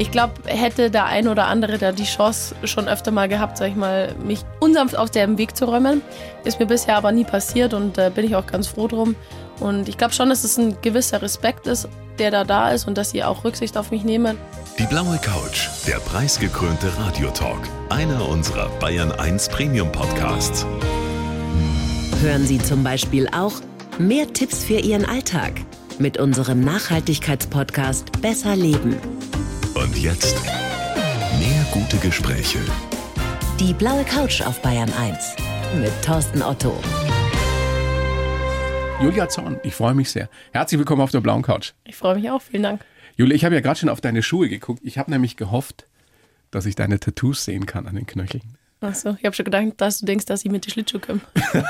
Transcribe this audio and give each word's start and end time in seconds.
Ich 0.00 0.10
glaube, 0.10 0.32
hätte 0.46 0.90
der 0.90 1.04
ein 1.04 1.28
oder 1.28 1.46
andere 1.46 1.76
da 1.76 1.92
die 1.92 2.04
Chance 2.04 2.54
schon 2.64 2.88
öfter 2.88 3.10
mal 3.10 3.28
gehabt, 3.28 3.58
sag 3.58 3.68
ich 3.68 3.76
mal, 3.76 4.14
mich 4.24 4.40
unsanft 4.58 4.96
aus 4.96 5.10
dem 5.10 5.36
Weg 5.36 5.54
zu 5.54 5.66
räumen. 5.66 6.00
Ist 6.42 6.58
mir 6.58 6.64
bisher 6.64 6.96
aber 6.96 7.12
nie 7.12 7.24
passiert 7.24 7.74
und 7.74 7.98
äh, 7.98 8.10
bin 8.12 8.24
ich 8.24 8.34
auch 8.34 8.46
ganz 8.46 8.66
froh 8.66 8.88
drum. 8.88 9.14
Und 9.60 9.90
ich 9.90 9.98
glaube 9.98 10.14
schon, 10.14 10.30
dass 10.30 10.42
es 10.42 10.56
ein 10.56 10.80
gewisser 10.80 11.20
Respekt 11.20 11.66
ist, 11.66 11.86
der 12.18 12.30
da 12.30 12.44
da 12.44 12.70
ist 12.70 12.88
und 12.88 12.96
dass 12.96 13.10
sie 13.10 13.22
auch 13.22 13.44
Rücksicht 13.44 13.76
auf 13.76 13.90
mich 13.90 14.02
nehmen. 14.02 14.38
Die 14.78 14.86
blaue 14.86 15.18
Couch, 15.18 15.68
der 15.86 15.96
preisgekrönte 15.96 16.90
Radiotalk. 16.98 17.60
Einer 17.90 18.26
unserer 18.26 18.70
Bayern 18.80 19.12
1 19.12 19.50
Premium 19.50 19.92
Podcasts. 19.92 20.64
Hören 22.22 22.46
Sie 22.46 22.56
zum 22.56 22.82
Beispiel 22.82 23.28
auch 23.36 23.52
mehr 23.98 24.32
Tipps 24.32 24.64
für 24.64 24.78
Ihren 24.78 25.04
Alltag 25.04 25.60
mit 25.98 26.16
unserem 26.16 26.64
Nachhaltigkeitspodcast 26.64 28.22
Besser 28.22 28.56
Leben. 28.56 28.96
Und 29.90 29.98
jetzt 29.98 30.36
mehr 31.40 31.66
gute 31.72 31.96
Gespräche. 31.96 32.60
Die 33.58 33.74
blaue 33.74 34.04
Couch 34.04 34.40
auf 34.40 34.62
Bayern 34.62 34.92
1 34.92 35.34
mit 35.80 35.90
Thorsten 36.04 36.42
Otto. 36.42 36.80
Julia 39.02 39.28
Zorn, 39.28 39.58
ich 39.64 39.74
freue 39.74 39.94
mich 39.94 40.08
sehr. 40.10 40.28
Herzlich 40.52 40.78
willkommen 40.78 41.02
auf 41.02 41.10
der 41.10 41.20
blauen 41.20 41.42
Couch. 41.42 41.72
Ich 41.82 41.96
freue 41.96 42.14
mich 42.14 42.30
auch, 42.30 42.40
vielen 42.40 42.62
Dank. 42.62 42.84
Julia, 43.16 43.34
ich 43.34 43.44
habe 43.44 43.56
ja 43.56 43.60
gerade 43.60 43.80
schon 43.80 43.88
auf 43.88 44.00
deine 44.00 44.22
Schuhe 44.22 44.48
geguckt. 44.48 44.80
Ich 44.84 44.96
habe 44.96 45.10
nämlich 45.10 45.36
gehofft, 45.36 45.88
dass 46.52 46.66
ich 46.66 46.76
deine 46.76 47.00
Tattoos 47.00 47.44
sehen 47.44 47.66
kann 47.66 47.88
an 47.88 47.96
den 47.96 48.06
Knöcheln. 48.06 48.44
Achso, 48.80 49.16
ich 49.18 49.24
habe 49.24 49.34
schon 49.34 49.44
gedacht, 49.44 49.72
dass 49.78 49.98
du 49.98 50.06
denkst, 50.06 50.26
dass 50.26 50.42
sie 50.42 50.50
mit 50.50 50.66
den 50.66 50.70
Schlittschuh 50.70 51.00
kommen. 51.00 51.22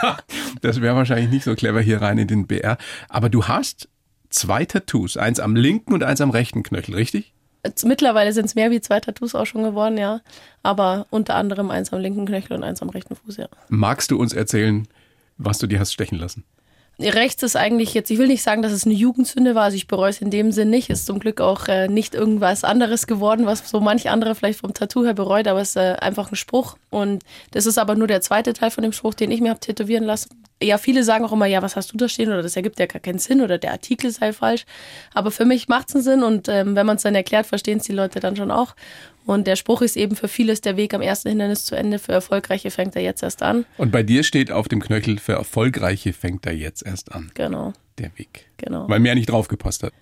das 0.61 0.83
wäre 0.83 0.95
wahrscheinlich 0.95 1.31
nicht 1.31 1.45
so 1.45 1.55
clever 1.55 1.81
hier 1.81 2.03
rein 2.03 2.19
in 2.19 2.29
den 2.29 2.47
BR. 2.47 2.77
Aber 3.09 3.31
du 3.31 3.49
hast 3.49 3.89
zwei 4.29 4.67
Tattoos, 4.67 5.17
eins 5.17 5.41
am 5.41 5.57
linken 5.57 5.95
und 5.95 6.03
eins 6.03 6.21
am 6.21 6.29
rechten 6.29 6.63
Knöchel, 6.63 6.95
richtig? 6.95 7.33
Mittlerweile 7.85 8.33
sind 8.33 8.47
es 8.47 8.55
mehr 8.55 8.71
wie 8.71 8.81
zwei 8.81 9.01
Tattoos 9.01 9.35
auch 9.35 9.47
schon 9.47 9.63
geworden, 9.63 9.99
ja. 9.99 10.21
Aber 10.63 11.07
unter 11.11 11.35
anderem 11.35 11.71
eins 11.71 11.93
am 11.93 12.01
linken 12.01 12.27
Knöchel 12.27 12.57
und 12.57 12.65
eins 12.65 12.81
am 12.83 12.89
rechten 12.89 13.17
Fuß, 13.17 13.37
ja. 13.37 13.49
Magst 13.69 14.11
du 14.11 14.19
uns 14.19 14.33
erzählen, 14.33 14.89
was 15.37 15.59
du 15.59 15.67
dir 15.67 15.81
hast 15.81 15.93
stechen 15.93 16.19
lassen? 16.19 16.45
Rechts 17.01 17.43
ist 17.43 17.57
eigentlich 17.57 17.95
jetzt, 17.95 18.11
ich 18.11 18.19
will 18.19 18.27
nicht 18.27 18.43
sagen, 18.43 18.63
dass 18.63 18.73
es 18.73 18.85
eine 18.85 18.95
Jugendsünde 18.95 19.55
war, 19.55 19.65
also 19.65 19.77
ich 19.77 19.87
bereue 19.87 20.11
es 20.11 20.21
in 20.21 20.31
dem 20.31 20.53
Sinn 20.53 20.71
nicht. 20.71 20.91
Ist 20.91 21.07
zum 21.07 21.19
Glück 21.19 21.41
auch 21.41 21.69
äh, 21.69 21.89
nicht 21.89 22.15
irgendwas 22.15 22.63
anderes 22.63 23.07
geworden, 23.07 23.47
was 23.47 23.69
so 23.69 23.81
manch 23.81 24.11
andere 24.11 24.35
vielleicht 24.35 24.61
vom 24.61 24.75
Tattoo 24.75 25.05
her 25.05 25.15
bereut, 25.15 25.49
aber 25.49 25.61
es 25.61 25.71
ist 25.71 25.77
äh, 25.77 25.97
einfach 26.01 26.31
ein 26.31 26.37
Spruch. 26.37 26.77
Und 26.91 27.23
das 27.53 27.67
ist 27.67 27.79
aber 27.79 27.95
nur 27.95 28.07
der 28.07 28.21
zweite 28.21 28.53
Teil 28.53 28.71
von 28.71 28.83
dem 28.83 28.93
Spruch, 28.93 29.15
den 29.15 29.31
ich 29.31 29.41
mir 29.41 29.51
habe 29.51 29.61
tätowieren 29.61 30.05
lassen. 30.05 30.31
Ja, 30.63 30.77
viele 30.77 31.05
sagen 31.05 31.25
auch 31.25 31.33
immer, 31.33 31.47
ja, 31.47 31.63
was 31.63 31.75
hast 31.75 31.91
du 31.93 31.97
da 31.97 32.07
stehen 32.07 32.29
oder 32.29 32.43
das 32.43 32.55
ergibt 32.55 32.79
ja 32.79 32.85
gar 32.85 33.01
keinen 33.01 33.19
Sinn 33.19 33.41
oder 33.41 33.57
der 33.57 33.73
Artikel 33.73 34.11
sei 34.11 34.35
falsch. 34.35 34.67
Aber 35.15 35.31
für 35.31 35.47
mich 35.47 35.69
macht 35.69 35.89
es 35.89 35.95
einen 35.95 36.05
Sinn 36.05 36.23
und 36.23 36.49
ähm, 36.49 36.77
wenn 36.77 36.85
man 36.85 36.97
es 36.97 37.03
dann 37.03 37.15
erklärt, 37.15 37.47
verstehen 37.47 37.79
es 37.79 37.85
die 37.85 37.93
Leute 37.93 38.21
dann 38.21 38.37
schon 38.37 38.51
auch. 38.51 38.75
Und 39.27 39.47
der 39.47 39.57
Spruch 39.57 39.83
ist 39.83 39.97
eben 39.97 40.17
für 40.17 40.29
vieles 40.29 40.61
der 40.61 40.77
Weg 40.77 40.95
am 40.95 41.03
ersten 41.03 41.29
Hindernis 41.29 41.65
zu 41.65 41.75
Ende. 41.75 41.99
Für 41.99 42.13
Erfolgreiche 42.13 42.71
fängt 42.71 42.97
er 42.97 43.03
jetzt 43.03 43.23
erst 43.23 43.43
an. 43.43 43.65
Und 43.77 43.93
bei 43.93 44.03
dir 44.03 44.23
steht 44.23 44.51
auf 44.51 44.69
dem 44.69 44.81
Knöchel, 44.81 45.19
für 45.19 45.35
Erfolgreiche 45.35 46.13
fängt 46.13 46.47
er 46.47 46.53
jetzt 46.53 46.85
erst 46.85 47.13
an. 47.13 47.31
Genau. 47.35 47.73
Der 47.99 48.11
Weg. 48.17 48.47
Genau. 48.57 48.89
Weil 48.89 49.01
mehr 49.01 49.15
nicht 49.15 49.31
draufgepasst 49.31 49.83
hat. 49.83 49.93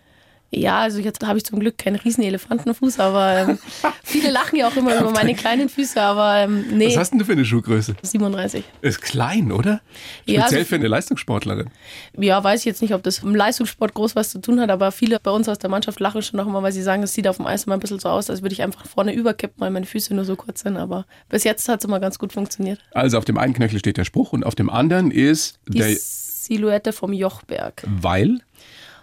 Ja, 0.51 0.79
also 0.81 0.99
jetzt 0.99 1.25
habe 1.27 1.37
ich 1.37 1.45
zum 1.45 1.61
Glück 1.61 1.77
keinen 1.77 1.97
riesen 1.97 2.25
Elefantenfuß, 2.25 3.01
aber 3.01 3.37
ähm, 3.51 3.59
viele 4.03 4.31
lachen 4.31 4.57
ja 4.57 4.67
auch 4.69 4.77
immer 4.77 4.99
über 4.99 5.11
meine 5.11 5.35
kleinen 5.35 5.69
Füße, 5.69 6.01
aber 6.01 6.37
ähm, 6.39 6.65
nee. 6.73 6.87
Was 6.89 6.97
hast 6.97 7.11
denn 7.11 7.19
du 7.19 7.27
für 7.27 7.33
eine 7.33 7.45
Schuhgröße? 7.45 7.95
37. 8.03 8.65
Ist 8.81 9.03
klein, 9.03 9.53
oder? 9.53 9.83
Speziell 10.23 10.37
Ja, 10.39 10.45
also- 10.45 10.65
für 10.65 10.75
eine 10.77 10.89
Leistungssportlerin. 10.89 11.69
Ja, 12.17 12.43
weiß 12.43 12.61
ich 12.61 12.65
jetzt 12.67 12.81
nicht, 12.81 12.95
ob 12.95 13.03
das 13.03 13.19
im 13.19 13.35
Leistungssport 13.35 13.93
groß 13.93 14.17
was 14.17 14.31
zu 14.31 14.41
tun 14.41 14.59
hat, 14.61 14.71
aber 14.71 14.91
viele 14.91 15.21
bei 15.21 15.31
uns 15.31 15.49
aus 15.51 15.59
der 15.59 15.69
Mannschaft 15.69 16.01
lachen 16.01 16.23
schon 16.23 16.39
noch 16.39 16.47
immer, 16.47 16.63
weil 16.63 16.73
sie 16.73 16.83
sagen, 16.83 17.03
es 17.03 17.13
sieht 17.13 17.29
auf 17.29 17.37
dem 17.37 17.47
Eis 17.47 17.65
immer 17.65 17.75
ein 17.77 17.81
bisschen 17.81 17.99
so 17.99 18.09
aus, 18.09 18.31
als 18.31 18.41
würde 18.41 18.55
ich 18.55 18.63
einfach 18.63 18.87
vorne 18.87 19.13
überkippen, 19.13 19.61
weil 19.61 19.71
meine 19.71 19.85
Füße 19.87 20.15
nur 20.15 20.25
so 20.25 20.35
kurz 20.37 20.61
sind. 20.63 20.79
Aber 20.79 21.05
bis 21.29 21.45
jetzt 21.45 21.69
hat 21.69 21.81
es 21.81 21.85
immer 21.85 22.01
ganz 22.01 22.19
gut 22.19 22.33
funktioniert. 22.33 22.81
Also 22.93 23.19
auf 23.19 23.27
dem 23.27 23.37
einen 23.37 23.53
Knöchel 23.53 23.79
steht 23.81 23.99
der 23.99 24.05
Spruch 24.05 24.33
und 24.33 24.45
auf 24.47 24.55
dem 24.55 24.71
anderen 24.71 25.11
ist 25.11 25.59
Die 25.69 25.79
der, 25.79 25.95
Silhouette 25.95 26.95
vom 26.95 27.13
Jochberg. 27.13 27.83
weil 28.01 28.39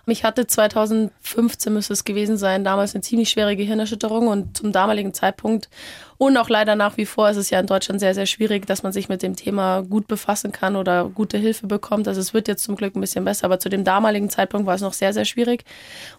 Ich 0.08 0.24
hatte 0.24 0.46
2015 0.46 1.74
müsste 1.74 1.94
es 1.94 2.04
gewesen 2.04 2.38
sein, 2.38 2.64
damals 2.64 2.94
eine 2.94 3.02
ziemlich 3.02 3.30
schwere 3.30 3.56
Gehirnerschütterung 3.56 4.28
und 4.28 4.56
zum 4.56 4.72
damaligen 4.72 5.14
Zeitpunkt 5.16 5.70
und 6.18 6.38
auch 6.38 6.48
leider 6.48 6.76
nach 6.76 6.96
wie 6.98 7.08
vor 7.08 7.30
ist 7.30 7.38
es 7.38 7.50
ja 7.50 7.60
in 7.60 7.66
Deutschland 7.66 8.00
sehr, 8.00 8.14
sehr 8.14 8.28
schwierig, 8.28 8.68
dass 8.68 8.84
man 8.84 8.94
sich 8.94 9.10
mit 9.10 9.24
dem 9.24 9.36
Thema 9.36 9.82
gut 9.82 10.08
befassen 10.08 10.52
kann 10.52 10.76
oder 10.76 11.10
gute 11.10 11.38
Hilfe 11.38 11.66
bekommt. 11.66 12.08
Also 12.08 12.22
es 12.22 12.34
wird 12.34 12.48
jetzt 12.48 12.64
zum 12.64 12.76
Glück 12.76 12.96
ein 12.96 13.02
bisschen 13.02 13.26
besser, 13.26 13.46
aber 13.46 13.60
zu 13.60 13.68
dem 13.68 13.84
damaligen 13.84 14.30
Zeitpunkt 14.30 14.68
war 14.68 14.76
es 14.76 14.82
noch 14.82 14.94
sehr, 14.94 15.12
sehr 15.12 15.26
schwierig. 15.26 15.66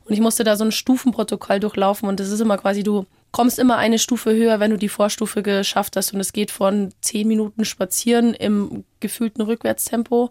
Und 0.04 0.12
ich 0.12 0.20
musste 0.20 0.42
da 0.42 0.56
so 0.56 0.64
ein 0.64 0.72
Stufenprotokoll 0.72 1.60
durchlaufen 1.60 2.08
und 2.08 2.18
das 2.18 2.30
ist 2.30 2.40
immer 2.40 2.58
quasi, 2.58 2.82
du 2.82 3.06
kommst 3.30 3.58
immer 3.58 3.76
eine 3.76 3.98
Stufe 3.98 4.34
höher, 4.34 4.60
wenn 4.60 4.70
du 4.70 4.78
die 4.78 4.88
Vorstufe 4.88 5.42
geschafft 5.42 5.96
hast 5.96 6.12
und 6.12 6.20
es 6.20 6.32
geht 6.32 6.50
von 6.50 6.92
zehn 7.00 7.28
Minuten 7.28 7.64
spazieren 7.64 8.34
im 8.34 8.84
gefühlten 9.00 9.42
Rückwärtstempo 9.42 10.30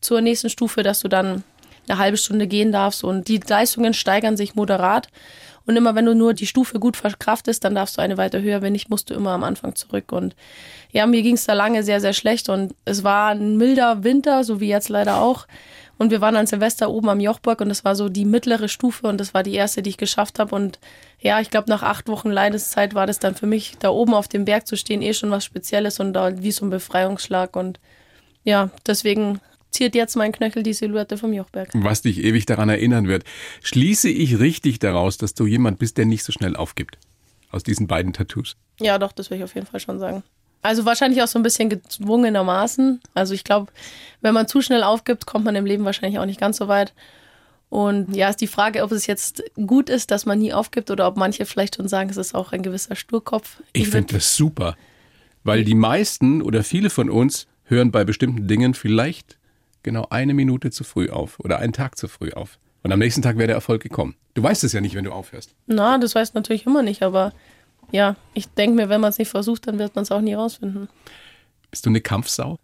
zur 0.00 0.20
nächsten 0.20 0.50
Stufe, 0.50 0.82
dass 0.82 1.00
du 1.00 1.08
dann 1.08 1.44
eine 1.88 1.98
halbe 1.98 2.16
Stunde 2.16 2.46
gehen 2.46 2.72
darfst 2.72 3.04
und 3.04 3.28
die 3.28 3.40
Leistungen 3.46 3.94
steigern 3.94 4.36
sich 4.36 4.54
moderat. 4.54 5.08
Und 5.66 5.76
immer 5.76 5.94
wenn 5.94 6.06
du 6.06 6.14
nur 6.14 6.34
die 6.34 6.46
Stufe 6.46 6.80
gut 6.80 6.96
verkraftest, 6.96 7.62
dann 7.64 7.74
darfst 7.74 7.96
du 7.96 8.02
eine 8.02 8.16
weiter 8.16 8.40
höher. 8.40 8.62
Wenn 8.62 8.72
nicht, 8.72 8.90
musst 8.90 9.10
du 9.10 9.14
immer 9.14 9.30
am 9.30 9.44
Anfang 9.44 9.74
zurück. 9.74 10.10
Und 10.10 10.34
ja, 10.90 11.06
mir 11.06 11.22
ging 11.22 11.34
es 11.34 11.44
da 11.44 11.52
lange 11.52 11.82
sehr, 11.82 12.00
sehr 12.00 12.12
schlecht. 12.12 12.48
Und 12.48 12.74
es 12.84 13.04
war 13.04 13.30
ein 13.30 13.56
milder 13.56 14.02
Winter, 14.02 14.42
so 14.42 14.60
wie 14.60 14.68
jetzt 14.68 14.88
leider 14.88 15.20
auch. 15.20 15.46
Und 16.00 16.10
wir 16.10 16.22
waren 16.22 16.34
an 16.34 16.46
Silvester 16.46 16.88
oben 16.88 17.10
am 17.10 17.20
Jochburg 17.20 17.60
und 17.60 17.68
das 17.68 17.84
war 17.84 17.94
so 17.94 18.08
die 18.08 18.24
mittlere 18.24 18.68
Stufe 18.68 19.06
und 19.06 19.18
das 19.18 19.34
war 19.34 19.42
die 19.42 19.52
erste, 19.52 19.82
die 19.82 19.90
ich 19.90 19.98
geschafft 19.98 20.38
habe. 20.38 20.54
Und 20.56 20.78
ja, 21.20 21.40
ich 21.40 21.50
glaube, 21.50 21.68
nach 21.68 21.82
acht 21.82 22.08
Wochen 22.08 22.30
Leideszeit 22.30 22.94
war 22.94 23.06
das 23.06 23.18
dann 23.18 23.34
für 23.34 23.46
mich, 23.46 23.76
da 23.80 23.90
oben 23.90 24.14
auf 24.14 24.26
dem 24.26 24.46
Berg 24.46 24.66
zu 24.66 24.78
stehen, 24.78 25.02
eh 25.02 25.12
schon 25.12 25.30
was 25.30 25.44
Spezielles 25.44 26.00
und 26.00 26.14
da 26.14 26.42
wie 26.42 26.52
so 26.52 26.64
ein 26.64 26.70
Befreiungsschlag. 26.70 27.54
Und 27.54 27.78
ja, 28.44 28.70
deswegen 28.86 29.40
ziert 29.70 29.94
jetzt 29.94 30.16
mein 30.16 30.32
Knöchel 30.32 30.62
die 30.62 30.72
Silhouette 30.72 31.16
vom 31.18 31.32
Jochberg. 31.32 31.70
was 31.74 32.02
dich 32.02 32.18
ewig 32.22 32.46
daran 32.46 32.68
erinnern 32.68 33.06
wird. 33.08 33.24
Schließe 33.62 34.08
ich 34.08 34.38
richtig 34.38 34.78
daraus, 34.78 35.16
dass 35.18 35.34
du 35.34 35.46
jemand 35.46 35.78
bist, 35.78 35.96
der 35.98 36.06
nicht 36.06 36.24
so 36.24 36.32
schnell 36.32 36.56
aufgibt? 36.56 36.98
Aus 37.50 37.62
diesen 37.62 37.86
beiden 37.86 38.12
Tattoos. 38.12 38.56
Ja, 38.80 38.98
doch, 38.98 39.12
das 39.12 39.30
will 39.30 39.38
ich 39.38 39.44
auf 39.44 39.54
jeden 39.54 39.66
Fall 39.66 39.80
schon 39.80 39.98
sagen. 39.98 40.22
Also 40.62 40.84
wahrscheinlich 40.84 41.22
auch 41.22 41.26
so 41.26 41.38
ein 41.38 41.42
bisschen 41.42 41.68
gezwungenermaßen. 41.70 43.00
Also 43.14 43.34
ich 43.34 43.44
glaube, 43.44 43.72
wenn 44.20 44.34
man 44.34 44.46
zu 44.48 44.60
schnell 44.62 44.82
aufgibt, 44.82 45.26
kommt 45.26 45.44
man 45.44 45.56
im 45.56 45.64
Leben 45.66 45.84
wahrscheinlich 45.84 46.18
auch 46.18 46.26
nicht 46.26 46.40
ganz 46.40 46.58
so 46.58 46.68
weit. 46.68 46.92
Und 47.68 48.14
ja, 48.16 48.28
ist 48.28 48.40
die 48.40 48.46
Frage, 48.48 48.82
ob 48.82 48.90
es 48.92 49.06
jetzt 49.06 49.42
gut 49.54 49.88
ist, 49.88 50.10
dass 50.10 50.26
man 50.26 50.38
nie 50.40 50.52
aufgibt 50.52 50.90
oder 50.90 51.06
ob 51.06 51.16
manche 51.16 51.46
vielleicht 51.46 51.76
schon 51.76 51.88
sagen, 51.88 52.10
es 52.10 52.16
ist 52.16 52.34
auch 52.34 52.52
ein 52.52 52.62
gewisser 52.62 52.96
Sturkopf. 52.96 53.62
Ich 53.72 53.86
würd- 53.86 53.90
finde 53.92 54.14
das 54.14 54.36
super, 54.36 54.76
weil 55.44 55.64
die 55.64 55.74
meisten 55.76 56.42
oder 56.42 56.64
viele 56.64 56.90
von 56.90 57.08
uns 57.08 57.46
hören 57.64 57.92
bei 57.92 58.04
bestimmten 58.04 58.48
Dingen 58.48 58.74
vielleicht 58.74 59.38
genau 59.82 60.06
eine 60.10 60.34
Minute 60.34 60.70
zu 60.70 60.84
früh 60.84 61.10
auf 61.10 61.40
oder 61.40 61.58
einen 61.58 61.72
Tag 61.72 61.96
zu 61.96 62.08
früh 62.08 62.32
auf. 62.32 62.58
Und 62.82 62.92
am 62.92 62.98
nächsten 62.98 63.22
Tag 63.22 63.36
wäre 63.36 63.48
der 63.48 63.56
Erfolg 63.56 63.82
gekommen. 63.82 64.14
Du 64.34 64.42
weißt 64.42 64.64
es 64.64 64.72
ja 64.72 64.80
nicht, 64.80 64.94
wenn 64.94 65.04
du 65.04 65.12
aufhörst. 65.12 65.54
Na, 65.66 65.98
das 65.98 66.14
weiß 66.14 66.34
natürlich 66.34 66.66
immer 66.66 66.82
nicht, 66.82 67.02
aber 67.02 67.32
ja, 67.90 68.16
ich 68.34 68.48
denke 68.48 68.76
mir, 68.76 68.88
wenn 68.88 69.00
man 69.00 69.10
es 69.10 69.18
nicht 69.18 69.28
versucht, 69.28 69.66
dann 69.66 69.78
wird 69.78 69.94
man 69.94 70.04
es 70.04 70.12
auch 70.12 70.20
nie 70.20 70.34
rausfinden. 70.34 70.88
Bist 71.70 71.84
du 71.84 71.90
eine 71.90 72.00
Kampfsau? 72.00 72.58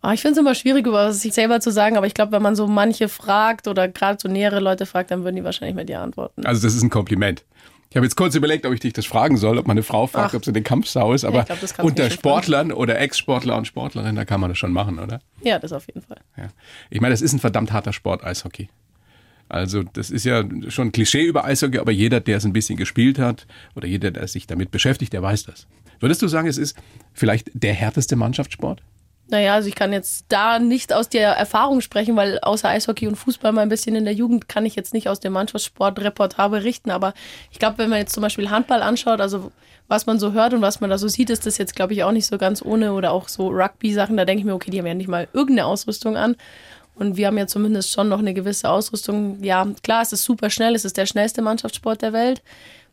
Ah, 0.00 0.14
ich 0.14 0.20
finde 0.20 0.32
es 0.32 0.38
immer 0.38 0.54
schwierig, 0.56 0.86
über 0.86 1.12
sich 1.12 1.32
selber 1.32 1.60
zu 1.60 1.70
sagen, 1.70 1.96
aber 1.96 2.06
ich 2.06 2.14
glaube, 2.14 2.32
wenn 2.32 2.42
man 2.42 2.56
so 2.56 2.66
manche 2.66 3.08
fragt 3.08 3.68
oder 3.68 3.86
gerade 3.86 4.18
so 4.20 4.28
nähere 4.28 4.58
Leute 4.58 4.84
fragt, 4.84 5.12
dann 5.12 5.22
würden 5.22 5.36
die 5.36 5.44
wahrscheinlich 5.44 5.76
mit 5.76 5.88
dir 5.88 6.00
antworten. 6.00 6.44
Also 6.44 6.66
das 6.66 6.74
ist 6.74 6.82
ein 6.82 6.90
Kompliment. 6.90 7.44
Ich 7.92 7.96
habe 7.96 8.06
jetzt 8.06 8.16
kurz 8.16 8.34
überlegt, 8.34 8.64
ob 8.64 8.72
ich 8.72 8.80
dich 8.80 8.94
das 8.94 9.04
fragen 9.04 9.36
soll, 9.36 9.58
ob 9.58 9.66
meine 9.66 9.82
Frau 9.82 10.06
fragt, 10.06 10.30
Ach. 10.30 10.34
ob 10.34 10.46
sie 10.46 10.50
eine 10.50 10.62
Kampfsau 10.62 11.12
ist, 11.12 11.26
aber 11.26 11.40
ich 11.40 11.74
glaub, 11.74 11.84
unter 11.84 12.08
Sportlern 12.08 12.72
oder 12.72 12.98
Ex-Sportler 12.98 13.54
und 13.54 13.66
Sportlerinnen, 13.66 14.16
da 14.16 14.24
kann 14.24 14.40
man 14.40 14.48
das 14.48 14.56
schon 14.56 14.72
machen, 14.72 14.98
oder? 14.98 15.20
Ja, 15.42 15.58
das 15.58 15.74
auf 15.74 15.86
jeden 15.88 16.00
Fall. 16.00 16.16
Ja. 16.38 16.48
Ich 16.88 17.02
meine, 17.02 17.12
das 17.12 17.20
ist 17.20 17.34
ein 17.34 17.38
verdammt 17.38 17.70
harter 17.70 17.92
Sport, 17.92 18.24
Eishockey. 18.24 18.70
Also 19.50 19.82
das 19.82 20.08
ist 20.08 20.24
ja 20.24 20.42
schon 20.68 20.88
ein 20.88 20.92
Klischee 20.92 21.26
über 21.26 21.44
Eishockey, 21.44 21.76
aber 21.76 21.92
jeder, 21.92 22.20
der 22.20 22.38
es 22.38 22.46
ein 22.46 22.54
bisschen 22.54 22.78
gespielt 22.78 23.18
hat 23.18 23.46
oder 23.74 23.86
jeder, 23.86 24.10
der 24.10 24.26
sich 24.26 24.46
damit 24.46 24.70
beschäftigt, 24.70 25.12
der 25.12 25.20
weiß 25.20 25.44
das. 25.44 25.66
Würdest 26.00 26.22
du 26.22 26.28
sagen, 26.28 26.48
es 26.48 26.56
ist 26.56 26.78
vielleicht 27.12 27.50
der 27.52 27.74
härteste 27.74 28.16
Mannschaftssport? 28.16 28.82
Naja, 29.28 29.54
also 29.54 29.68
ich 29.68 29.74
kann 29.74 29.92
jetzt 29.92 30.26
da 30.28 30.58
nicht 30.58 30.92
aus 30.92 31.08
der 31.08 31.30
Erfahrung 31.30 31.80
sprechen, 31.80 32.16
weil 32.16 32.38
außer 32.40 32.68
Eishockey 32.68 33.06
und 33.06 33.16
Fußball 33.16 33.52
mal 33.52 33.62
ein 33.62 33.68
bisschen 33.68 33.96
in 33.96 34.04
der 34.04 34.12
Jugend 34.14 34.48
kann 34.48 34.66
ich 34.66 34.74
jetzt 34.74 34.92
nicht 34.92 35.08
aus 35.08 35.20
dem 35.20 35.32
Mannschaftssportreport 35.32 36.36
berichten. 36.36 36.90
Aber 36.90 37.14
ich 37.50 37.58
glaube, 37.58 37.78
wenn 37.78 37.88
man 37.88 38.00
jetzt 38.00 38.12
zum 38.12 38.22
Beispiel 38.22 38.50
Handball 38.50 38.82
anschaut, 38.82 39.20
also 39.20 39.52
was 39.88 40.06
man 40.06 40.18
so 40.18 40.32
hört 40.32 40.54
und 40.54 40.60
was 40.60 40.80
man 40.80 40.90
da 40.90 40.98
so 40.98 41.08
sieht, 41.08 41.30
ist 41.30 41.46
das 41.46 41.58
jetzt, 41.58 41.76
glaube 41.76 41.94
ich, 41.94 42.04
auch 42.04 42.12
nicht 42.12 42.26
so 42.26 42.36
ganz 42.36 42.62
ohne 42.62 42.92
oder 42.92 43.12
auch 43.12 43.28
so 43.28 43.48
Rugby-Sachen. 43.48 44.16
Da 44.16 44.24
denke 44.24 44.40
ich 44.40 44.44
mir, 44.44 44.54
okay, 44.54 44.70
die 44.70 44.78
haben 44.78 44.86
ja 44.86 44.94
nicht 44.94 45.08
mal 45.08 45.28
irgendeine 45.32 45.66
Ausrüstung 45.66 46.16
an. 46.16 46.36
Und 46.94 47.16
wir 47.16 47.26
haben 47.26 47.38
ja 47.38 47.46
zumindest 47.46 47.90
schon 47.90 48.08
noch 48.08 48.18
eine 48.18 48.34
gewisse 48.34 48.68
Ausrüstung. 48.68 49.42
Ja, 49.42 49.66
klar, 49.82 50.02
es 50.02 50.12
ist 50.12 50.24
super 50.24 50.50
schnell, 50.50 50.74
es 50.74 50.84
ist 50.84 50.96
der 50.96 51.06
schnellste 51.06 51.40
Mannschaftssport 51.40 52.02
der 52.02 52.12
Welt. 52.12 52.42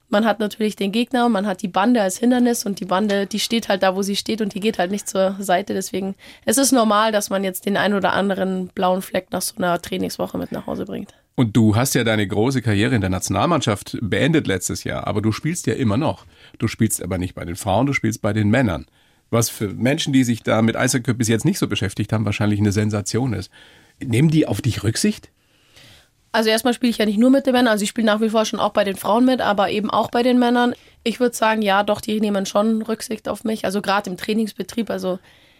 Man 0.10 0.26
hat 0.26 0.40
natürlich 0.40 0.76
den 0.76 0.92
Gegner, 0.92 1.30
man 1.30 1.46
hat 1.46 1.62
die 1.62 1.68
Bande 1.68 2.02
als 2.02 2.18
Hindernis 2.18 2.66
und 2.66 2.80
die 2.80 2.86
Bande, 2.86 3.28
die 3.28 3.40
steht 3.40 3.70
halt 3.70 3.84
da, 3.84 3.96
wo 3.96 4.02
sie 4.02 4.16
steht 4.16 4.42
und 4.42 4.54
die 4.54 4.60
geht 4.60 4.80
halt 4.80 4.92
nicht 4.92 5.08
zur 5.08 5.36
Seite. 5.40 5.74
Deswegen 5.74 6.16
es 6.46 6.58
ist 6.58 6.72
normal, 6.72 7.12
dass 7.12 7.30
man 7.30 7.44
jetzt 7.44 7.66
den 7.66 7.78
ein 7.78 7.94
oder 7.94 8.14
anderen 8.14 8.68
blauen 8.68 9.02
Fleck 9.02 9.28
nach 9.32 9.42
so 9.42 9.56
einer 9.58 9.82
Trainingswoche 9.82 10.38
mit 10.38 10.52
nach 10.52 10.68
Hause 10.68 10.86
bringt. 10.86 11.14
Und 11.36 11.56
du 11.56 11.76
hast 11.76 11.96
ja 11.96 12.04
deine 12.04 12.28
große 12.28 12.62
Karriere 12.62 12.96
in 12.96 13.02
der 13.02 13.10
Nationalmannschaft 13.10 13.98
beendet 14.02 14.46
letztes 14.46 14.84
Jahr, 14.84 15.08
aber 15.08 15.22
du 15.22 15.32
spielst 15.32 15.68
ja 15.68 15.74
immer 15.74 15.96
noch. 15.96 16.26
Du 16.58 16.68
spielst 16.68 17.02
aber 17.02 17.18
nicht 17.18 17.34
bei 17.34 17.46
den 17.46 17.56
Frauen, 17.56 17.86
du 17.86 17.94
spielst 17.94 18.22
bei 18.22 18.34
den 18.34 18.50
Männern. 18.50 18.88
Was 19.30 19.50
für 19.50 19.70
Menschen, 19.70 20.12
die 20.12 20.24
sich 20.24 20.44
da 20.44 20.62
mit 20.62 20.76
Eishockey 20.76 21.14
bis 21.14 21.28
jetzt 21.28 21.46
nicht 21.46 21.60
so 21.60 21.68
beschäftigt 21.68 22.12
haben, 22.12 22.26
wahrscheinlich 22.26 22.60
eine 22.60 22.72
Sensation 22.72 23.34
ist. 23.34 23.52
Nehmen 24.04 24.30
die 24.30 24.48
auf 24.48 24.62
dich 24.62 24.84
Rücksicht? 24.84 25.30
Also 26.32 26.50
erstmal 26.50 26.74
spiele 26.74 26.92
ich 26.92 26.98
ja 26.98 27.06
nicht 27.06 27.18
nur 27.18 27.32
mit 27.32 27.48
den 27.48 27.54
Männern, 27.54 27.72
also 27.72 27.84
ich 27.84 27.90
spiele 27.90 28.06
nach 28.06 28.22
wie 28.22 28.30
vor 28.30 28.46
schon 28.46 28.60
auch 28.60 28.72
bei 28.72 28.84
den 28.84 28.96
Frauen 28.96 29.26
mit, 29.26 29.42
aber 29.42 29.72
eben 29.72 29.90
auch 29.90 30.12
bei 30.12 30.22
den 30.22 30.38
Männern. 30.38 30.76
Ich 31.04 31.20
würde 31.20 31.36
sagen, 31.36 31.62
ja, 31.62 31.84
doch, 31.84 32.02
die 32.02 32.20
nehmen 32.22 32.46
schon 32.46 32.82
Rücksicht 32.84 33.28
auf 33.28 33.44
mich, 33.44 33.66
also 33.66 33.82
gerade 33.82 34.10
im 34.10 34.18
Trainingsbetrieb. 34.18 34.92
Also 34.92 35.18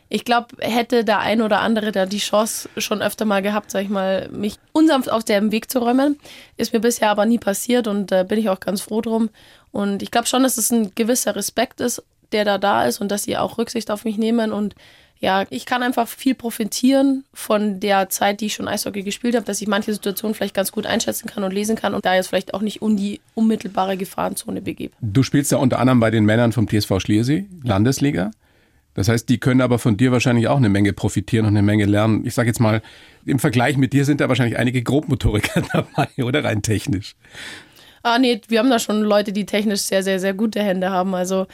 ich 0.10 0.26
glaube, 0.26 0.48
hätte 0.60 1.06
der 1.06 1.20
ein 1.20 1.42
oder 1.42 1.62
andere 1.62 1.92
da 1.92 2.06
die 2.08 2.18
Chance 2.18 2.70
schon 2.78 3.02
öfter 3.02 3.26
mal 3.26 3.42
gehabt, 3.42 3.72
sag 3.72 3.84
ich 3.84 3.90
mal, 3.90 4.28
mich 4.30 4.56
unsanft 4.72 5.12
auf 5.12 5.24
dem 5.24 5.52
Weg 5.52 5.72
zu 5.72 5.80
räumen. 5.80 6.20
Ist 6.58 6.74
mir 6.74 6.80
bisher 6.80 7.12
aber 7.12 7.26
nie 7.26 7.38
passiert 7.38 7.88
und 7.88 8.12
äh, 8.12 8.26
bin 8.28 8.40
ich 8.40 8.50
auch 8.50 8.60
ganz 8.60 8.82
froh 8.82 9.02
drum. 9.02 9.30
Und 9.72 10.02
ich 10.02 10.10
glaube 10.10 10.28
schon, 10.28 10.42
dass 10.42 10.58
es 10.58 10.72
ein 10.72 10.94
gewisser 10.96 11.36
Respekt 11.36 11.80
ist, 11.80 12.04
der 12.32 12.44
da 12.44 12.58
da 12.58 12.86
ist 12.86 13.02
und 13.02 13.12
dass 13.12 13.24
sie 13.24 13.38
auch 13.38 13.60
Rücksicht 13.60 13.92
auf 13.92 14.04
mich 14.04 14.18
nehmen 14.18 14.52
und 14.52 14.74
ja, 15.22 15.46
ich 15.50 15.66
kann 15.66 15.84
einfach 15.84 16.08
viel 16.08 16.34
profitieren 16.34 17.26
von 17.34 17.82
der 17.82 18.10
Zeit, 18.10 18.40
die 18.40 18.46
ich 18.46 18.54
schon 18.54 18.70
Eishockey 18.70 19.04
gespielt 19.04 19.36
habe, 19.36 19.46
dass 19.46 19.62
ich 19.62 19.68
manche 19.68 19.94
Situationen 19.94 20.34
vielleicht 20.34 20.54
ganz 20.54 20.72
gut 20.72 20.86
einschätzen 20.86 21.28
kann 21.28 21.44
und 21.44 21.54
lesen 21.54 21.76
kann 21.76 21.94
und 21.94 22.06
da 22.06 22.16
jetzt 22.16 22.28
vielleicht 22.28 22.54
auch 22.54 22.62
nicht 22.62 22.82
um 22.82 22.96
die 22.96 23.20
unmittelbare 23.36 23.98
Gefahrenzone 23.98 24.62
begebe. 24.62 24.94
Du 25.02 25.24
spielst 25.24 25.52
ja 25.52 25.58
unter 25.58 25.80
anderem 25.80 26.00
bei 26.00 26.10
den 26.10 26.24
Männern 26.24 26.54
vom 26.54 26.70
TSV 26.70 27.00
Schliersee, 27.00 27.48
Landesliga. 27.64 28.32
Das 28.94 29.10
heißt, 29.10 29.28
die 29.28 29.40
können 29.40 29.62
aber 29.62 29.78
von 29.78 29.98
dir 29.98 30.12
wahrscheinlich 30.14 30.48
auch 30.48 30.58
eine 30.58 30.70
Menge 30.70 30.94
profitieren 30.94 31.46
und 31.46 31.52
eine 31.52 31.64
Menge 31.64 31.86
lernen. 31.86 32.26
Ich 32.26 32.34
sage 32.34 32.48
jetzt 32.48 32.60
mal, 32.60 32.82
im 33.26 33.40
Vergleich 33.40 33.78
mit 33.78 33.92
dir 33.92 34.06
sind 34.06 34.22
da 34.22 34.30
wahrscheinlich 34.30 34.58
einige 34.58 34.82
Grobmotoriker 34.82 35.62
dabei, 35.74 36.08
oder 36.24 36.46
rein 36.46 36.62
technisch. 36.62 37.16
Ah, 38.02 38.18
nee, 38.18 38.40
wir 38.48 38.60
haben 38.60 38.70
da 38.70 38.80
schon 38.80 39.02
Leute, 39.02 39.34
die 39.34 39.46
technisch 39.46 39.82
sehr, 39.82 40.04
sehr, 40.04 40.20
sehr 40.20 40.34
gute 40.34 40.62
Hände 40.62 40.90
haben. 40.90 41.16
Also 41.16 41.48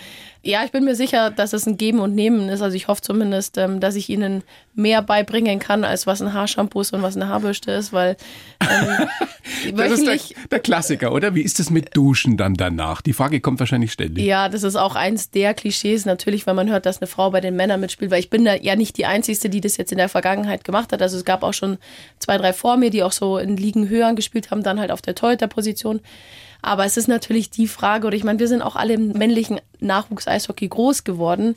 ja, 0.46 0.64
ich 0.64 0.72
bin 0.72 0.86
mir 0.86 0.96
sicher, 0.96 1.32
dass 1.32 1.54
es 1.54 1.66
ein 1.66 1.76
Geben 1.76 2.00
und 2.00 2.14
Nehmen 2.14 2.50
ist. 2.50 2.62
Also 2.62 2.78
ich 2.78 2.88
hoffe 2.88 3.02
zumindest, 3.02 3.58
ähm, 3.58 3.80
dass 3.80 3.96
ich 3.96 4.10
ihnen 4.10 4.44
mehr 4.76 5.02
beibringen 5.02 5.58
kann, 5.58 5.84
als 5.84 6.06
was 6.06 6.22
ein 6.22 6.34
Haarshampoo 6.34 6.82
ist 6.82 6.94
und 6.94 7.02
was 7.02 7.16
eine 7.16 7.30
Haarbürste 7.30 7.72
ist, 7.72 7.94
weil 7.94 8.16
ähm, 8.62 9.08
das 9.76 9.94
ist 9.94 10.06
der, 10.06 10.20
der, 10.52 10.60
Klassiker, 10.60 11.14
oder? 11.14 11.34
Wie 11.34 11.42
ist 11.42 11.60
es 11.60 11.72
mit 11.72 11.98
Duschen 11.98 12.38
dann 12.38 12.54
danach? 12.54 13.02
Die 13.02 13.14
Frage 13.14 13.42
kommt 13.42 13.60
wahrscheinlich 13.60 13.92
ständig. 13.92 14.24
Ja, 14.24 14.48
das 14.48 14.62
ist 14.62 14.76
auch 14.76 14.96
eins 14.96 15.32
der 15.32 15.56
Klischees 15.56 16.06
natürlich, 16.06 16.46
wenn 16.46 16.56
man 16.56 16.70
hört, 16.70 16.86
dass 16.86 17.02
eine 17.02 17.08
Frau 17.08 17.32
bei 17.32 17.42
den 17.42 17.56
Männern 17.56 17.80
mitspielt, 17.80 18.12
weil 18.12 18.20
ich 18.20 18.30
bin 18.30 18.46
da 18.46 18.54
ja 18.54 18.76
nicht 18.76 18.98
die 18.98 19.08
Einzige, 19.08 19.50
die 19.50 19.62
das 19.62 19.78
jetzt 19.78 19.92
in 19.92 19.98
der 19.98 20.10
Vergangenheit 20.10 20.64
gemacht 20.64 20.92
hat. 20.92 21.02
Also 21.02 21.18
es 21.18 21.26
gab 21.26 21.42
auch 21.42 21.54
schon 21.54 21.80
zwei, 22.20 22.38
drei 22.38 22.54
vor 22.54 22.78
mir, 22.78 22.92
die 22.92 23.02
auch 23.02 23.14
so 23.14 23.40
in 23.40 23.58
Ligen 23.58 23.90
höher 23.90 24.14
gespielt 24.14 24.52
haben, 24.52 24.62
dann 24.62 24.80
halt 24.80 24.92
auf 24.92 25.02
der 25.02 25.16
Torhüter-Position. 25.16 26.02
Aber 26.66 26.84
es 26.84 26.98
ist 26.98 27.08
natürlich 27.08 27.52
die 27.52 27.68
Frage, 27.68 28.08
oder 28.08 28.16
ich 28.16 28.24
meine, 28.24 28.40
wir 28.40 28.48
sind 28.48 28.64
auch 28.64 28.76
alle 28.76 28.94
im 28.94 29.10
männlichen 29.10 29.62
Nachwuchs-Eishockey 29.82 30.68
groß 30.68 31.04
geworden. 31.04 31.56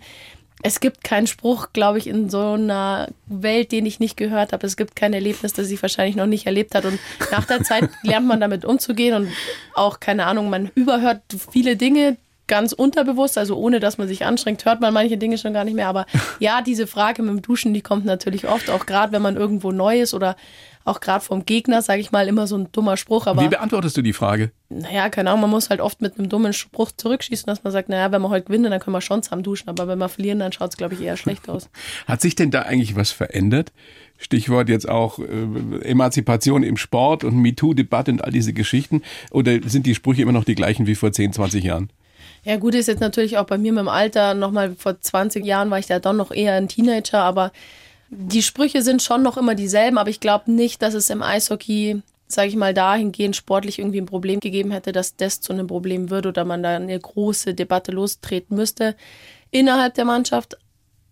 Es 0.63 0.81
gibt 0.81 1.03
keinen 1.03 1.27
Spruch, 1.27 1.69
glaube 1.73 1.97
ich, 1.97 2.07
in 2.07 2.29
so 2.29 2.53
einer 2.53 3.09
Welt, 3.27 3.73
den 3.73 3.87
ich 3.87 4.01
nicht 4.01 4.19
gehört 4.19 4.53
habe. 4.53 4.67
Es 4.67 4.77
gibt 4.77 4.97
kein 4.97 5.15
Erlebnis, 5.15 5.55
das 5.55 5.71
ich 5.71 5.81
wahrscheinlich 5.81 6.17
noch 6.17 6.27
nicht 6.27 6.45
erlebt 6.45 6.75
hat. 6.75 6.85
Und 6.85 6.99
nach 7.31 7.47
der 7.47 7.63
Zeit 7.63 7.89
lernt 8.03 8.27
man 8.27 8.39
damit 8.39 8.67
umzugehen 8.67 9.15
und 9.15 9.33
auch, 9.75 9.99
keine 9.99 10.27
Ahnung, 10.27 10.51
man 10.51 10.71
überhört 10.75 11.23
viele 11.53 11.77
Dinge, 11.77 12.19
ganz 12.47 12.73
unterbewusst, 12.73 13.39
also 13.39 13.57
ohne 13.57 13.79
dass 13.79 13.99
man 13.99 14.09
sich 14.09 14.25
anstrengt, 14.25 14.65
hört 14.65 14.81
man 14.81 14.93
manche 14.93 15.17
Dinge 15.17 15.39
schon 15.39 15.55
gar 15.55 15.65
nicht 15.65 15.75
mehr. 15.75 15.89
Aber 15.89 16.05
ja, 16.39 16.61
diese 16.61 16.87
Frage 16.87 17.23
mit 17.23 17.31
dem 17.31 17.43
Duschen, 17.43 17.73
die 17.73 17.83
kommt 17.83 18.05
natürlich 18.05 18.47
oft, 18.47 18.69
auch 18.69 18.85
gerade 18.85 19.13
wenn 19.13 19.23
man 19.23 19.37
irgendwo 19.37 19.73
neu 19.73 20.01
ist 20.01 20.13
oder 20.13 20.37
auch 20.85 21.01
gerade 21.01 21.25
vom 21.25 21.45
Gegner, 21.45 21.83
sage 21.83 22.01
ich 22.01 22.13
mal, 22.13 22.29
immer 22.29 22.47
so 22.47 22.57
ein 22.57 22.73
dummer 22.73 22.97
Spruch. 22.97 23.27
Aber, 23.27 23.43
Wie 23.43 23.49
beantwortest 23.49 23.97
du 23.97 24.03
die 24.03 24.13
Frage? 24.13 24.53
Naja, 24.69 25.09
keine 25.09 25.31
Ahnung, 25.31 25.43
man 25.43 25.51
muss 25.51 25.71
halt 25.71 25.81
oft 25.81 26.01
mit 26.01 26.19
einem 26.19 26.29
dummen 26.29 26.53
Spruch 26.53 26.93
zurückschießen, 26.93 27.47
dass 27.47 27.65
man 27.65 27.73
sagt, 27.73 27.89
naja, 27.89 28.13
wenn 28.13 28.23
wir 28.23 28.29
heute 28.29 28.47
gewinnen, 28.47 28.71
dann 28.71 28.81
können 28.81 28.95
wir 28.95 29.01
schon 29.01 29.23
zusammen 29.23 29.43
duschen, 29.43 29.69
aber 29.69 29.89
wenn 29.89 29.99
wir 29.99 30.09
verlieren, 30.09 30.39
dann 30.39 30.53
schaut 30.53 30.71
es, 30.71 30.77
glaube 30.77 30.95
ich, 30.95 31.01
eher 31.01 31.17
schlecht 31.17 31.49
aus. 31.49 31.71
Hat 32.07 32.21
sich 32.21 32.35
denn 32.35 32.51
da 32.51 32.63
eigentlich 32.63 32.97
was 32.97 33.11
verändert? 33.11 33.73
Stichwort 34.19 34.69
jetzt 34.69 34.89
auch 34.89 35.19
äh, 35.21 35.81
Emanzipation 35.83 36.63
im 36.63 36.77
Sport 36.77 37.25
und 37.25 37.37
MeToo-Debatte 37.37 38.11
und 38.11 38.25
all 38.25 38.33
diese 38.33 38.53
Geschichten? 38.53 39.03
Oder 39.31 39.59
sind 39.65 39.87
die 39.87 39.95
Sprüche 39.95 40.23
immer 40.23 40.33
noch 40.33 40.45
die 40.45 40.55
gleichen 40.55 40.87
wie 40.87 40.97
vor 40.97 41.13
10, 41.13 41.33
20 41.33 41.65
Jahren? 41.65 41.91
Ja, 42.45 42.57
gut 42.57 42.75
ist 42.75 42.89
jetzt 42.89 43.01
natürlich 43.01 43.39
auch 43.39 43.47
bei 43.47 43.59
mir 43.59 43.73
mit 43.73 43.81
dem 43.81 43.89
Alter, 43.89 44.35
nochmal 44.35 44.75
vor 44.77 45.01
20 45.01 45.45
Jahren 45.45 45.71
war 45.71 45.79
ich 45.79 45.87
da 45.87 45.99
doch 45.99 46.13
noch 46.13 46.31
eher 46.31 46.55
ein 46.55 46.69
Teenager, 46.69 47.23
aber 47.23 47.53
die 48.11 48.43
Sprüche 48.43 48.83
sind 48.83 49.03
schon 49.03 49.23
noch 49.23 49.37
immer 49.37 49.55
dieselben, 49.55 49.99
aber 49.99 50.11
ich 50.11 50.21
glaube 50.21 50.51
nicht, 50.51 50.83
dass 50.83 50.95
es 50.95 51.11
im 51.11 51.23
Eishockey, 51.23 52.03
sage 52.27 52.49
ich 52.49 52.57
mal, 52.57 52.75
dahingehend 52.75 53.37
sportlich 53.37 53.79
irgendwie 53.79 54.01
ein 54.01 54.07
Problem 54.07 54.41
gegeben 54.41 54.71
hätte, 54.71 54.93
dass 54.93 55.17
das 55.17 55.41
zu 55.41 55.53
einem 55.53 55.67
Problem 55.67 56.11
wird 56.11 56.27
oder 56.27 56.45
man 56.45 56.63
da 56.63 56.77
eine 56.77 56.99
große 56.99 57.55
Debatte 57.55 57.93
lostreten 57.93 58.57
müsste. 58.57 58.97
Innerhalb 59.51 59.95
der 59.95 60.05
Mannschaft, 60.05 60.57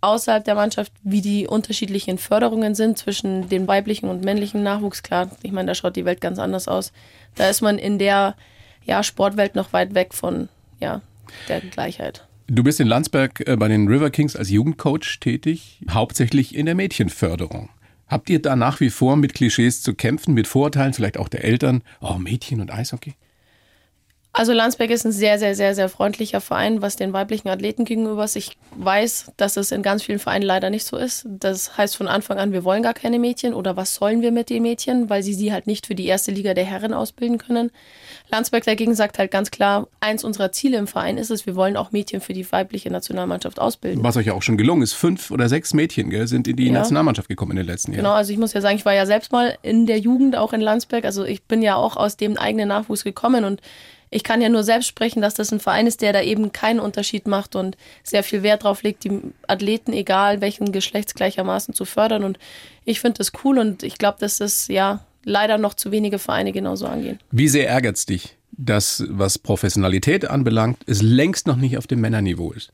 außerhalb 0.00 0.44
der 0.44 0.54
Mannschaft, 0.54 0.92
wie 1.02 1.20
die 1.20 1.46
unterschiedlichen 1.46 2.18
Förderungen 2.18 2.74
sind 2.74 2.98
zwischen 2.98 3.48
dem 3.48 3.66
weiblichen 3.66 4.08
und 4.08 4.24
männlichen 4.24 4.62
Nachwuchs. 4.62 5.02
Klar, 5.02 5.30
ich 5.42 5.52
meine, 5.52 5.68
da 5.68 5.74
schaut 5.74 5.96
die 5.96 6.04
Welt 6.04 6.20
ganz 6.20 6.38
anders 6.38 6.68
aus. 6.68 6.92
Da 7.34 7.48
ist 7.48 7.60
man 7.60 7.78
in 7.78 7.98
der 7.98 8.36
ja, 8.84 9.02
Sportwelt 9.02 9.54
noch 9.54 9.72
weit 9.72 9.94
weg 9.94 10.14
von 10.14 10.48
ja, 10.80 11.02
der 11.48 11.60
Gleichheit. 11.60 12.26
Du 12.48 12.62
bist 12.62 12.78
in 12.78 12.86
Landsberg 12.86 13.42
äh, 13.48 13.56
bei 13.56 13.66
den 13.66 13.88
River 13.88 14.10
Kings 14.10 14.36
als 14.36 14.50
Jugendcoach 14.50 15.18
tätig, 15.18 15.80
hauptsächlich 15.90 16.54
in 16.54 16.66
der 16.66 16.76
Mädchenförderung. 16.76 17.70
Habt 18.06 18.30
ihr 18.30 18.40
da 18.40 18.54
nach 18.54 18.78
wie 18.78 18.90
vor 18.90 19.16
mit 19.16 19.34
Klischees 19.34 19.82
zu 19.82 19.94
kämpfen, 19.94 20.32
mit 20.32 20.46
Vorurteilen, 20.46 20.92
vielleicht 20.92 21.18
auch 21.18 21.28
der 21.28 21.42
Eltern? 21.42 21.82
Oh, 22.00 22.18
Mädchen 22.18 22.60
und 22.60 22.72
Eishockey? 22.72 23.14
Also 24.38 24.52
Landsberg 24.52 24.90
ist 24.90 25.06
ein 25.06 25.12
sehr, 25.12 25.38
sehr, 25.38 25.54
sehr, 25.54 25.74
sehr 25.74 25.88
freundlicher 25.88 26.42
Verein, 26.42 26.82
was 26.82 26.96
den 26.96 27.14
weiblichen 27.14 27.48
Athleten 27.48 27.86
gegenüber 27.86 28.22
ist. 28.22 28.36
Ich 28.36 28.58
weiß, 28.76 29.32
dass 29.38 29.56
es 29.56 29.72
in 29.72 29.82
ganz 29.82 30.02
vielen 30.02 30.18
Vereinen 30.18 30.42
leider 30.42 30.68
nicht 30.68 30.84
so 30.84 30.98
ist. 30.98 31.26
Das 31.26 31.78
heißt 31.78 31.96
von 31.96 32.06
Anfang 32.06 32.36
an, 32.36 32.52
wir 32.52 32.62
wollen 32.62 32.82
gar 32.82 32.92
keine 32.92 33.18
Mädchen 33.18 33.54
oder 33.54 33.78
was 33.78 33.94
sollen 33.94 34.20
wir 34.20 34.32
mit 34.32 34.50
den 34.50 34.62
Mädchen, 34.62 35.08
weil 35.08 35.22
sie 35.22 35.32
sie 35.32 35.54
halt 35.54 35.66
nicht 35.66 35.86
für 35.86 35.94
die 35.94 36.04
erste 36.04 36.32
Liga 36.32 36.52
der 36.52 36.66
Herren 36.66 36.92
ausbilden 36.92 37.38
können. 37.38 37.70
Landsberg 38.28 38.64
dagegen 38.64 38.94
sagt 38.94 39.18
halt 39.18 39.30
ganz 39.30 39.50
klar, 39.50 39.88
eins 40.00 40.22
unserer 40.22 40.52
Ziele 40.52 40.76
im 40.76 40.86
Verein 40.86 41.16
ist 41.16 41.30
es, 41.30 41.46
wir 41.46 41.56
wollen 41.56 41.78
auch 41.78 41.92
Mädchen 41.92 42.20
für 42.20 42.34
die 42.34 42.52
weibliche 42.52 42.90
Nationalmannschaft 42.90 43.58
ausbilden. 43.58 44.04
Was 44.04 44.18
euch 44.18 44.26
ja 44.26 44.34
auch 44.34 44.42
schon 44.42 44.58
gelungen 44.58 44.82
ist. 44.82 44.92
Fünf 44.92 45.30
oder 45.30 45.48
sechs 45.48 45.72
Mädchen 45.72 46.10
gell, 46.10 46.26
sind 46.26 46.46
in 46.46 46.56
die 46.56 46.66
ja. 46.66 46.72
Nationalmannschaft 46.72 47.30
gekommen 47.30 47.52
in 47.52 47.56
den 47.56 47.66
letzten 47.66 47.92
Jahren. 47.92 48.04
Genau, 48.04 48.12
also 48.12 48.34
ich 48.34 48.38
muss 48.38 48.52
ja 48.52 48.60
sagen, 48.60 48.76
ich 48.76 48.84
war 48.84 48.92
ja 48.92 49.06
selbst 49.06 49.32
mal 49.32 49.56
in 49.62 49.86
der 49.86 49.98
Jugend 49.98 50.36
auch 50.36 50.52
in 50.52 50.60
Landsberg. 50.60 51.06
Also 51.06 51.24
ich 51.24 51.42
bin 51.44 51.62
ja 51.62 51.76
auch 51.76 51.96
aus 51.96 52.18
dem 52.18 52.36
eigenen 52.36 52.68
Nachwuchs 52.68 53.02
gekommen 53.02 53.46
und 53.46 53.62
ich 54.16 54.24
kann 54.24 54.40
ja 54.40 54.48
nur 54.48 54.64
selbst 54.64 54.86
sprechen, 54.86 55.20
dass 55.20 55.34
das 55.34 55.52
ein 55.52 55.60
Verein 55.60 55.86
ist, 55.86 56.00
der 56.00 56.14
da 56.14 56.22
eben 56.22 56.50
keinen 56.50 56.80
Unterschied 56.80 57.26
macht 57.26 57.54
und 57.54 57.76
sehr 58.02 58.22
viel 58.22 58.42
Wert 58.42 58.64
drauf 58.64 58.82
legt, 58.82 59.04
die 59.04 59.20
Athleten, 59.46 59.92
egal 59.92 60.40
welchen 60.40 60.72
Geschlechts 60.72 61.12
gleichermaßen 61.12 61.74
zu 61.74 61.84
fördern. 61.84 62.24
Und 62.24 62.38
ich 62.86 62.98
finde 63.00 63.18
das 63.18 63.32
cool 63.44 63.58
und 63.58 63.82
ich 63.82 63.98
glaube, 63.98 64.16
dass 64.18 64.38
das 64.38 64.68
ja 64.68 65.00
leider 65.22 65.58
noch 65.58 65.74
zu 65.74 65.92
wenige 65.92 66.18
Vereine 66.18 66.52
genauso 66.52 66.86
angehen. 66.86 67.18
Wie 67.30 67.46
sehr 67.46 67.68
ärgert 67.68 67.98
es 67.98 68.06
dich, 68.06 68.38
dass, 68.52 69.04
was 69.06 69.38
Professionalität 69.38 70.30
anbelangt, 70.30 70.78
es 70.86 71.02
längst 71.02 71.46
noch 71.46 71.56
nicht 71.56 71.76
auf 71.76 71.86
dem 71.86 72.00
Männerniveau 72.00 72.52
ist? 72.52 72.72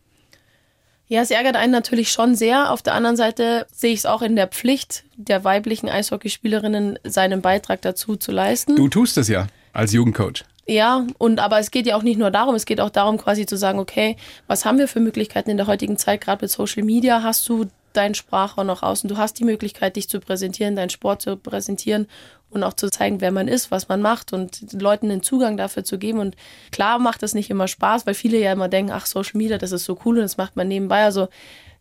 Ja, 1.09 1.23
es 1.23 1.33
ärgert 1.33 1.57
einen 1.57 1.73
natürlich 1.73 2.13
schon 2.13 2.37
sehr. 2.37 2.71
Auf 2.71 2.83
der 2.83 2.95
anderen 2.95 3.17
Seite 3.17 3.67
sehe 3.75 3.93
ich 3.93 3.99
es 3.99 4.07
auch 4.07 4.23
in 4.23 4.37
der 4.37 4.47
Pflicht 4.47 5.03
der 5.17 5.43
weiblichen 5.43 5.89
Eishockeyspielerinnen, 5.89 7.01
seinen 7.03 7.43
Beitrag 7.43 7.83
dazu 7.83 8.15
zu 8.15 8.31
leisten. 8.31 8.77
Du 8.77 8.89
tust 8.89 9.19
es 9.19 9.27
ja 9.27 9.49
als 9.73 9.93
Jugendcoach. 9.93 10.45
Ja, 10.67 11.07
und 11.19 11.41
aber 11.41 11.59
es 11.59 11.73
geht 11.73 11.87
ja 11.87 11.97
auch 11.97 12.05
nicht 12.05 12.19
nur 12.19 12.31
darum, 12.31 12.55
es 12.55 12.67
geht 12.67 12.81
auch 12.81 12.91
darum, 12.91 13.19
quasi 13.19 13.47
zu 13.47 13.57
sagen, 13.57 13.81
okay, 13.81 14.17
was 14.47 14.65
haben 14.65 14.79
wir 14.79 14.87
für 14.87 15.01
Möglichkeiten 15.01 15.51
in 15.51 15.57
der 15.57 15.67
heutigen 15.67 15.97
Zeit, 15.97 16.21
gerade 16.21 16.45
mit 16.45 16.51
Social 16.53 16.85
Media, 16.85 17.23
hast 17.23 17.49
du 17.49 17.67
deinen 17.93 18.15
Sprachraum 18.15 18.69
nach 18.69 18.83
außen, 18.83 19.09
du 19.09 19.17
hast 19.17 19.39
die 19.39 19.45
Möglichkeit, 19.45 19.97
dich 19.97 20.09
zu 20.09 20.21
präsentieren, 20.21 20.77
deinen 20.77 20.91
Sport 20.91 21.23
zu 21.23 21.37
präsentieren 21.37 22.07
und 22.51 22.63
auch 22.63 22.75
zu 22.75 22.91
zeigen, 22.91 23.21
wer 23.21 23.33
man 23.33 23.49
ist, 23.49 23.71
was 23.71 23.89
man 23.89 24.01
macht 24.01 24.33
und 24.33 24.73
Leuten 24.81 25.09
den 25.09 25.23
Zugang 25.23 25.57
dafür 25.57 25.85
zu 25.85 25.99
geben. 25.99 26.19
Und 26.19 26.37
klar 26.71 26.99
macht 26.99 27.23
das 27.23 27.35
nicht 27.35 27.51
immer 27.51 27.67
Spaß, 27.67 28.07
weil 28.07 28.15
viele 28.15 28.39
ja 28.39 28.53
immer 28.53 28.69
denken, 28.69 28.93
ach, 28.93 29.07
Social 29.07 29.39
Media, 29.39 29.59
das 29.59 29.73
ist 29.73 29.85
so 29.85 29.99
cool 30.05 30.17
und 30.17 30.23
das 30.23 30.37
macht 30.37 30.57
man 30.57 30.69
nebenbei. 30.69 31.03
Also 31.03 31.29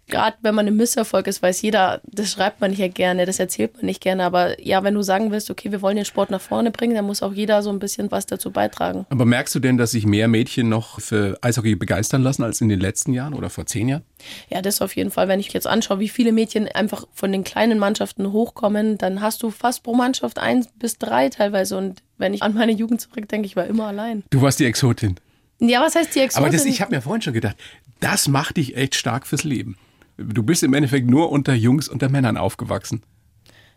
gerade 0.08 0.38
wenn 0.42 0.54
man 0.56 0.68
im 0.68 0.76
Misserfolg 0.76 1.28
ist, 1.28 1.42
weiß 1.42 1.62
jeder, 1.62 2.02
das 2.04 2.32
schreibt 2.32 2.62
man 2.62 2.72
nicht 2.72 2.80
ja 2.80 2.88
gerne, 2.88 3.26
das 3.26 3.40
erzählt 3.40 3.78
man 3.78 3.86
nicht 3.86 4.02
gerne. 4.02 4.24
Aber 4.24 4.62
ja, 4.62 4.84
wenn 4.84 4.94
du 4.94 5.02
sagen 5.02 5.32
willst, 5.32 5.50
okay, 5.50 5.72
wir 5.72 5.82
wollen 5.82 5.96
den 5.96 6.06
Sport 6.06 6.30
nach 6.30 6.42
vorne 6.42 6.72
bringen, 6.72 6.96
dann 6.96 7.06
muss 7.06 7.24
auch 7.24 7.34
jeder 7.34 7.64
so 7.64 7.70
ein 7.70 7.80
bisschen 7.80 8.12
was 8.12 8.26
dazu 8.26 8.52
beitragen. 8.52 9.06
Aber 9.10 9.26
merkst 9.26 9.56
du 9.56 9.60
denn, 9.60 9.78
dass 9.78 9.92
sich 9.92 10.06
mehr 10.06 10.28
Mädchen 10.28 10.70
noch 10.70 11.00
für 11.00 11.38
Eishockey 11.42 11.76
begeistern 11.76 12.22
lassen 12.22 12.44
als 12.44 12.62
in 12.62 12.70
den 12.70 12.80
letzten 12.80 13.14
Jahren 13.14 13.34
oder 13.34 13.50
vor 13.50 13.66
zehn 13.66 13.88
Jahren? 13.90 14.04
Ja, 14.50 14.62
das 14.62 14.82
auf 14.82 14.96
jeden 14.96 15.12
Fall. 15.12 15.28
Wenn 15.28 15.40
ich 15.40 15.52
jetzt 15.54 15.68
anschaue, 15.68 16.00
wie 16.00 16.10
viele 16.10 16.32
Mädchen 16.32 16.68
einfach 16.68 17.06
von 17.14 17.32
den 17.32 17.44
kleinen 17.44 17.80
Mannschaften 17.80 18.32
hochkommen, 18.32 18.98
dann 18.98 19.22
hast 19.22 19.42
du 19.44 19.50
fast 19.50 19.84
pro 19.84 19.96
Mannschaft 19.96 20.40
eins 20.40 20.68
bis 20.78 20.98
drei 20.98 21.30
teilweise. 21.30 21.78
Und 21.78 22.04
wenn 22.18 22.34
ich 22.34 22.44
an 22.44 22.54
meine 22.54 22.72
Jugend 22.72 23.02
zurückdenke, 23.02 23.46
ich 23.46 23.56
war 23.56 23.66
immer 23.66 23.88
allein. 23.88 24.24
Du 24.30 24.42
warst 24.42 24.60
die 24.60 24.66
Exotin. 24.66 25.16
Ja, 25.60 25.82
was 25.82 25.96
heißt 25.96 26.16
die 26.16 26.20
Exotin? 26.20 26.46
Aber 26.46 26.52
das, 26.52 26.66
ich 26.66 26.82
habe 26.82 26.94
mir 26.94 27.02
vorhin 27.02 27.22
schon 27.22 27.34
gedacht, 27.34 27.56
das 28.00 28.28
macht 28.28 28.58
dich 28.58 28.76
echt 28.76 28.96
stark 28.96 29.28
fürs 29.28 29.44
Leben. 29.44 29.78
Du 30.24 30.44
bist 30.44 30.64
im 30.64 30.74
Endeffekt 30.74 31.10
nur 31.10 31.32
unter 31.32 31.54
Jungs, 31.54 31.88
unter 31.88 32.10
Männern 32.10 32.38
aufgewachsen. 32.38 33.04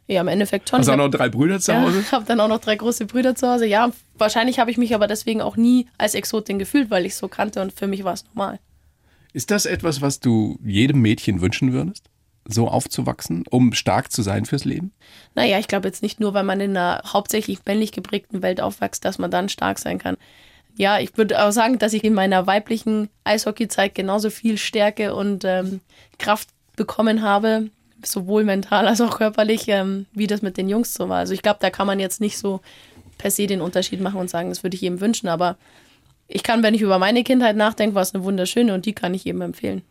Ja, 0.06 0.20
im 0.20 0.28
Endeffekt 0.28 0.68
schon. 0.68 0.80
Hast 0.80 0.88
du 0.88 0.92
auch 0.92 0.96
noch 0.96 1.08
drei 1.08 1.28
Brüder 1.28 1.60
zu 1.60 1.74
Hause? 1.74 1.96
Ja, 1.96 2.00
ich 2.06 2.12
habe 2.12 2.24
dann 2.26 2.40
auch 2.40 2.48
noch 2.48 2.60
drei 2.60 2.76
große 2.76 3.06
Brüder 3.06 3.34
zu 3.34 3.48
Hause. 3.48 3.66
Ja, 3.66 3.90
wahrscheinlich 4.18 4.58
habe 4.58 4.70
ich 4.70 4.76
mich 4.76 4.94
aber 4.94 5.06
deswegen 5.06 5.40
auch 5.40 5.56
nie 5.56 5.86
als 5.96 6.14
Exotin 6.14 6.58
gefühlt, 6.58 6.90
weil 6.90 7.06
ich 7.06 7.14
so 7.14 7.28
kannte 7.28 7.62
und 7.62 7.72
für 7.72 7.86
mich 7.86 8.04
war 8.04 8.12
es 8.12 8.24
normal. 8.34 8.58
Ist 9.32 9.50
das 9.50 9.66
etwas, 9.66 10.00
was 10.00 10.20
du 10.20 10.58
jedem 10.62 11.00
Mädchen 11.00 11.40
wünschen 11.40 11.72
würdest? 11.72 12.10
So 12.46 12.68
aufzuwachsen, 12.68 13.44
um 13.48 13.72
stark 13.72 14.12
zu 14.12 14.20
sein 14.22 14.44
fürs 14.44 14.66
Leben? 14.66 14.92
Naja, 15.34 15.58
ich 15.58 15.66
glaube 15.66 15.88
jetzt 15.88 16.02
nicht 16.02 16.20
nur, 16.20 16.34
weil 16.34 16.44
man 16.44 16.60
in 16.60 16.76
einer 16.76 17.02
hauptsächlich 17.06 17.58
männlich 17.64 17.90
geprägten 17.90 18.42
Welt 18.42 18.60
aufwächst, 18.60 19.04
dass 19.06 19.18
man 19.18 19.30
dann 19.30 19.48
stark 19.48 19.78
sein 19.78 19.98
kann. 19.98 20.18
Ja, 20.76 20.98
ich 20.98 21.16
würde 21.16 21.42
auch 21.44 21.52
sagen, 21.52 21.78
dass 21.78 21.92
ich 21.92 22.02
in 22.02 22.14
meiner 22.14 22.46
weiblichen 22.46 23.08
Eishockeyzeit 23.22 23.94
genauso 23.94 24.30
viel 24.30 24.58
Stärke 24.58 25.14
und 25.14 25.44
ähm, 25.44 25.80
Kraft 26.18 26.48
bekommen 26.76 27.22
habe, 27.22 27.70
sowohl 28.04 28.44
mental 28.44 28.88
als 28.88 29.00
auch 29.00 29.18
körperlich, 29.18 29.68
ähm, 29.68 30.06
wie 30.12 30.26
das 30.26 30.42
mit 30.42 30.56
den 30.56 30.68
Jungs 30.68 30.92
so 30.94 31.08
war. 31.08 31.18
Also 31.18 31.32
ich 31.32 31.42
glaube, 31.42 31.58
da 31.60 31.70
kann 31.70 31.86
man 31.86 32.00
jetzt 32.00 32.20
nicht 32.20 32.38
so 32.38 32.60
per 33.18 33.30
se 33.30 33.46
den 33.46 33.60
Unterschied 33.60 34.00
machen 34.00 34.20
und 34.20 34.30
sagen, 34.30 34.48
das 34.48 34.64
würde 34.64 34.74
ich 34.74 34.80
jedem 34.80 35.00
wünschen, 35.00 35.28
aber 35.28 35.56
ich 36.26 36.42
kann, 36.42 36.62
wenn 36.62 36.74
ich 36.74 36.80
über 36.80 36.98
meine 36.98 37.22
Kindheit 37.22 37.56
nachdenke, 37.56 37.94
war 37.94 38.02
es 38.02 38.14
eine 38.14 38.24
wunderschöne 38.24 38.72
und 38.74 38.86
die 38.86 38.92
kann 38.92 39.12
ich 39.14 39.24
jedem 39.24 39.42
empfehlen. 39.42 39.82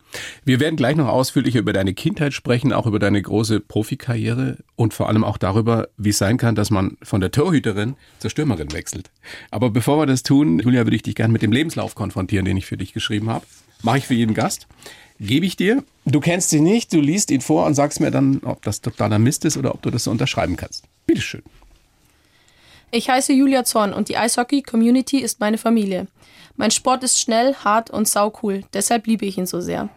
Wir 0.44 0.60
werden 0.60 0.76
gleich 0.76 0.96
noch 0.96 1.08
ausführlicher 1.08 1.60
über 1.60 1.74
deine 1.74 1.94
Kindheit 1.94 2.34
sprechen, 2.34 2.74
auch 2.74 2.86
über 2.86 3.00
deine 3.00 3.22
große 3.22 3.60
Profikarriere 3.60 4.58
und 4.76 4.94
vor 4.94 5.10
allem 5.10 5.24
auch 5.24 5.38
darüber, 5.38 5.88
wie 5.98 6.10
es 6.10 6.18
sein 6.18 6.38
kann, 6.38 6.56
dass 6.56 6.72
man 6.72 6.98
von 7.04 7.22
der 7.22 7.32
Torhüterin 7.32 7.96
zur 8.20 8.30
Stürmerin 8.30 8.72
wechselt. 8.72 9.12
Aber 9.52 9.70
bevor 9.70 10.00
wir 10.00 10.06
das 10.06 10.24
tun, 10.24 10.60
Julia, 10.60 10.86
würde 10.86 10.96
ich 10.96 11.04
dich 11.04 11.16
gerne 11.16 11.34
mit 11.34 11.42
dem 11.42 11.52
Lebenslauf 11.52 11.96
konfrontieren, 11.96 12.46
den 12.46 12.58
ich 12.58 12.66
für 12.66 12.78
dich 12.78 12.94
geschrieben 12.94 13.30
habe. 13.30 13.46
Mache 13.82 14.00
ich 14.00 14.08
für 14.08 14.14
jeden 14.14 14.34
Gast 14.34 14.68
gebe 15.20 15.46
ich 15.46 15.56
dir. 15.56 15.84
Du 16.06 16.20
kennst 16.20 16.50
sie 16.50 16.60
nicht, 16.60 16.92
du 16.94 17.00
liest 17.00 17.32
ihn 17.32 17.42
vor 17.42 17.66
und 17.66 17.76
sagst 17.76 18.00
mir 18.00 18.12
dann, 18.12 18.42
ob 18.44 18.62
das 18.64 18.82
totaler 18.82 19.20
Mist 19.20 19.46
ist 19.46 19.58
oder 19.58 19.74
ob 19.74 19.82
du 19.82 19.90
das 19.90 20.06
so 20.06 20.12
unterschreiben 20.12 20.58
kannst. 20.58 20.86
Bitteschön. 21.06 21.44
Ich 22.96 23.10
heiße 23.10 23.34
Julia 23.34 23.64
Zorn 23.64 23.92
und 23.92 24.08
die 24.08 24.18
Eishockey-Community 24.18 25.18
ist 25.18 25.40
meine 25.40 25.58
Familie. 25.58 26.06
Mein 26.58 26.70
Sport 26.70 27.04
ist 27.04 27.20
schnell, 27.20 27.56
hart 27.56 27.90
und 27.90 28.08
saucool, 28.08 28.66
deshalb 28.72 29.08
liebe 29.08 29.26
ich 29.26 29.40
ihn 29.40 29.48
so 29.48 29.62
sehr. 29.62 29.90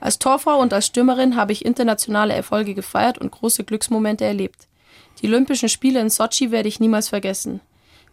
Als 0.00 0.18
Torfrau 0.18 0.58
und 0.58 0.72
als 0.72 0.86
Stürmerin 0.86 1.36
habe 1.36 1.52
ich 1.52 1.64
internationale 1.64 2.34
Erfolge 2.34 2.74
gefeiert 2.74 3.18
und 3.18 3.30
große 3.30 3.62
Glücksmomente 3.62 4.24
erlebt. 4.24 4.66
Die 5.22 5.28
Olympischen 5.28 5.68
Spiele 5.68 6.00
in 6.00 6.10
Sochi 6.10 6.50
werde 6.50 6.68
ich 6.68 6.80
niemals 6.80 7.08
vergessen. 7.08 7.60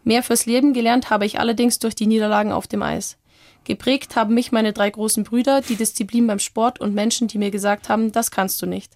Mehr 0.04 0.22
fürs 0.22 0.46
Leben 0.46 0.72
gelernt 0.72 1.10
habe 1.10 1.26
ich 1.26 1.40
allerdings 1.40 1.80
durch 1.80 1.96
die 1.96 2.06
Niederlagen 2.06 2.52
auf 2.52 2.68
dem 2.68 2.84
Eis. 2.84 3.16
Geprägt 3.64 4.14
haben 4.14 4.34
mich 4.34 4.52
meine 4.52 4.72
drei 4.72 4.88
großen 4.88 5.24
Brüder, 5.24 5.62
die 5.62 5.74
Disziplin 5.74 6.28
beim 6.28 6.38
Sport 6.38 6.80
und 6.80 6.94
Menschen, 6.94 7.26
die 7.26 7.38
mir 7.38 7.50
gesagt 7.50 7.88
haben, 7.88 8.12
das 8.12 8.30
kannst 8.30 8.62
du 8.62 8.66
nicht. 8.66 8.92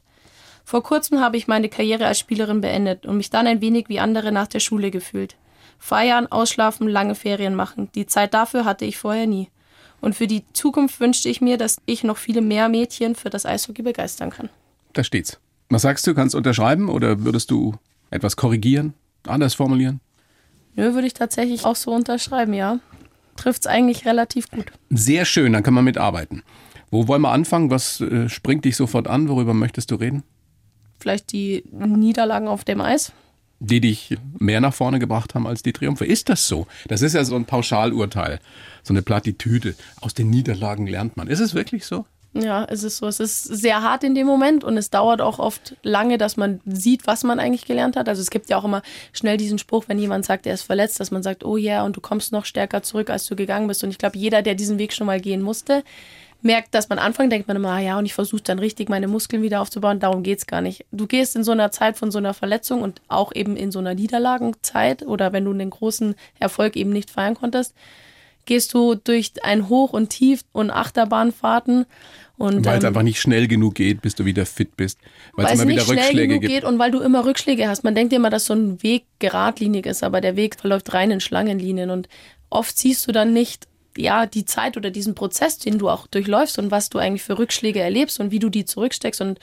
Vor 0.65 0.83
kurzem 0.83 1.21
habe 1.21 1.37
ich 1.37 1.49
meine 1.49 1.69
Karriere 1.69 2.07
als 2.07 2.19
Spielerin 2.19 2.61
beendet 2.61 3.07
und 3.07 3.17
mich 3.17 3.31
dann 3.31 3.47
ein 3.47 3.61
wenig 3.61 3.89
wie 3.89 4.01
andere 4.01 4.33
nach 4.33 4.47
der 4.47 4.61
Schule 4.61 4.91
gefühlt. 4.91 5.37
Feiern, 5.79 6.27
ausschlafen, 6.29 6.89
lange 6.89 7.15
Ferien 7.15 7.55
machen. 7.55 7.91
Die 7.95 8.07
Zeit 8.07 8.35
dafür 8.35 8.65
hatte 8.65 8.85
ich 8.85 8.99
vorher 8.99 9.27
nie. 9.27 9.49
Und 10.01 10.15
für 10.15 10.27
die 10.27 10.45
Zukunft 10.53 11.01
wünschte 11.01 11.29
ich 11.29 11.41
mir, 11.41 11.59
dass 11.59 11.81
ich 11.87 12.05
noch 12.05 12.17
viele 12.17 12.41
mehr 12.41 12.69
Mädchen 12.69 13.15
für 13.15 13.31
das 13.31 13.47
Eishockey 13.47 13.83
begeistern 13.83 14.31
kann. 14.31 14.49
Da 14.93 15.05
steht's. 15.05 15.39
Was 15.71 15.83
sagst 15.83 16.07
du? 16.07 16.15
Kannst 16.15 16.35
du 16.35 16.39
unterschreiben 16.39 16.89
oder 16.89 17.25
würdest 17.25 17.51
du 17.51 17.75
etwas 18.11 18.37
korrigieren, 18.37 18.95
anders 19.27 19.55
formulieren? 19.55 20.01
Nö, 20.75 20.95
würde 20.95 21.07
ich 21.07 21.15
tatsächlich 21.15 21.65
auch 21.65 21.77
so 21.77 21.93
unterschreiben, 21.93 22.55
ja 22.55 22.79
trifft 23.37 23.63
es 23.63 23.67
eigentlich 23.67 24.07
relativ 24.07 24.51
gut. 24.51 24.67
Sehr 24.91 25.25
schön, 25.25 25.53
dann 25.53 25.63
kann 25.63 25.75
man 25.75 25.85
mitarbeiten. 25.85 26.43
Wo 26.91 27.09
wollen 27.09 27.23
wir 27.23 27.33
anfangen? 27.33 27.71
Was 27.71 28.01
äh, 28.01 28.29
springt 28.29 28.65
dich 28.65 28.77
sofort 28.77 29.09
an? 29.09 29.29
Worüber 29.29 29.55
möchtest 29.55 29.91
du 29.91 29.97
reden? 29.97 30.23
Vielleicht 31.03 31.33
die 31.33 31.65
Niederlagen 31.73 32.47
auf 32.47 32.63
dem 32.65 32.81
Eis. 32.81 33.13
Die 33.59 33.81
dich 33.81 34.17
mehr 34.39 34.61
nach 34.61 34.73
vorne 34.73 35.01
gebracht 35.01 35.35
haben 35.35 35.47
als 35.47 35.63
die 35.63 35.73
Triumphe. 35.73 36.07
Ist 36.07 36.29
das 36.29 36.47
so? 36.47 36.67
Das 36.87 37.03
ist 37.03 37.15
ja 37.15 37.25
so 37.25 37.35
ein 37.35 37.45
Pauschalurteil, 37.45 38.39
so 38.85 38.93
eine 38.93 39.03
Plattitüde. 39.03 39.75
Aus 40.01 40.15
den 40.15 40.31
Niederlagen 40.31 40.87
lernt 40.87 41.17
man. 41.17 41.27
Ist 41.27 41.41
es 41.41 41.55
wirklich 41.55 41.85
so? 41.85 42.05
Ja, 42.35 42.65
es 42.65 42.83
ist 42.83 42.97
so. 42.97 43.07
Es 43.09 43.21
ist 43.21 43.43
sehr 43.43 43.83
hart 43.83 44.05
in 44.05 44.15
dem 44.15 44.27
Moment 44.27 44.65
und 44.65 44.79
es 44.79 44.91
dauert 44.91 45.21
auch 45.21 45.39
oft 45.39 45.77
lange, 45.83 46.17
dass 46.17 46.37
man 46.37 46.61
sieht, 46.65 47.07
was 47.07 47.25
man 47.25 47.39
eigentlich 47.39 47.67
gelernt 47.67 47.97
hat. 47.97 48.09
Also 48.09 48.23
es 48.23 48.31
gibt 48.31 48.49
ja 48.49 48.57
auch 48.57 48.65
immer 48.65 48.83
schnell 49.13 49.37
diesen 49.37 49.59
Spruch, 49.59 49.85
wenn 49.89 49.99
jemand 49.99 50.25
sagt, 50.25 50.47
er 50.47 50.55
ist 50.55 50.63
verletzt, 50.63 50.99
dass 50.99 51.11
man 51.11 51.23
sagt, 51.23 51.45
oh 51.45 51.57
ja, 51.57 51.75
yeah, 51.75 51.85
und 51.85 51.97
du 51.97 52.01
kommst 52.01 52.33
noch 52.33 52.47
stärker 52.47 52.83
zurück, 52.83 53.11
als 53.11 53.27
du 53.27 53.37
gegangen 53.37 53.67
bist. 53.67 53.85
Und 53.85 53.91
ich 53.91 53.99
glaube, 53.99 54.17
jeder, 54.17 54.41
der 54.41 54.55
diesen 54.55 54.79
Weg 54.79 54.95
schon 54.95 55.09
mal 55.09 55.21
gehen 55.21 55.43
musste, 55.43 55.85
merkt, 56.45 56.75
dass 56.75 56.89
man 56.89 56.99
anfangen, 56.99 57.31
denkt 57.31 57.49
man 57.49 57.57
immer, 57.57 57.71
ah 57.71 57.81
ja, 57.81 57.99
und 57.99 58.07
ich 58.07 58.15
versuche 58.15 58.43
dann 58.43 58.59
richtig 58.59 58.89
meine 58.89 59.09
Muskeln 59.09 59.43
wieder 59.43 59.61
aufzubauen. 59.61 60.01
Darum 60.01 60.23
geht's 60.23 60.47
gar 60.47 60.61
nicht. 60.61 60.85
Du 60.91 61.07
gehst 61.07 61.37
in 61.37 61.45
so 61.45 61.53
einer 61.53 61.71
Zeit 61.71 61.97
von 61.97 62.11
so 62.11 62.19
einer 62.19 62.35
Verletzung 62.35 62.83
und 62.83 63.01
auch 63.09 63.35
eben 63.35 63.57
in 63.57 63.71
so 63.71 63.79
einer 63.79 63.95
Niederlagenzeit 63.95 65.03
oder 65.03 65.33
wenn 65.33 65.45
du 65.45 65.53
einen 65.53 65.71
großen 65.71 66.15
Erfolg 66.39 66.77
eben 66.77 66.91
nicht 66.91 67.11
feiern 67.11 67.35
konntest, 67.35 67.75
gehst 68.45 68.75
du 68.75 68.95
durch 68.97 69.33
ein 69.43 69.69
Hoch 69.69 69.93
und 69.93 70.11
Tief 70.11 70.43
und 70.53 70.71
Achterbahnfahrten 70.71 71.87
und, 72.39 72.65
weil 72.65 72.79
es 72.79 72.85
ähm, 72.85 72.89
einfach 72.89 73.03
nicht 73.03 73.21
schnell 73.21 73.47
genug 73.47 73.77
geht, 73.77 74.03
bis 74.03 74.17
du 74.17 74.25
wieder 74.25 74.47
fit 74.47 74.77
bist. 74.77 74.99
Weil 75.35 75.47
es 75.47 75.53
immer 75.53 75.69
wieder 75.69 75.87
Rückschläge 75.87 76.41
gibt. 76.41 76.53
Geht 76.53 76.65
und 76.65 76.77
weil 76.79 76.91
du 76.91 77.01
immer 77.01 77.25
Rückschläge 77.25 77.69
hast. 77.69 77.85
Man 77.85 77.95
denkt 77.95 78.13
immer, 78.13 78.31
dass 78.31 78.47
so 78.47 78.55
ein 78.55 78.83
Weg 78.83 79.05
geradlinig 79.21 79.87
ist, 79.87 80.03
aber 80.03 80.21
der 80.21 80.35
Weg 80.35 80.57
verläuft 80.57 80.93
rein 80.93 81.13
in 81.13 81.21
Schlangenlinien. 81.21 81.91
Und 81.91 82.09
oft 82.51 82.77
siehst 82.77 83.07
du 83.07 83.13
dann 83.13 83.33
nicht, 83.33 83.69
ja, 83.97 84.27
die 84.27 84.45
Zeit 84.45 84.77
oder 84.77 84.91
diesen 84.91 85.15
Prozess, 85.15 85.59
den 85.59 85.79
du 85.79 85.89
auch 85.89 86.07
durchläufst 86.07 86.59
und 86.59 86.71
was 86.71 86.91
du 86.91 86.99
eigentlich 86.99 87.23
für 87.23 87.39
Rückschläge 87.39 87.81
erlebst 87.81 88.21
und 88.21 88.31
wie 88.31 88.39
du 88.39 88.49
die 88.49 88.65
zurücksteckst. 88.65 89.21
Und 89.21 89.39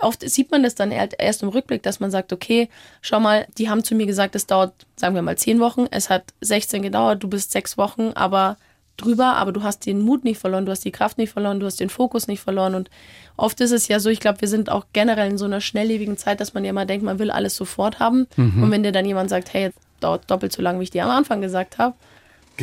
oft 0.00 0.28
sieht 0.28 0.50
man 0.50 0.62
das 0.62 0.74
dann 0.74 0.90
erst 0.92 1.42
im 1.42 1.48
Rückblick, 1.48 1.82
dass 1.82 2.00
man 2.00 2.10
sagt, 2.10 2.32
okay, 2.32 2.68
schau 3.00 3.20
mal, 3.20 3.46
die 3.58 3.68
haben 3.68 3.84
zu 3.84 3.94
mir 3.94 4.06
gesagt, 4.06 4.34
es 4.34 4.46
dauert, 4.46 4.72
sagen 4.96 5.14
wir 5.14 5.22
mal, 5.22 5.36
zehn 5.36 5.60
Wochen, 5.60 5.86
es 5.90 6.10
hat 6.10 6.24
16 6.40 6.82
gedauert, 6.82 7.22
du 7.22 7.28
bist 7.28 7.52
sechs 7.52 7.76
Wochen, 7.78 8.12
aber 8.14 8.56
drüber, 8.96 9.36
aber 9.36 9.52
du 9.52 9.62
hast 9.62 9.86
den 9.86 10.02
Mut 10.02 10.24
nicht 10.24 10.38
verloren, 10.38 10.66
du 10.66 10.72
hast 10.72 10.84
die 10.84 10.90
Kraft 10.90 11.18
nicht 11.18 11.32
verloren, 11.32 11.60
du 11.60 11.66
hast 11.66 11.80
den 11.80 11.88
Fokus 11.88 12.26
nicht 12.26 12.40
verloren. 12.40 12.74
Und 12.74 12.90
oft 13.36 13.60
ist 13.60 13.70
es 13.70 13.88
ja 13.88 14.00
so, 14.00 14.10
ich 14.10 14.20
glaube, 14.20 14.40
wir 14.40 14.48
sind 14.48 14.70
auch 14.70 14.86
generell 14.92 15.30
in 15.30 15.38
so 15.38 15.44
einer 15.44 15.60
schnelllebigen 15.60 16.16
Zeit, 16.16 16.40
dass 16.40 16.54
man 16.54 16.64
ja 16.64 16.72
mal 16.72 16.86
denkt, 16.86 17.04
man 17.04 17.18
will 17.18 17.30
alles 17.30 17.56
sofort 17.56 18.00
haben. 18.00 18.26
Mhm. 18.36 18.62
Und 18.62 18.70
wenn 18.70 18.82
dir 18.82 18.92
dann 18.92 19.06
jemand 19.06 19.30
sagt, 19.30 19.54
hey, 19.54 19.70
dauert 20.00 20.30
doppelt 20.30 20.52
so 20.52 20.62
lange, 20.62 20.80
wie 20.80 20.84
ich 20.84 20.90
dir 20.90 21.04
am 21.04 21.10
Anfang 21.10 21.40
gesagt 21.40 21.78
habe, 21.78 21.94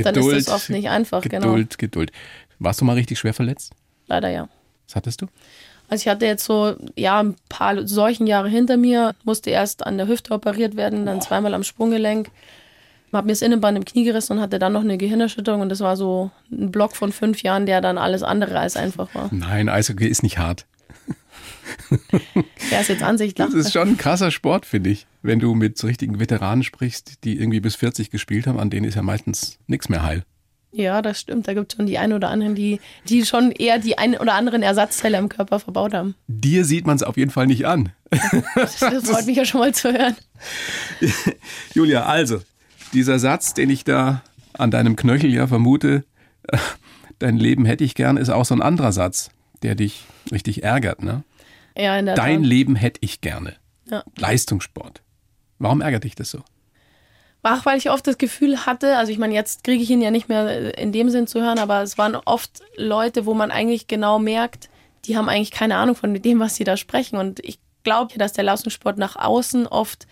dann 0.04 0.16
ist 0.16 0.48
das 0.48 0.56
oft 0.56 0.70
nicht 0.70 0.90
einfach. 0.90 1.22
Geduld, 1.22 1.42
genau. 1.42 1.66
Geduld. 1.78 2.12
Warst 2.60 2.82
du 2.82 2.86
mal 2.86 2.94
richtig 2.94 3.20
schwer 3.20 3.34
verletzt? 3.34 3.74
Leider 4.08 4.30
ja. 4.30 4.48
Was 4.88 4.96
hattest 4.96 5.22
du? 5.22 5.28
Also 5.88 6.02
ich 6.04 6.08
hatte 6.08 6.26
jetzt 6.26 6.46
so, 6.46 6.76
ja, 6.96 7.22
ein 7.22 7.36
paar 7.50 7.88
solchen 7.88 8.26
Jahre 8.26 8.50
hinter 8.50 8.78
mir, 8.78 9.14
musste 9.24 9.52
erst 9.52 9.86
an 9.86 9.98
der 9.98 10.08
Hüfte 10.08 10.34
operiert 10.34 10.76
werden, 10.76 11.06
dann 11.06 11.20
Boah. 11.20 11.26
zweimal 11.26 11.54
am 11.54 11.64
Sprunggelenk 11.64 12.32
habe 13.16 13.28
mir 13.28 13.34
das 13.34 13.42
Innenband 13.42 13.78
im 13.78 13.86
Knie 13.86 14.04
gerissen 14.04 14.34
und 14.34 14.42
hatte 14.42 14.60
dann 14.60 14.74
noch 14.74 14.82
eine 14.82 14.98
Gehirnerschütterung 14.98 15.62
und 15.62 15.70
das 15.70 15.80
war 15.80 15.98
so 15.98 16.32
ein 16.52 16.72
Block 16.72 16.96
von 16.96 17.12
fünf 17.12 17.42
Jahren, 17.44 17.66
der 17.66 17.82
dann 17.82 17.98
alles 17.98 18.24
andere 18.24 18.60
als 18.60 18.76
einfach 18.76 19.14
war. 19.16 19.30
Nein, 19.32 19.70
Eishockey 19.70 20.08
ist 20.08 20.24
nicht 20.24 20.38
hart. 20.38 20.66
Ja, 22.72 22.80
ist 22.80 22.90
jetzt 22.90 23.04
Ansicht. 23.04 23.40
Das 23.40 23.54
ist 23.54 23.74
schon 23.74 23.90
ein 23.90 23.98
krasser 23.98 24.32
Sport, 24.32 24.66
finde 24.66 24.90
ich. 24.90 25.08
Wenn 25.22 25.40
du 25.40 25.54
mit 25.54 25.78
so 25.78 25.88
richtigen 25.88 26.20
Veteranen 26.20 26.64
sprichst, 26.64 27.24
die 27.24 27.40
irgendwie 27.40 27.60
bis 27.60 27.76
40 27.76 28.10
gespielt 28.12 28.48
haben, 28.48 28.60
an 28.60 28.70
denen 28.70 28.86
ist 28.86 28.96
ja 28.96 29.02
meistens 29.02 29.58
nichts 29.68 29.90
mehr 29.90 30.04
heil. 30.04 30.24
Ja, 30.76 31.02
das 31.02 31.22
stimmt. 31.22 31.48
Da 31.48 31.54
gibt 31.54 31.72
es 31.72 31.78
schon 31.78 31.86
die 31.86 31.98
einen 31.98 32.12
oder 32.12 32.30
anderen, 32.30 32.54
die, 32.54 32.82
die 33.08 33.26
schon 33.26 33.52
eher 33.52 33.80
die 33.80 33.98
ein 33.98 34.18
oder 34.18 34.34
anderen 34.34 34.62
Ersatzteile 34.62 35.18
im 35.18 35.30
Körper 35.30 35.60
verbaut 35.60 35.94
haben. 35.94 36.16
Dir 36.28 36.66
sieht 36.66 36.86
man 36.86 36.98
es 36.98 37.04
auf 37.04 37.16
jeden 37.16 37.32
Fall 37.32 37.48
nicht 37.48 37.66
an. 37.66 37.94
Das, 38.56 38.80
das 38.80 39.10
freut 39.10 39.26
mich 39.26 39.38
ja 39.38 39.46
schon 39.46 39.62
mal 39.62 39.74
zu 39.74 39.94
hören. 39.94 40.16
Julia, 41.74 42.06
also, 42.06 42.42
dieser 42.94 43.20
Satz, 43.20 43.54
den 43.54 43.70
ich 43.70 43.86
da 43.86 44.22
an 44.52 44.70
deinem 44.70 44.98
Knöchel 44.98 45.34
ja 45.34 45.48
vermute, 45.48 46.04
äh, 46.50 46.58
dein 47.20 47.38
Leben 47.38 47.64
hätte 47.64 47.86
ich 47.86 47.96
gern, 47.96 48.18
ist 48.18 48.30
auch 48.30 48.46
so 48.46 48.54
ein 48.54 48.62
anderer 48.62 48.92
Satz, 48.92 49.30
der 49.64 49.76
dich 49.76 50.04
richtig 50.32 50.64
ärgert, 50.64 51.04
ne? 51.04 51.24
Ja, 51.78 51.98
in 51.98 52.06
der 52.06 52.16
Dein 52.16 52.42
Tat. 52.42 52.46
Leben 52.46 52.76
hätte 52.76 53.00
ich 53.02 53.22
gerne. 53.22 53.56
Ja. 53.90 54.04
Leistungssport. 54.18 55.02
Warum 55.60 55.82
ärgert 55.82 56.04
dich 56.04 56.16
das 56.16 56.32
so? 56.32 56.42
Ach, 57.44 57.66
weil 57.66 57.78
ich 57.78 57.92
oft 57.92 58.08
das 58.08 58.18
Gefühl 58.18 58.66
hatte, 58.66 58.98
also 58.98 59.12
ich 59.12 59.20
meine, 59.20 59.36
jetzt 59.36 59.64
kriege 59.64 59.84
ich 59.84 59.90
ihn 59.90 60.02
ja 60.02 60.10
nicht 60.10 60.30
mehr 60.30 60.78
in 60.78 60.92
dem 60.92 61.12
Sinn 61.12 61.28
zu 61.28 61.42
hören, 61.42 61.60
aber 61.60 61.84
es 61.84 61.98
waren 61.98 62.16
oft 62.16 62.64
Leute, 62.76 63.28
wo 63.28 63.36
man 63.36 63.52
eigentlich 63.52 63.88
genau 63.88 64.18
merkt, 64.18 64.70
die 65.06 65.16
haben 65.16 65.30
eigentlich 65.30 65.52
keine 65.52 65.78
Ahnung 65.78 65.96
von 65.96 66.14
dem, 66.14 66.40
was 66.40 66.56
sie 66.56 66.64
da 66.64 66.76
sprechen. 66.76 67.18
Und 67.18 67.40
ich 67.42 67.60
glaube, 67.84 68.18
dass 68.18 68.34
der 68.34 68.46
Leistungssport 68.46 68.98
nach 68.98 69.16
außen 69.16 69.68
oft 69.68 70.08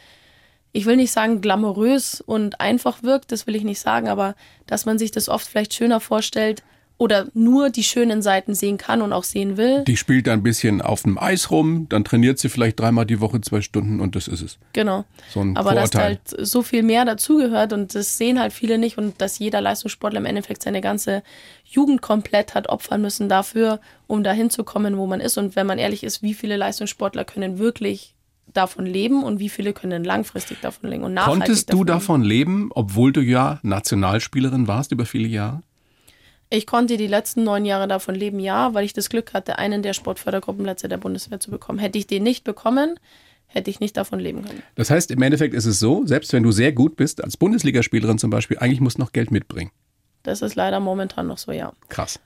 ich 0.73 0.85
will 0.85 0.97
nicht 0.97 1.11
sagen 1.11 1.39
glamourös 1.39 2.19
und 2.19 2.59
einfach 2.59 3.03
wirkt, 3.03 3.31
das 3.31 3.47
will 3.47 3.55
ich 3.55 3.63
nicht 3.63 3.79
sagen, 3.79 4.09
aber 4.09 4.35
dass 4.65 4.85
man 4.85 4.97
sich 4.97 5.11
das 5.11 5.29
oft 5.29 5.47
vielleicht 5.47 5.73
schöner 5.73 5.99
vorstellt, 5.99 6.63
oder 7.03 7.27
nur 7.33 7.69
die 7.69 7.83
schönen 7.83 8.21
Seiten 8.21 8.55
sehen 8.55 8.77
kann 8.77 9.01
und 9.01 9.11
auch 9.11 9.25
sehen 9.25 9.57
will. 9.57 9.83
Die 9.83 9.97
spielt 9.97 10.29
ein 10.29 10.41
bisschen 10.41 10.81
auf 10.81 11.01
dem 11.01 11.17
Eis 11.17 11.51
rum, 11.51 11.87
dann 11.89 12.05
trainiert 12.05 12.39
sie 12.39 12.47
vielleicht 12.47 12.79
dreimal 12.79 13.05
die 13.05 13.19
Woche 13.19 13.41
zwei 13.41 13.59
Stunden 13.59 13.99
und 13.99 14.15
das 14.15 14.29
ist 14.29 14.41
es. 14.41 14.57
Genau. 14.71 15.03
So 15.29 15.41
ein 15.41 15.57
Aber 15.57 15.71
dass 15.75 15.89
Vorurteil. 15.91 16.19
halt 16.33 16.47
so 16.47 16.61
viel 16.63 16.81
mehr 16.81 17.03
dazugehört 17.03 17.73
und 17.73 17.93
das 17.93 18.17
sehen 18.17 18.39
halt 18.39 18.53
viele 18.53 18.77
nicht 18.77 18.97
und 18.97 19.19
dass 19.19 19.37
jeder 19.37 19.59
Leistungssportler 19.59 20.21
im 20.21 20.25
Endeffekt 20.25 20.63
seine 20.63 20.79
ganze 20.79 21.23
Jugend 21.65 22.01
komplett 22.01 22.55
hat 22.55 22.69
opfern 22.69 23.01
müssen 23.01 23.27
dafür, 23.27 23.81
um 24.07 24.23
dahin 24.23 24.49
zu 24.49 24.63
kommen, 24.63 24.95
wo 24.97 25.05
man 25.05 25.19
ist. 25.19 25.37
Und 25.37 25.57
wenn 25.57 25.67
man 25.67 25.79
ehrlich 25.79 26.05
ist, 26.05 26.23
wie 26.23 26.33
viele 26.33 26.55
Leistungssportler 26.55 27.25
können 27.25 27.59
wirklich 27.59 28.15
davon 28.53 28.85
leben 28.85 29.23
und 29.23 29.39
wie 29.39 29.49
viele 29.49 29.73
können 29.73 30.05
langfristig 30.05 30.61
davon 30.61 30.89
leben 30.89 31.03
und 31.03 31.13
nachhaltig 31.13 31.47
Konntest 31.47 31.73
du 31.73 31.83
davon 31.83 32.21
leben. 32.21 32.47
davon 32.47 32.57
leben, 32.63 32.69
obwohl 32.73 33.11
du 33.11 33.19
ja 33.19 33.59
Nationalspielerin 33.61 34.69
warst 34.69 34.93
über 34.93 35.05
viele 35.05 35.27
Jahre? 35.27 35.61
Ich 36.53 36.67
konnte 36.67 36.97
die 36.97 37.07
letzten 37.07 37.43
neun 37.43 37.65
Jahre 37.65 37.87
davon 37.87 38.13
leben, 38.13 38.39
ja, 38.39 38.75
weil 38.75 38.85
ich 38.85 38.93
das 38.93 39.09
Glück 39.09 39.33
hatte, 39.33 39.57
einen 39.57 39.81
der 39.81 39.93
Sportfördergruppenplätze 39.93 40.87
der 40.87 40.97
Bundeswehr 40.97 41.39
zu 41.39 41.49
bekommen. 41.49 41.79
Hätte 41.79 41.97
ich 41.97 42.05
den 42.05 42.21
nicht 42.21 42.43
bekommen, 42.43 42.99
hätte 43.47 43.71
ich 43.71 43.79
nicht 43.79 43.97
davon 43.97 44.19
leben 44.19 44.45
können. 44.45 44.61
Das 44.75 44.91
heißt, 44.91 45.09
im 45.09 45.19
Endeffekt 45.23 45.55
ist 45.55 45.65
es 45.65 45.79
so, 45.79 46.05
selbst 46.05 46.31
wenn 46.31 46.43
du 46.43 46.51
sehr 46.51 46.71
gut 46.71 46.95
bist, 46.95 47.23
als 47.23 47.37
Bundesligaspielerin 47.37 48.19
zum 48.19 48.29
Beispiel, 48.29 48.59
eigentlich 48.59 48.81
musst 48.81 48.99
du 48.99 49.01
noch 49.01 49.13
Geld 49.13 49.31
mitbringen. 49.31 49.71
Das 50.21 50.43
ist 50.43 50.53
leider 50.53 50.79
momentan 50.79 51.25
noch 51.25 51.39
so, 51.39 51.51
ja. 51.51 51.73
Krass. 51.89 52.19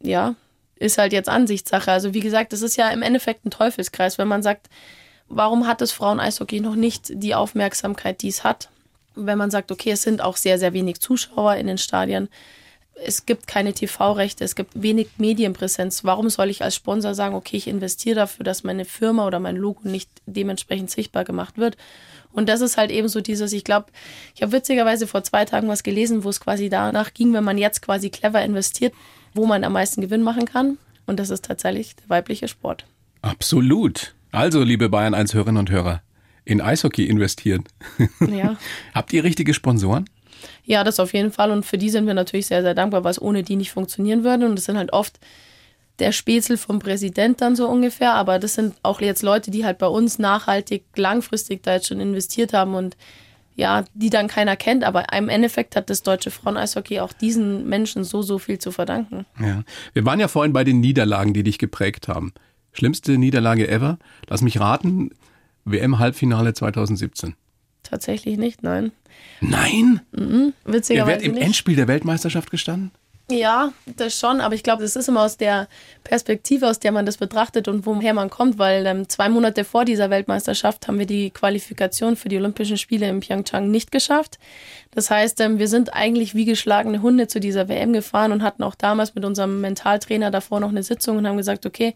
Ja, 0.00 0.36
ist 0.76 0.98
halt 0.98 1.12
jetzt 1.12 1.28
Ansichtssache. 1.28 1.90
Also 1.90 2.14
wie 2.14 2.20
gesagt, 2.20 2.52
das 2.52 2.62
ist 2.62 2.76
ja 2.76 2.90
im 2.90 3.02
Endeffekt 3.02 3.44
ein 3.44 3.50
Teufelskreis, 3.50 4.18
wenn 4.18 4.28
man 4.28 4.44
sagt, 4.44 4.68
warum 5.26 5.66
hat 5.66 5.80
das 5.80 5.90
Frauen-Eishockey 5.90 6.60
noch 6.60 6.76
nicht 6.76 7.10
die 7.12 7.34
Aufmerksamkeit, 7.34 8.22
die 8.22 8.28
es 8.28 8.44
hat? 8.44 8.68
Wenn 9.16 9.36
man 9.36 9.50
sagt, 9.50 9.72
okay, 9.72 9.90
es 9.90 10.02
sind 10.02 10.20
auch 10.20 10.36
sehr, 10.36 10.60
sehr 10.60 10.74
wenig 10.74 11.00
Zuschauer 11.00 11.56
in 11.56 11.66
den 11.66 11.78
Stadien, 11.78 12.28
es 13.02 13.26
gibt 13.26 13.46
keine 13.46 13.72
TV-Rechte, 13.72 14.44
es 14.44 14.54
gibt 14.54 14.70
wenig 14.80 15.08
Medienpräsenz. 15.18 16.04
Warum 16.04 16.30
soll 16.30 16.50
ich 16.50 16.62
als 16.62 16.76
Sponsor 16.76 17.14
sagen, 17.14 17.34
okay, 17.34 17.56
ich 17.56 17.66
investiere 17.66 18.16
dafür, 18.16 18.44
dass 18.44 18.64
meine 18.64 18.84
Firma 18.84 19.26
oder 19.26 19.40
mein 19.40 19.56
Logo 19.56 19.88
nicht 19.88 20.08
dementsprechend 20.26 20.90
sichtbar 20.90 21.24
gemacht 21.24 21.58
wird? 21.58 21.76
Und 22.32 22.48
das 22.48 22.60
ist 22.60 22.76
halt 22.76 22.90
eben 22.90 23.08
so 23.08 23.20
dieses, 23.20 23.52
ich 23.52 23.64
glaube, 23.64 23.86
ich 24.34 24.42
habe 24.42 24.52
witzigerweise 24.52 25.06
vor 25.06 25.22
zwei 25.22 25.44
Tagen 25.44 25.68
was 25.68 25.82
gelesen, 25.82 26.24
wo 26.24 26.30
es 26.30 26.40
quasi 26.40 26.68
danach 26.68 27.14
ging, 27.14 27.32
wenn 27.32 27.44
man 27.44 27.58
jetzt 27.58 27.80
quasi 27.80 28.10
clever 28.10 28.42
investiert, 28.44 28.92
wo 29.34 29.46
man 29.46 29.62
am 29.64 29.72
meisten 29.72 30.00
Gewinn 30.00 30.22
machen 30.22 30.44
kann. 30.44 30.78
Und 31.06 31.20
das 31.20 31.30
ist 31.30 31.44
tatsächlich 31.44 31.94
der 31.96 32.08
weibliche 32.08 32.48
Sport. 32.48 32.86
Absolut. 33.22 34.14
Also, 34.32 34.62
liebe 34.62 34.88
Bayern 34.88 35.14
1 35.14 35.32
Hörerinnen 35.34 35.60
und 35.60 35.70
Hörer, 35.70 36.02
in 36.44 36.60
Eishockey 36.60 37.06
investieren. 37.06 37.64
Ja. 38.20 38.56
Habt 38.94 39.12
ihr 39.12 39.22
richtige 39.22 39.54
Sponsoren? 39.54 40.06
Ja, 40.64 40.84
das 40.84 41.00
auf 41.00 41.12
jeden 41.12 41.32
Fall. 41.32 41.50
Und 41.50 41.64
für 41.64 41.78
die 41.78 41.90
sind 41.90 42.06
wir 42.06 42.14
natürlich 42.14 42.46
sehr, 42.46 42.62
sehr 42.62 42.74
dankbar, 42.74 43.04
weil 43.04 43.10
es 43.10 43.22
ohne 43.22 43.42
die 43.42 43.56
nicht 43.56 43.70
funktionieren 43.70 44.24
würde. 44.24 44.46
Und 44.46 44.56
das 44.56 44.64
sind 44.64 44.76
halt 44.76 44.92
oft 44.92 45.18
der 45.98 46.12
Spätzle 46.12 46.56
vom 46.56 46.78
Präsident 46.78 47.40
dann 47.40 47.56
so 47.56 47.68
ungefähr. 47.68 48.14
Aber 48.14 48.38
das 48.38 48.54
sind 48.54 48.74
auch 48.82 49.00
jetzt 49.00 49.22
Leute, 49.22 49.50
die 49.50 49.64
halt 49.64 49.78
bei 49.78 49.86
uns 49.86 50.18
nachhaltig, 50.18 50.84
langfristig 50.96 51.62
da 51.62 51.74
jetzt 51.74 51.88
schon 51.88 52.00
investiert 52.00 52.52
haben 52.52 52.74
und 52.74 52.96
ja, 53.56 53.84
die 53.94 54.10
dann 54.10 54.26
keiner 54.26 54.56
kennt. 54.56 54.84
Aber 54.84 55.12
im 55.12 55.28
Endeffekt 55.28 55.76
hat 55.76 55.90
das 55.90 56.02
deutsche 56.02 56.30
Frauen-Eishockey 56.30 57.00
auch 57.00 57.12
diesen 57.12 57.68
Menschen 57.68 58.04
so, 58.04 58.22
so 58.22 58.38
viel 58.38 58.58
zu 58.58 58.72
verdanken. 58.72 59.26
Ja. 59.40 59.62
Wir 59.92 60.04
waren 60.04 60.20
ja 60.20 60.28
vorhin 60.28 60.52
bei 60.52 60.64
den 60.64 60.80
Niederlagen, 60.80 61.34
die 61.34 61.44
dich 61.44 61.58
geprägt 61.58 62.08
haben. 62.08 62.32
Schlimmste 62.72 63.16
Niederlage 63.16 63.68
ever? 63.68 63.98
Lass 64.28 64.42
mich 64.42 64.58
raten, 64.58 65.10
WM-Halbfinale 65.64 66.54
2017. 66.54 67.36
Tatsächlich 67.94 68.38
nicht, 68.38 68.64
nein. 68.64 68.90
Nein? 69.40 70.00
Ihr 70.16 70.52
Witzigerweise 70.64 71.06
werdet 71.06 71.26
im 71.26 71.34
nicht. 71.34 71.44
Endspiel 71.44 71.76
der 71.76 71.86
Weltmeisterschaft 71.86 72.50
gestanden? 72.50 72.90
Ja, 73.30 73.72
das 73.86 74.18
schon, 74.18 74.40
aber 74.40 74.56
ich 74.56 74.64
glaube, 74.64 74.82
das 74.82 74.96
ist 74.96 75.08
immer 75.08 75.22
aus 75.22 75.36
der 75.36 75.68
Perspektive, 76.02 76.68
aus 76.68 76.80
der 76.80 76.90
man 76.90 77.06
das 77.06 77.18
betrachtet 77.18 77.68
und 77.68 77.86
woher 77.86 78.12
man 78.14 78.30
kommt, 78.30 78.58
weil 78.58 78.84
ähm, 78.84 79.08
zwei 79.08 79.28
Monate 79.28 79.62
vor 79.62 79.84
dieser 79.84 80.10
Weltmeisterschaft 80.10 80.88
haben 80.88 80.98
wir 80.98 81.06
die 81.06 81.30
Qualifikation 81.30 82.16
für 82.16 82.28
die 82.28 82.36
Olympischen 82.36 82.78
Spiele 82.78 83.08
in 83.08 83.20
Pyeongchang 83.20 83.70
nicht 83.70 83.92
geschafft. 83.92 84.40
Das 84.90 85.08
heißt, 85.08 85.40
ähm, 85.40 85.60
wir 85.60 85.68
sind 85.68 85.94
eigentlich 85.94 86.34
wie 86.34 86.46
geschlagene 86.46 87.00
Hunde 87.00 87.28
zu 87.28 87.38
dieser 87.38 87.68
WM 87.68 87.92
gefahren 87.92 88.32
und 88.32 88.42
hatten 88.42 88.64
auch 88.64 88.74
damals 88.74 89.14
mit 89.14 89.24
unserem 89.24 89.60
Mentaltrainer 89.60 90.32
davor 90.32 90.58
noch 90.58 90.70
eine 90.70 90.82
Sitzung 90.82 91.18
und 91.18 91.28
haben 91.28 91.36
gesagt, 91.36 91.64
okay, 91.64 91.94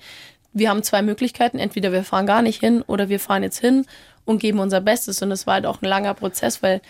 wir 0.52 0.70
haben 0.70 0.84
zwei 0.84 1.02
Möglichkeiten, 1.02 1.58
entweder 1.58 1.90
wir 1.90 2.04
fahren 2.04 2.26
gar 2.26 2.42
nicht 2.42 2.60
hin 2.60 2.82
oder 2.82 3.08
wir 3.08 3.18
fahren 3.18 3.42
jetzt 3.42 3.58
hin 3.58 3.84
und 4.28 4.38
geben 4.38 4.58
unser 4.58 4.80
Bestes. 4.80 5.22
Und 5.22 5.30
das 5.30 5.46
war 5.46 5.54
halt 5.54 5.66
auch 5.66 5.82
ein 5.82 5.88
langer 5.88 6.14
Prozess, 6.14 6.62
weil 6.62 6.80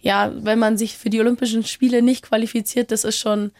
ja, 0.00 0.32
wenn 0.34 0.58
man 0.58 0.76
sich 0.76 0.96
für 0.96 1.10
die 1.10 1.20
Olympischen 1.20 1.64
Spiele 1.64 2.02
nicht 2.02 2.24
qualifiziert, 2.24 2.90
das 2.92 3.04
ist 3.04 3.18
schon 3.18 3.52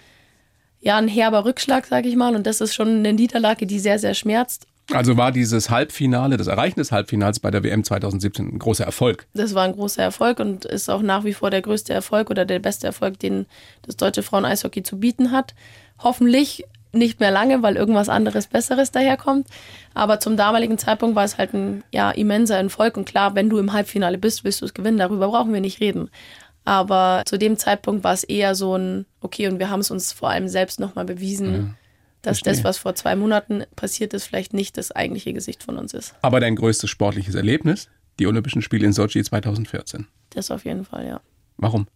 ja, 0.81 0.97
ein 0.97 1.09
herber 1.09 1.45
Rückschlag, 1.45 1.87
sage 1.87 2.09
ich 2.09 2.17
mal. 2.17 2.37
Und 2.37 2.47
das 2.47 2.61
ist 2.61 2.75
schon 2.75 2.89
eine 2.89 3.13
Niederlage, 3.13 3.67
die 3.67 3.79
sehr, 3.79 3.99
sehr 3.99 4.15
schmerzt. 4.15 4.67
Also 4.93 5.17
war 5.17 5.33
dieses 5.33 5.69
Halbfinale, 5.69 6.37
das 6.37 6.47
Erreichen 6.47 6.79
des 6.79 6.93
Halbfinals 6.93 7.41
bei 7.41 7.51
der 7.51 7.63
WM 7.63 7.85
2017 7.85 8.55
ein 8.55 8.59
großer 8.59 8.85
Erfolg. 8.85 9.27
Das 9.35 9.55
war 9.55 9.65
ein 9.65 9.73
großer 9.73 10.03
Erfolg 10.03 10.41
und 10.41 10.65
ist 10.65 10.89
auch 10.89 11.03
nach 11.03 11.25
wie 11.25 11.35
vor 11.35 11.51
der 11.51 11.61
größte 11.61 11.93
Erfolg 11.93 12.31
oder 12.31 12.47
der 12.47 12.59
beste 12.59 12.87
Erfolg, 12.87 13.19
den 13.19 13.47
das 13.83 13.97
deutsche 13.97 14.23
Frauen-Eishockey 14.23 14.83
zu 14.83 14.99
bieten 14.99 15.31
hat. 15.31 15.55
Hoffentlich 15.99 16.65
nicht 16.93 17.21
mehr 17.21 17.31
lange, 17.31 17.63
weil 17.63 17.77
irgendwas 17.77 18.09
anderes 18.09 18.47
Besseres 18.47 18.91
daherkommt. 18.91 19.47
Aber 19.95 20.21
zum 20.21 20.37
damaligen 20.37 20.79
Zeitpunkt 20.79 21.17
war 21.17 21.25
es 21.25 21.39
halt 21.39 21.55
ein 21.55 21.85
ja, 21.93 22.11
immenser 22.11 22.57
Erfolg. 22.59 22.97
Und 22.97 23.05
klar, 23.05 23.35
wenn 23.35 23.51
du 23.51 23.59
im 23.59 23.73
Halbfinale 23.73 24.19
bist, 24.19 24.45
willst 24.45 24.61
du 24.61 24.65
es 24.65 24.75
gewinnen. 24.75 24.99
Darüber 24.99 25.29
brauchen 25.29 25.53
wir 25.53 25.61
nicht 25.61 25.81
reden. 25.81 26.11
Aber 26.65 27.23
zu 27.27 27.39
dem 27.39 27.57
Zeitpunkt 27.57 28.05
war 28.05 28.13
es 28.13 28.25
eher 28.25 28.55
so 28.55 28.77
ein, 28.77 29.07
okay, 29.21 29.49
und 29.49 29.59
wir 29.59 29.71
haben 29.71 29.81
es 29.81 29.91
uns 29.91 30.13
vor 30.13 30.31
allem 30.31 30.49
selbst 30.49 30.81
nochmal 30.81 31.07
bewiesen, 31.07 31.77
dass 32.23 32.39
verstehe. 32.39 32.53
das, 32.53 32.65
was 32.65 32.79
vor 32.79 32.95
zwei 32.95 33.17
Monaten 33.17 33.65
passiert 33.75 34.13
ist, 34.13 34.25
vielleicht 34.25 34.53
nicht 34.53 34.77
das 34.77 34.93
eigentliche 34.93 35.33
Gesicht 35.33 35.63
von 35.63 35.79
uns 35.79 35.95
ist. 35.95 36.15
Aber 36.21 36.41
dein 36.41 36.57
größtes 36.57 36.91
sportliches 36.91 37.35
Erlebnis? 37.35 37.89
Die 38.19 38.27
Olympischen 38.27 38.63
Spiele 38.63 38.85
in 38.85 38.93
Sochi 38.93 39.23
2014. 39.23 40.07
Das 40.31 40.51
auf 40.51 40.65
jeden 40.65 40.85
Fall, 40.85 41.07
ja. 41.07 41.21
Warum? 41.57 41.87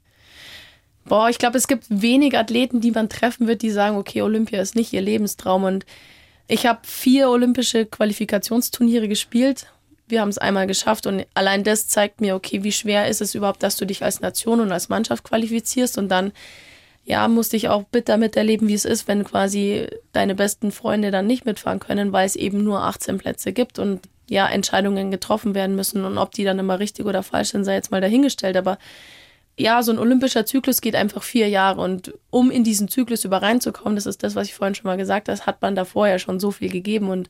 Boah, 1.05 1.29
ich 1.29 1.38
glaube, 1.38 1.59
es 1.59 1.67
gibt 1.67 1.85
wenig 1.88 2.37
Athleten, 2.37 2.81
die 2.81 2.93
man 2.93 3.09
treffen 3.09 3.47
wird, 3.47 3.62
die 3.62 3.71
sagen, 3.71 3.97
okay, 3.97 4.23
Olympia 4.23 4.61
ist 4.61 4.77
nicht 4.77 4.93
ihr 4.93 5.01
Lebenstraum. 5.01 5.65
Und 5.65 5.85
ich 6.49 6.67
habe 6.67 6.81
vier 6.83 7.29
olympische 7.29 7.87
Qualifikationsturniere 7.87 9.09
gespielt. 9.09 9.67
Wir 10.07 10.21
haben 10.21 10.29
es 10.29 10.38
einmal 10.38 10.67
geschafft 10.67 11.07
und 11.07 11.27
allein 11.35 11.65
das 11.65 11.88
zeigt 11.88 12.21
mir, 12.21 12.35
okay, 12.35 12.62
wie 12.65 12.73
schwer 12.73 13.09
ist 13.09 13.23
es 13.23 13.35
überhaupt, 13.35 13.62
dass 13.62 13.77
du 13.77 13.87
dich 13.87 14.03
als 14.03 14.21
Nation 14.21 14.61
und 14.61 14.71
als 14.71 14.88
Mannschaft 14.88 15.25
qualifizierst 15.25 15.97
und 15.97 16.09
dann 16.09 16.33
ja, 17.05 17.27
musste 17.29 17.57
ich 17.57 17.69
auch 17.69 17.83
bitter 17.85 18.17
miterleben, 18.17 18.69
wie 18.69 18.75
es 18.75 18.85
ist, 18.85 19.09
wenn 19.09 19.25
quasi 19.25 19.87
deine 20.12 20.35
besten 20.35 20.71
Freunde 20.71 21.11
dann 21.11 21.27
nicht 21.27 21.45
mitfahren 21.45 21.81
können, 21.81 22.12
weil 22.12 22.27
es 22.27 22.37
eben 22.37 22.62
nur 22.62 22.83
18 22.83 23.19
Plätze 23.19 23.53
gibt 23.53 23.79
und 23.79 24.01
ja, 24.29 24.47
Entscheidungen 24.47 25.11
getroffen 25.11 25.55
werden 25.55 25.75
müssen 25.75 26.05
und 26.05 26.17
ob 26.17 26.33
die 26.33 26.45
dann 26.45 26.59
immer 26.59 26.79
richtig 26.79 27.07
oder 27.07 27.23
falsch 27.23 27.51
sind, 27.51 27.65
sei 27.65 27.75
jetzt 27.75 27.91
mal 27.91 28.01
dahingestellt, 28.01 28.57
aber 28.57 28.79
ja, 29.59 29.83
so 29.83 29.93
ein 29.93 29.99
olympischer 29.99 30.47
Zyklus 30.47 30.81
geht 30.81 30.95
einfach 30.95 31.23
vier 31.23 31.49
Jahre 31.49 31.81
und 31.83 32.15
um 32.31 32.51
in 32.51 32.65
diesen 32.65 32.88
Zyklus 32.88 33.25
über 33.25 33.43
reinzukommen, 33.43 33.97
das 33.97 34.07
ist 34.07 34.23
das, 34.23 34.35
was 34.35 34.49
ich 34.49 34.55
vorhin 34.55 34.75
schon 34.75 34.88
mal 34.88 34.97
gesagt 34.97 35.29
habe, 35.29 35.41
hat 35.41 35.62
man 35.62 35.75
da 35.75 35.85
vorher 35.85 36.19
schon 36.19 36.41
so 36.41 36.51
viel 36.51 36.71
gegeben 36.71 37.09
und 37.09 37.29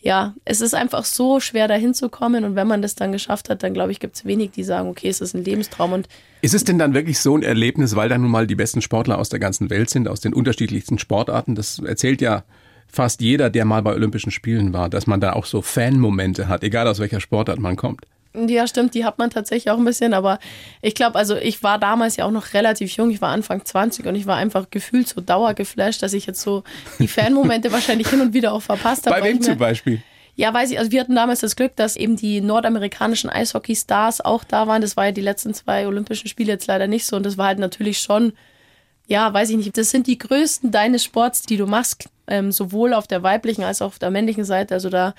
ja, 0.00 0.34
es 0.44 0.60
ist 0.60 0.74
einfach 0.74 1.04
so 1.04 1.40
schwer 1.40 1.66
dahin 1.66 1.94
zu 1.94 2.10
kommen 2.10 2.44
und 2.44 2.54
wenn 2.54 2.68
man 2.68 2.82
das 2.82 2.94
dann 2.94 3.10
geschafft 3.10 3.48
hat, 3.48 3.62
dann 3.62 3.72
glaube 3.72 3.92
ich, 3.92 4.00
gibt 4.00 4.16
es 4.16 4.24
wenig, 4.26 4.50
die 4.50 4.62
sagen, 4.62 4.88
okay, 4.88 5.08
es 5.08 5.20
ist 5.20 5.34
ein 5.34 5.44
Lebenstraum 5.44 5.92
und 5.92 6.08
Ist 6.42 6.54
es 6.54 6.64
denn 6.64 6.78
dann 6.78 6.94
wirklich 6.94 7.18
so 7.18 7.36
ein 7.36 7.42
Erlebnis, 7.42 7.96
weil 7.96 8.10
da 8.10 8.18
nun 8.18 8.30
mal 8.30 8.46
die 8.46 8.54
besten 8.54 8.82
Sportler 8.82 9.18
aus 9.18 9.30
der 9.30 9.40
ganzen 9.40 9.70
Welt 9.70 9.88
sind, 9.88 10.06
aus 10.06 10.20
den 10.20 10.34
unterschiedlichsten 10.34 10.98
Sportarten? 10.98 11.54
Das 11.54 11.78
erzählt 11.78 12.20
ja 12.20 12.44
fast 12.86 13.20
jeder, 13.20 13.50
der 13.50 13.64
mal 13.64 13.82
bei 13.82 13.94
Olympischen 13.94 14.30
Spielen 14.30 14.72
war, 14.72 14.90
dass 14.90 15.06
man 15.06 15.20
da 15.20 15.32
auch 15.32 15.46
so 15.46 15.62
Fan-Momente 15.62 16.46
hat, 16.46 16.62
egal 16.62 16.86
aus 16.86 17.00
welcher 17.00 17.20
Sportart 17.20 17.58
man 17.58 17.76
kommt. 17.76 18.06
Ja, 18.48 18.66
stimmt, 18.66 18.94
die 18.94 19.04
hat 19.04 19.18
man 19.18 19.30
tatsächlich 19.30 19.70
auch 19.70 19.78
ein 19.78 19.84
bisschen, 19.84 20.12
aber 20.14 20.38
ich 20.82 20.94
glaube, 20.94 21.18
also 21.18 21.36
ich 21.36 21.62
war 21.62 21.78
damals 21.78 22.16
ja 22.16 22.24
auch 22.24 22.30
noch 22.30 22.52
relativ 22.52 22.90
jung, 22.96 23.10
ich 23.10 23.22
war 23.22 23.30
Anfang 23.30 23.64
20 23.64 24.06
und 24.06 24.14
ich 24.14 24.26
war 24.26 24.36
einfach 24.36 24.70
gefühlt 24.70 25.08
so 25.08 25.20
dauergeflasht, 25.20 26.02
dass 26.02 26.12
ich 26.12 26.26
jetzt 26.26 26.42
so 26.42 26.62
die 26.98 27.08
Fanmomente 27.08 27.72
wahrscheinlich 27.72 28.08
hin 28.08 28.20
und 28.20 28.34
wieder 28.34 28.52
auch 28.52 28.62
verpasst 28.62 29.06
habe. 29.06 29.20
Bei 29.20 29.28
wem 29.28 29.40
zum 29.40 29.56
Beispiel? 29.56 30.02
Ja, 30.34 30.52
weiß 30.52 30.70
ich, 30.70 30.78
also 30.78 30.90
wir 30.90 31.00
hatten 31.00 31.14
damals 31.14 31.40
das 31.40 31.56
Glück, 31.56 31.74
dass 31.76 31.96
eben 31.96 32.16
die 32.16 32.42
nordamerikanischen 32.42 33.30
Eishockey-Stars 33.30 34.20
auch 34.20 34.44
da 34.44 34.66
waren. 34.66 34.82
Das 34.82 34.94
war 34.94 35.06
ja 35.06 35.12
die 35.12 35.22
letzten 35.22 35.54
zwei 35.54 35.86
Olympischen 35.86 36.28
Spiele 36.28 36.52
jetzt 36.52 36.66
leider 36.66 36.86
nicht 36.86 37.06
so 37.06 37.16
und 37.16 37.24
das 37.24 37.38
war 37.38 37.46
halt 37.46 37.58
natürlich 37.58 38.00
schon, 38.00 38.34
ja, 39.06 39.32
weiß 39.32 39.48
ich 39.50 39.56
nicht, 39.56 39.78
das 39.78 39.90
sind 39.90 40.06
die 40.06 40.18
größten 40.18 40.70
deines 40.70 41.04
Sports, 41.04 41.42
die 41.42 41.56
du 41.56 41.66
machst, 41.66 42.10
ähm, 42.26 42.52
sowohl 42.52 42.92
auf 42.92 43.06
der 43.06 43.22
weiblichen 43.22 43.64
als 43.64 43.80
auch 43.80 43.86
auf 43.86 43.98
der 43.98 44.10
männlichen 44.10 44.44
Seite. 44.44 44.74
Also 44.74 44.90
da 44.90 45.14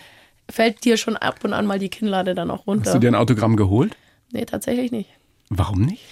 fällt 0.50 0.84
dir 0.86 0.98
schon 0.98 1.18
ab 1.18 1.40
und 1.44 1.54
an 1.54 1.66
mal 1.66 1.80
die 1.80 1.90
Kinnlade 1.90 2.36
dann 2.36 2.52
auch 2.52 2.68
runter. 2.68 2.86
Hast 2.86 2.96
du 2.96 3.00
dir 3.00 3.10
ein 3.10 3.16
Autogramm 3.16 3.56
geholt? 3.56 3.96
Nee, 4.32 4.46
tatsächlich 4.46 4.92
nicht. 4.92 5.10
Warum 5.50 5.82
nicht? 5.82 6.04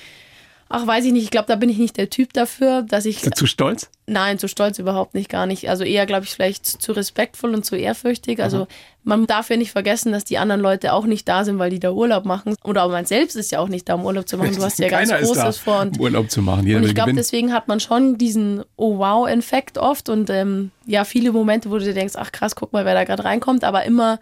Ach, 0.67 0.87
weiß 0.87 1.05
ich 1.05 1.13
nicht. 1.13 1.23
Ich 1.23 1.31
glaube, 1.31 1.47
da 1.47 1.55
bin 1.55 1.69
ich 1.69 1.77
nicht 1.77 1.95
der 1.95 2.09
Typ 2.09 2.33
dafür, 2.33 2.81
dass 2.81 3.05
ich. 3.05 3.21
Zu 3.21 3.45
stolz? 3.45 3.89
Nein, 4.07 4.39
zu 4.39 4.47
stolz 4.47 4.79
überhaupt 4.79 5.13
nicht, 5.13 5.29
gar 5.29 5.45
nicht. 5.45 5.69
Also 5.69 5.83
eher, 5.83 6.07
glaube 6.07 6.25
ich, 6.25 6.31
vielleicht 6.31 6.65
zu 6.65 6.91
respektvoll 6.91 7.53
und 7.53 7.65
zu 7.65 7.75
ehrfürchtig. 7.75 8.41
Also 8.41 8.67
man 9.03 9.27
darf 9.27 9.51
ja 9.51 9.57
nicht 9.57 9.71
vergessen, 9.71 10.11
dass 10.11 10.25
die 10.25 10.39
anderen 10.39 10.61
Leute 10.61 10.93
auch 10.93 11.05
nicht 11.05 11.27
da 11.27 11.45
sind, 11.45 11.59
weil 11.59 11.69
die 11.69 11.79
da 11.79 11.91
Urlaub 11.91 12.25
machen. 12.25 12.55
Oder 12.63 12.83
auch 12.83 12.89
man 12.89 13.05
selbst 13.05 13.35
ist 13.35 13.51
ja 13.51 13.59
auch 13.59 13.67
nicht 13.67 13.87
da, 13.89 13.93
um 13.93 14.05
Urlaub 14.05 14.27
zu 14.27 14.37
machen. 14.37 14.55
Du 14.55 14.63
hast 14.63 14.79
ja 14.79 14.89
ganz 14.89 15.09
Keiner 15.09 15.21
ist 15.21 15.27
Großes 15.27 15.43
da, 15.43 15.51
vor. 15.51 15.81
Und 15.81 15.97
um 15.97 16.01
Urlaub 16.01 16.31
zu 16.31 16.41
machen. 16.41 16.65
Jeder 16.65 16.79
und 16.79 16.85
ich 16.85 16.95
glaube, 16.95 17.13
deswegen 17.13 17.53
hat 17.53 17.67
man 17.67 17.79
schon 17.79 18.17
diesen 18.17 18.63
Oh 18.75 18.97
wow-Effekt 18.97 19.77
oft 19.77 20.09
und 20.09 20.31
ähm, 20.31 20.71
ja, 20.87 21.03
viele 21.03 21.31
Momente, 21.31 21.69
wo 21.69 21.77
du 21.77 21.85
dir 21.85 21.93
denkst, 21.93 22.15
ach 22.17 22.31
krass, 22.31 22.55
guck 22.55 22.73
mal, 22.73 22.85
wer 22.85 22.95
da 22.95 23.03
gerade 23.03 23.23
reinkommt, 23.23 23.63
aber 23.63 23.83
immer, 23.85 24.19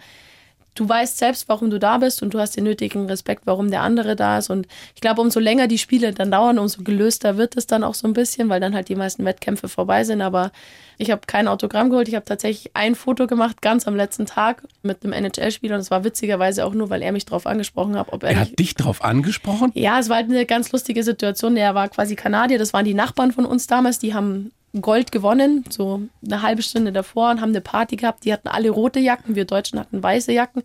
du 0.75 0.87
weißt 0.87 1.17
selbst, 1.17 1.47
warum 1.49 1.69
du 1.69 1.79
da 1.79 1.97
bist 1.97 2.21
und 2.23 2.33
du 2.33 2.39
hast 2.39 2.57
den 2.57 2.63
nötigen 2.63 3.05
Respekt, 3.07 3.43
warum 3.45 3.69
der 3.69 3.81
andere 3.81 4.15
da 4.15 4.37
ist. 4.37 4.49
Und 4.49 4.67
ich 4.95 5.01
glaube, 5.01 5.21
umso 5.21 5.39
länger 5.39 5.67
die 5.67 5.77
Spiele 5.77 6.13
dann 6.13 6.31
dauern, 6.31 6.59
umso 6.59 6.83
gelöster 6.83 7.37
wird 7.37 7.55
es 7.57 7.67
dann 7.67 7.83
auch 7.83 7.93
so 7.93 8.07
ein 8.07 8.13
bisschen, 8.13 8.49
weil 8.49 8.59
dann 8.59 8.73
halt 8.73 8.89
die 8.89 8.95
meisten 8.95 9.25
Wettkämpfe 9.25 9.67
vorbei 9.69 10.03
sind. 10.03 10.21
Aber 10.21 10.51
ich 10.97 11.11
habe 11.11 11.21
kein 11.27 11.47
Autogramm 11.47 11.89
geholt. 11.89 12.07
Ich 12.07 12.15
habe 12.15 12.25
tatsächlich 12.25 12.71
ein 12.75 12.95
Foto 12.95 13.27
gemacht, 13.27 13.61
ganz 13.61 13.87
am 13.87 13.95
letzten 13.95 14.25
Tag 14.25 14.63
mit 14.81 15.03
einem 15.03 15.13
NHL-Spieler. 15.13 15.75
Und 15.75 15.81
es 15.81 15.91
war 15.91 16.03
witzigerweise 16.03 16.65
auch 16.65 16.73
nur, 16.73 16.89
weil 16.89 17.01
er 17.01 17.11
mich 17.11 17.25
darauf 17.25 17.45
angesprochen 17.47 17.97
hat, 17.97 18.07
ob 18.11 18.23
er 18.23 18.31
Er 18.31 18.39
hat 18.41 18.59
dich 18.59 18.75
drauf 18.75 19.03
angesprochen? 19.03 19.71
ja, 19.75 19.99
es 19.99 20.09
war 20.09 20.17
halt 20.17 20.29
eine 20.29 20.45
ganz 20.45 20.71
lustige 20.71 21.03
Situation. 21.03 21.55
Der 21.55 21.75
war 21.75 21.87
quasi 21.89 22.15
Kanadier, 22.15 22.57
das 22.57 22.73
waren 22.73 22.85
die 22.85 22.93
Nachbarn 22.93 23.31
von 23.31 23.45
uns 23.45 23.67
damals, 23.67 23.99
die 23.99 24.13
haben 24.13 24.51
Gold 24.81 25.11
gewonnen, 25.11 25.63
so 25.69 26.01
eine 26.25 26.41
halbe 26.41 26.61
Stunde 26.63 26.91
davor 26.91 27.29
und 27.31 27.41
haben 27.41 27.49
eine 27.49 27.61
Party 27.61 27.95
gehabt. 27.95 28.25
Die 28.25 28.33
hatten 28.33 28.47
alle 28.47 28.69
rote 28.71 28.99
Jacken, 28.99 29.35
wir 29.35 29.45
Deutschen 29.45 29.79
hatten 29.79 30.01
weiße 30.01 30.31
Jacken 30.33 30.63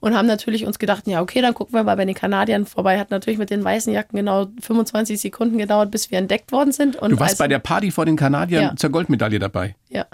und 0.00 0.14
haben 0.16 0.26
natürlich 0.26 0.66
uns 0.66 0.78
gedacht, 0.78 1.06
ja, 1.06 1.22
okay, 1.22 1.40
dann 1.40 1.54
gucken 1.54 1.74
wir 1.74 1.82
mal 1.82 1.96
bei 1.96 2.04
den 2.04 2.14
Kanadiern 2.14 2.66
vorbei. 2.66 2.98
Hat 3.00 3.10
natürlich 3.10 3.38
mit 3.38 3.50
den 3.50 3.64
weißen 3.64 3.92
Jacken 3.92 4.16
genau 4.16 4.46
25 4.60 5.20
Sekunden 5.20 5.58
gedauert, 5.58 5.90
bis 5.90 6.10
wir 6.10 6.18
entdeckt 6.18 6.52
worden 6.52 6.72
sind. 6.72 6.96
Und 6.96 7.10
Du 7.10 7.18
warst 7.18 7.32
als- 7.32 7.38
bei 7.38 7.48
der 7.48 7.58
Party 7.58 7.90
vor 7.90 8.04
den 8.04 8.16
Kanadiern 8.16 8.62
Ja. 8.64 8.76
zur 8.76 8.90
Goldmedaille 8.90 9.38
dabei. 9.38 9.74
ja. 9.88 10.04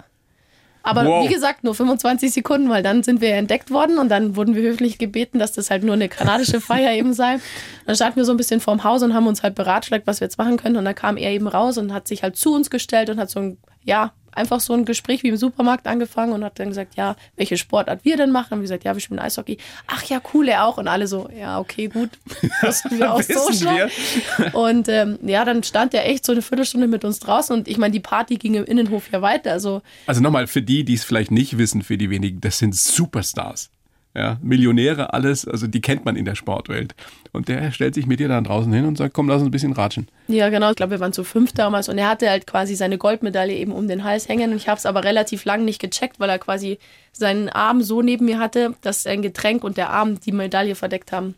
Aber 0.86 1.04
Wow. 1.06 1.24
wie 1.26 1.32
gesagt, 1.32 1.64
nur 1.64 1.74
25 1.74 2.30
Sekunden, 2.30 2.68
weil 2.68 2.82
dann 2.82 3.02
sind 3.02 3.20
wir 3.22 3.34
entdeckt 3.34 3.70
worden 3.70 3.98
und 3.98 4.10
dann 4.10 4.36
wurden 4.36 4.54
wir 4.54 4.62
höflich 4.62 4.98
gebeten, 4.98 5.38
dass 5.38 5.52
das 5.52 5.70
halt 5.70 5.82
nur 5.82 5.94
eine 5.94 6.10
kanadische 6.10 6.60
Feier 6.60 6.92
eben 6.92 7.14
sei. 7.14 7.38
Dann 7.86 7.96
standen 7.96 8.16
wir 8.16 8.26
so 8.26 8.32
ein 8.32 8.36
bisschen 8.36 8.60
vorm 8.60 8.84
Haus 8.84 9.02
und 9.02 9.14
haben 9.14 9.26
uns 9.26 9.42
halt 9.42 9.54
beratschlagt, 9.54 10.06
was 10.06 10.20
wir 10.20 10.26
jetzt 10.26 10.36
machen 10.36 10.58
können. 10.58 10.76
Und 10.76 10.84
dann 10.84 10.94
kam 10.94 11.16
er 11.16 11.30
eben 11.32 11.48
raus 11.48 11.78
und 11.78 11.92
hat 11.94 12.06
sich 12.06 12.22
halt 12.22 12.36
zu 12.36 12.54
uns 12.54 12.68
gestellt 12.68 13.08
und 13.08 13.18
hat 13.18 13.30
so 13.30 13.40
ein, 13.40 13.58
ja, 13.82 14.12
einfach 14.36 14.60
so 14.60 14.72
ein 14.72 14.84
Gespräch 14.84 15.22
wie 15.22 15.28
im 15.28 15.36
Supermarkt 15.36 15.86
angefangen 15.86 16.32
und 16.32 16.44
hat 16.44 16.58
dann 16.58 16.68
gesagt, 16.68 16.96
ja, 16.96 17.16
welche 17.36 17.56
Sportart 17.56 18.04
wir 18.04 18.16
denn 18.16 18.30
machen. 18.30 18.50
Haben 18.50 18.58
wir 18.58 18.64
gesagt, 18.64 18.84
ja, 18.84 18.94
wir 18.94 19.00
spielen 19.00 19.20
Eishockey. 19.20 19.58
Ach 19.86 20.02
ja, 20.04 20.20
cool, 20.32 20.48
er 20.48 20.66
auch. 20.66 20.78
Und 20.78 20.88
alle 20.88 21.06
so, 21.06 21.28
ja, 21.38 21.58
okay, 21.58 21.88
gut. 21.88 22.10
Wussten 22.62 22.98
wir 22.98 23.12
auch 23.12 23.22
so 23.22 23.52
schon. 23.52 24.52
Und 24.52 24.88
ähm, 24.88 25.18
ja, 25.22 25.44
dann 25.44 25.62
stand 25.62 25.94
er 25.94 26.08
echt 26.08 26.24
so 26.24 26.32
eine 26.32 26.42
Viertelstunde 26.42 26.86
mit 26.86 27.04
uns 27.04 27.18
draußen 27.18 27.56
und 27.56 27.68
ich 27.68 27.78
meine, 27.78 27.92
die 27.92 28.00
Party 28.00 28.36
ging 28.36 28.54
im 28.54 28.64
Innenhof 28.64 29.10
ja 29.10 29.22
weiter. 29.22 29.52
Also 29.52 29.82
Also 30.06 30.20
nochmal, 30.20 30.46
für 30.46 30.62
die, 30.62 30.84
die 30.84 30.94
es 30.94 31.04
vielleicht 31.04 31.30
nicht 31.30 31.58
wissen, 31.58 31.82
für 31.82 31.98
die 31.98 32.10
wenigen, 32.10 32.40
das 32.40 32.58
sind 32.58 32.74
Superstars. 32.74 33.70
Ja, 34.16 34.38
Millionäre, 34.42 35.12
alles, 35.12 35.46
also 35.46 35.66
die 35.66 35.80
kennt 35.80 36.04
man 36.04 36.14
in 36.14 36.24
der 36.24 36.36
Sportwelt. 36.36 36.94
Und 37.32 37.48
der 37.48 37.72
stellt 37.72 37.94
sich 37.96 38.06
mit 38.06 38.20
dir 38.20 38.28
dann 38.28 38.44
draußen 38.44 38.72
hin 38.72 38.84
und 38.84 38.96
sagt, 38.96 39.12
komm, 39.12 39.28
lass 39.28 39.40
uns 39.40 39.48
ein 39.48 39.50
bisschen 39.50 39.72
ratschen. 39.72 40.08
Ja, 40.28 40.50
genau. 40.50 40.70
Ich 40.70 40.76
glaube, 40.76 40.92
wir 40.92 41.00
waren 41.00 41.12
zu 41.12 41.24
fünf 41.24 41.52
damals 41.52 41.88
und 41.88 41.98
er 41.98 42.08
hatte 42.08 42.30
halt 42.30 42.46
quasi 42.46 42.76
seine 42.76 42.96
Goldmedaille 42.96 43.56
eben 43.56 43.72
um 43.72 43.88
den 43.88 44.04
Hals 44.04 44.28
hängen. 44.28 44.52
Und 44.52 44.58
ich 44.58 44.68
habe 44.68 44.78
es 44.78 44.86
aber 44.86 45.02
relativ 45.02 45.44
lang 45.44 45.64
nicht 45.64 45.80
gecheckt, 45.80 46.20
weil 46.20 46.30
er 46.30 46.38
quasi 46.38 46.78
seinen 47.12 47.48
Arm 47.48 47.82
so 47.82 48.02
neben 48.02 48.26
mir 48.26 48.38
hatte, 48.38 48.74
dass 48.82 49.04
ein 49.04 49.20
Getränk 49.20 49.64
und 49.64 49.76
der 49.76 49.90
Arm 49.90 50.20
die 50.20 50.32
Medaille 50.32 50.76
verdeckt 50.76 51.10
haben. 51.10 51.34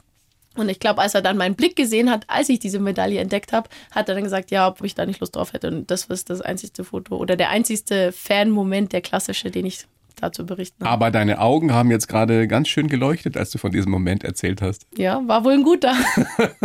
Und 0.55 0.69
ich 0.69 0.79
glaube, 0.79 1.01
als 1.01 1.15
er 1.15 1.23
dann 1.23 1.37
meinen 1.37 1.55
Blick 1.55 1.77
gesehen 1.77 2.11
hat, 2.11 2.25
als 2.29 2.49
ich 2.49 2.59
diese 2.59 2.79
Medaille 2.79 3.21
entdeckt 3.21 3.53
habe, 3.53 3.69
hat 3.91 4.09
er 4.09 4.15
dann 4.15 4.25
gesagt, 4.25 4.51
ja, 4.51 4.69
ob 4.69 4.83
ich 4.83 4.95
da 4.95 5.07
nicht 5.07 5.21
Lust 5.21 5.37
drauf 5.37 5.53
hätte. 5.55 5.69
Und 5.69 5.91
das 5.91 6.07
ist 6.07 6.29
das 6.29 6.41
einzigste 6.43 6.85
Foto 6.85 7.17
oder 7.17 7.37
der 7.37 7.51
einzigste 7.51 8.13
Fan-Moment, 8.13 8.93
der 8.93 9.01
klassische, 9.01 9.51
den 9.51 9.67
ich 9.67 9.87
dazu 10.17 10.47
berichten 10.47 10.85
habe. 10.85 10.91
Aber 10.91 11.11
deine 11.11 11.41
Augen 11.41 11.73
haben 11.73 11.91
jetzt 11.91 12.09
gerade 12.09 12.49
ganz 12.49 12.69
schön 12.69 12.89
geleuchtet, 12.89 13.37
als 13.37 13.51
du 13.51 13.59
von 13.59 13.71
diesem 13.73 13.91
Moment 13.93 14.25
erzählt 14.25 14.63
hast. 14.63 14.87
Ja, 14.97 15.23
war 15.27 15.45
wohl 15.45 15.53
ein 15.53 15.63
guter. 15.63 15.95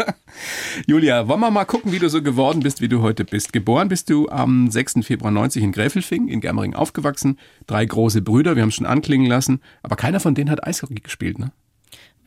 Julia, 0.88 1.28
wollen 1.28 1.40
wir 1.40 1.52
mal 1.52 1.66
gucken, 1.66 1.92
wie 1.92 2.00
du 2.00 2.10
so 2.10 2.22
geworden 2.22 2.62
bist, 2.62 2.82
wie 2.82 2.88
du 2.88 3.02
heute 3.02 3.26
bist. 3.26 3.54
Geboren 3.54 3.90
bist 3.90 4.10
du 4.10 4.30
am 4.30 4.72
6. 4.72 5.00
Februar 5.04 5.32
90 5.32 5.64
in 5.64 5.72
Gräfelfing, 5.72 6.28
in 6.28 6.42
Germering 6.42 6.74
aufgewachsen. 6.74 7.38
Drei 7.68 7.86
große 7.86 8.22
Brüder, 8.22 8.56
wir 8.56 8.64
haben 8.64 8.70
es 8.70 8.76
schon 8.76 8.86
anklingen 8.86 9.28
lassen. 9.28 9.62
Aber 9.84 9.96
keiner 9.96 10.20
von 10.20 10.36
denen 10.36 10.50
hat 10.50 10.66
Eishockey 10.66 10.96
gespielt, 10.96 11.40
ne? 11.40 11.52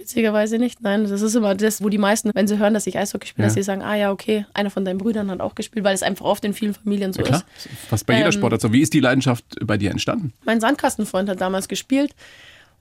Witzigerweise 0.05 0.59
nicht. 0.59 0.83
Nein, 0.83 1.09
das 1.09 1.23
ist 1.23 1.35
immer 1.35 1.55
das, 1.55 1.83
wo 1.83 1.89
die 1.89 1.97
meisten, 1.99 2.31
wenn 2.35 2.47
sie 2.47 2.59
hören, 2.59 2.75
dass 2.75 2.87
ich 2.87 2.99
Eishockey 2.99 3.27
spiele, 3.27 3.45
Ja. 3.45 3.47
dass 3.47 3.55
sie 3.55 3.63
sagen, 3.63 3.81
ah 3.83 3.95
ja, 3.95 4.11
okay, 4.13 4.45
einer 4.53 4.69
von 4.69 4.85
deinen 4.85 4.99
Brüdern 4.99 5.31
hat 5.31 5.41
auch 5.41 5.55
gespielt, 5.55 5.83
weil 5.85 5.95
es 5.95 6.03
einfach 6.03 6.27
oft 6.27 6.45
in 6.45 6.53
vielen 6.53 6.75
Familien 6.75 7.13
so 7.15 7.21
Ja, 7.23 7.27
klar. 7.27 7.45
ist. 7.57 7.69
Fast 7.89 8.05
bei 8.07 8.15
jeder 8.15 8.27
Ähm, 8.27 8.33
Sportart 8.33 8.61
so. 8.61 8.71
Wie 8.73 8.83
ist 8.83 8.93
die 8.93 9.01
Leidenschaft 9.01 9.45
bei 9.65 9.79
dir 9.79 9.91
entstanden? 9.91 10.35
Mein 10.45 10.61
Sandkastenfreund 10.61 11.29
hat 11.31 11.41
damals 11.41 11.69
gespielt 11.69 12.15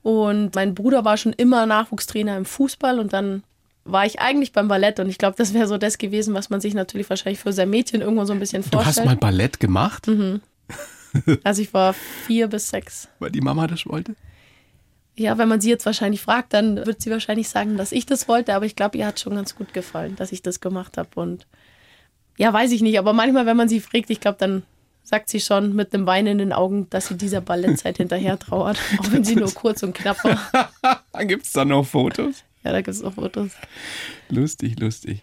und 0.02 0.54
mein 0.54 0.74
Bruder 0.74 1.04
war 1.06 1.16
schon 1.16 1.32
immer 1.32 1.64
Nachwuchstrainer 1.64 2.36
im 2.36 2.44
Fußball 2.44 2.98
und 2.98 3.14
dann 3.14 3.42
war 3.86 4.04
ich 4.04 4.20
eigentlich 4.20 4.52
beim 4.52 4.68
Ballett 4.68 5.00
und 5.00 5.08
ich 5.08 5.16
glaube, 5.18 5.36
das 5.38 5.54
wäre 5.54 5.66
so 5.66 5.78
das 5.78 5.96
gewesen, 5.98 6.34
was 6.34 6.50
man 6.50 6.60
sich 6.60 6.74
natürlich 6.74 7.08
wahrscheinlich 7.08 7.38
für 7.40 7.52
sein 7.54 7.70
Mädchen 7.70 8.02
irgendwo 8.02 8.24
so 8.26 8.32
ein 8.34 8.38
bisschen 8.38 8.62
Du 8.70 8.76
hast 8.78 8.84
vorstellt. 8.84 9.06
mal 9.06 9.16
Ballett 9.16 9.60
gemacht, 9.60 10.06
also 11.44 11.62
ich 11.62 11.72
war 11.72 11.94
vier 12.26 12.48
bis 12.48 12.68
sechs. 12.68 13.08
weil 13.18 13.30
die 13.30 13.40
Mama 13.40 13.66
das 13.66 13.86
wollte? 13.86 14.14
Ja, 15.16 15.38
wenn 15.38 15.48
man 15.48 15.60
sie 15.60 15.70
jetzt 15.70 15.86
wahrscheinlich 15.86 16.20
fragt, 16.20 16.52
dann 16.54 16.84
wird 16.86 17.00
sie 17.00 17.10
wahrscheinlich 17.10 17.48
sagen, 17.48 17.76
dass 17.76 17.92
ich 17.92 18.04
das 18.04 18.26
wollte, 18.26 18.54
aber 18.54 18.66
ich 18.66 18.74
glaube, 18.74 18.98
ihr 18.98 19.06
hat 19.06 19.20
schon 19.20 19.36
ganz 19.36 19.54
gut 19.54 19.72
gefallen, 19.72 20.16
dass 20.16 20.32
ich 20.32 20.42
das 20.42 20.60
gemacht 20.60 20.98
habe 20.98 21.08
und 21.14 21.46
ja, 22.36 22.52
weiß 22.52 22.72
ich 22.72 22.82
nicht, 22.82 22.98
aber 22.98 23.12
manchmal, 23.12 23.46
wenn 23.46 23.56
man 23.56 23.68
sie 23.68 23.78
fragt, 23.78 24.10
ich 24.10 24.18
glaube, 24.18 24.38
dann 24.40 24.64
sagt 25.04 25.28
sie 25.28 25.40
schon 25.40 25.76
mit 25.76 25.94
einem 25.94 26.06
Wein 26.06 26.26
in 26.26 26.38
den 26.38 26.52
Augen, 26.52 26.88
dass 26.90 27.08
sie 27.08 27.16
dieser 27.16 27.40
Ballettzeit 27.40 27.96
hinterher 27.98 28.38
trauert, 28.38 28.78
auch 28.98 29.12
wenn 29.12 29.22
sie 29.22 29.36
nur 29.36 29.52
kurz 29.54 29.82
und 29.84 29.94
knapp 29.94 30.18
war. 30.24 31.24
Gibt 31.26 31.44
es 31.44 31.52
da 31.52 31.64
noch 31.64 31.86
Fotos. 31.86 32.42
Ja, 32.64 32.72
da 32.72 32.80
gibt 32.80 32.96
es 32.96 33.04
auch 33.04 33.12
Fotos. 33.12 33.52
Lustig, 34.30 34.80
lustig. 34.80 35.20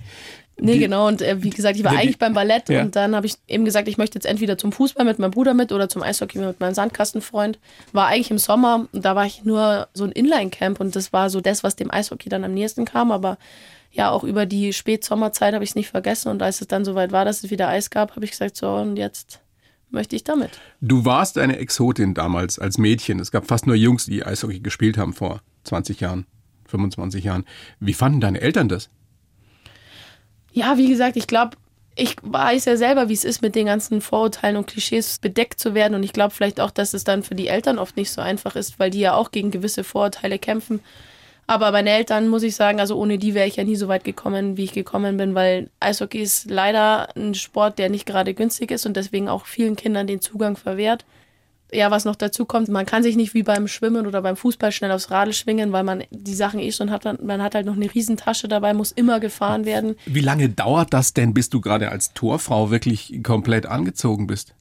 Nee, 0.63 0.73
Die- 0.73 0.79
genau. 0.79 1.07
Und 1.07 1.21
äh, 1.21 1.41
wie 1.43 1.49
gesagt, 1.49 1.75
ich 1.77 1.83
war 1.83 1.91
Die- 1.91 1.97
eigentlich 1.97 2.19
beim 2.19 2.33
Ballett 2.33 2.69
Ja. 2.69 2.81
und 2.83 2.95
dann 2.95 3.15
habe 3.15 3.25
ich 3.25 3.35
eben 3.47 3.65
gesagt, 3.65 3.87
ich 3.87 3.97
möchte 3.97 4.15
jetzt 4.17 4.25
entweder 4.25 4.57
zum 4.57 4.71
Fußball 4.71 5.05
mit 5.05 5.17
meinem 5.19 5.31
Bruder 5.31 5.53
mit 5.53 5.71
oder 5.71 5.89
zum 5.89 6.03
Eishockey 6.03 6.37
mit 6.39 6.59
meinem 6.59 6.73
Sandkastenfreund. 6.75 7.59
War 7.93 8.07
eigentlich 8.07 8.31
im 8.31 8.37
Sommer 8.37 8.87
und 8.91 9.03
da 9.03 9.15
war 9.15 9.25
ich 9.25 9.43
nur 9.43 9.87
so 9.93 10.03
ein 10.03 10.11
Inline-Camp 10.11 10.79
und 10.79 10.95
das 10.95 11.11
war 11.11 11.29
so 11.29 11.41
das, 11.41 11.63
was 11.63 11.75
dem 11.75 11.91
Eishockey 11.91 12.29
dann 12.29 12.43
am 12.43 12.53
nächsten 12.53 12.85
kam. 12.85 13.11
Aber 13.11 13.37
ja, 13.91 14.09
auch 14.11 14.23
über 14.23 14.45
die 14.45 14.71
Spätsommerzeit 14.71 15.53
habe 15.53 15.63
ich 15.63 15.71
es 15.71 15.75
nicht 15.75 15.89
vergessen 15.89 16.29
und 16.29 16.41
als 16.41 16.61
es 16.61 16.67
dann 16.67 16.85
soweit 16.85 17.11
war, 17.11 17.25
dass 17.25 17.43
es 17.43 17.49
wieder 17.51 17.67
Eis 17.67 17.89
gab, 17.89 18.15
habe 18.15 18.23
ich 18.23 18.31
gesagt, 18.31 18.55
so 18.55 18.69
und 18.75 18.97
jetzt 18.97 19.39
möchte 19.89 20.15
ich 20.15 20.23
damit. 20.23 20.51
Du 20.79 21.03
warst 21.03 21.37
eine 21.37 21.57
Exotin 21.57 22.13
damals 22.13 22.57
als 22.59 22.77
Mädchen. 22.77 23.19
Es 23.19 23.31
gab 23.31 23.47
fast 23.47 23.67
nur 23.67 23.75
Jungs, 23.75 24.05
die 24.05 24.23
Eishockey 24.25 24.59
gespielt 24.61 24.97
haben 24.97 25.13
vor 25.13 25.41
20 25.65 25.99
Jahren, 25.99 26.25
25 26.67 27.23
Jahren. 27.25 27.45
Wie 27.81 27.93
fanden 27.93 28.21
deine 28.21 28.39
Eltern 28.39 28.69
das? 28.69 28.89
Ja, 30.51 30.77
wie 30.77 30.89
gesagt, 30.89 31.15
ich 31.15 31.27
glaube, 31.27 31.57
ich 31.95 32.15
weiß 32.21 32.65
ja 32.65 32.77
selber, 32.77 33.09
wie 33.09 33.13
es 33.13 33.25
ist, 33.25 33.41
mit 33.41 33.55
den 33.55 33.65
ganzen 33.65 34.01
Vorurteilen 34.01 34.57
und 34.57 34.67
Klischees 34.67 35.19
bedeckt 35.19 35.59
zu 35.59 35.73
werden. 35.73 35.95
Und 35.95 36.03
ich 36.03 36.13
glaube 36.13 36.33
vielleicht 36.33 36.59
auch, 36.59 36.71
dass 36.71 36.93
es 36.93 37.03
dann 37.03 37.23
für 37.23 37.35
die 37.35 37.47
Eltern 37.47 37.79
oft 37.79 37.97
nicht 37.97 38.11
so 38.11 38.21
einfach 38.21 38.55
ist, 38.55 38.79
weil 38.79 38.89
die 38.89 38.99
ja 38.99 39.13
auch 39.13 39.31
gegen 39.31 39.51
gewisse 39.51 39.83
Vorurteile 39.83 40.39
kämpfen. 40.39 40.81
Aber 41.47 41.71
meine 41.71 41.89
Eltern, 41.89 42.29
muss 42.29 42.43
ich 42.43 42.55
sagen, 42.55 42.79
also 42.79 42.95
ohne 42.97 43.17
die 43.17 43.33
wäre 43.33 43.47
ich 43.47 43.57
ja 43.57 43.65
nie 43.65 43.75
so 43.75 43.87
weit 43.89 44.05
gekommen, 44.05 44.55
wie 44.55 44.63
ich 44.63 44.71
gekommen 44.71 45.17
bin, 45.17 45.35
weil 45.35 45.69
Eishockey 45.81 46.19
ist 46.19 46.49
leider 46.49 47.13
ein 47.17 47.33
Sport, 47.33 47.77
der 47.77 47.89
nicht 47.89 48.05
gerade 48.05 48.33
günstig 48.33 48.71
ist 48.71 48.85
und 48.85 48.95
deswegen 48.95 49.27
auch 49.27 49.45
vielen 49.45 49.75
Kindern 49.75 50.07
den 50.07 50.21
Zugang 50.21 50.55
verwehrt. 50.55 51.03
Ja, 51.73 51.89
was 51.89 52.03
noch 52.03 52.17
dazu 52.17 52.45
kommt, 52.45 52.67
man 52.67 52.85
kann 52.85 53.01
sich 53.01 53.15
nicht 53.15 53.33
wie 53.33 53.43
beim 53.43 53.67
Schwimmen 53.67 54.05
oder 54.05 54.21
beim 54.21 54.35
Fußball 54.35 54.73
schnell 54.73 54.91
aufs 54.91 55.09
Radl 55.09 55.31
schwingen, 55.31 55.71
weil 55.71 55.83
man 55.83 56.03
die 56.09 56.33
Sachen 56.33 56.59
eh 56.59 56.71
schon 56.71 56.91
hat. 56.91 57.05
Man 57.23 57.41
hat 57.41 57.55
halt 57.55 57.65
noch 57.65 57.75
eine 57.75 57.93
Riesentasche 57.93 58.49
dabei, 58.49 58.73
muss 58.73 58.91
immer 58.91 59.21
gefahren 59.21 59.65
werden. 59.65 59.95
Wie 60.05 60.19
lange 60.19 60.49
dauert 60.49 60.93
das 60.93 61.13
denn, 61.13 61.33
bis 61.33 61.49
du 61.49 61.61
gerade 61.61 61.89
als 61.89 62.13
Torfrau 62.13 62.71
wirklich 62.71 63.21
komplett 63.23 63.65
angezogen 63.65 64.27
bist? 64.27 64.53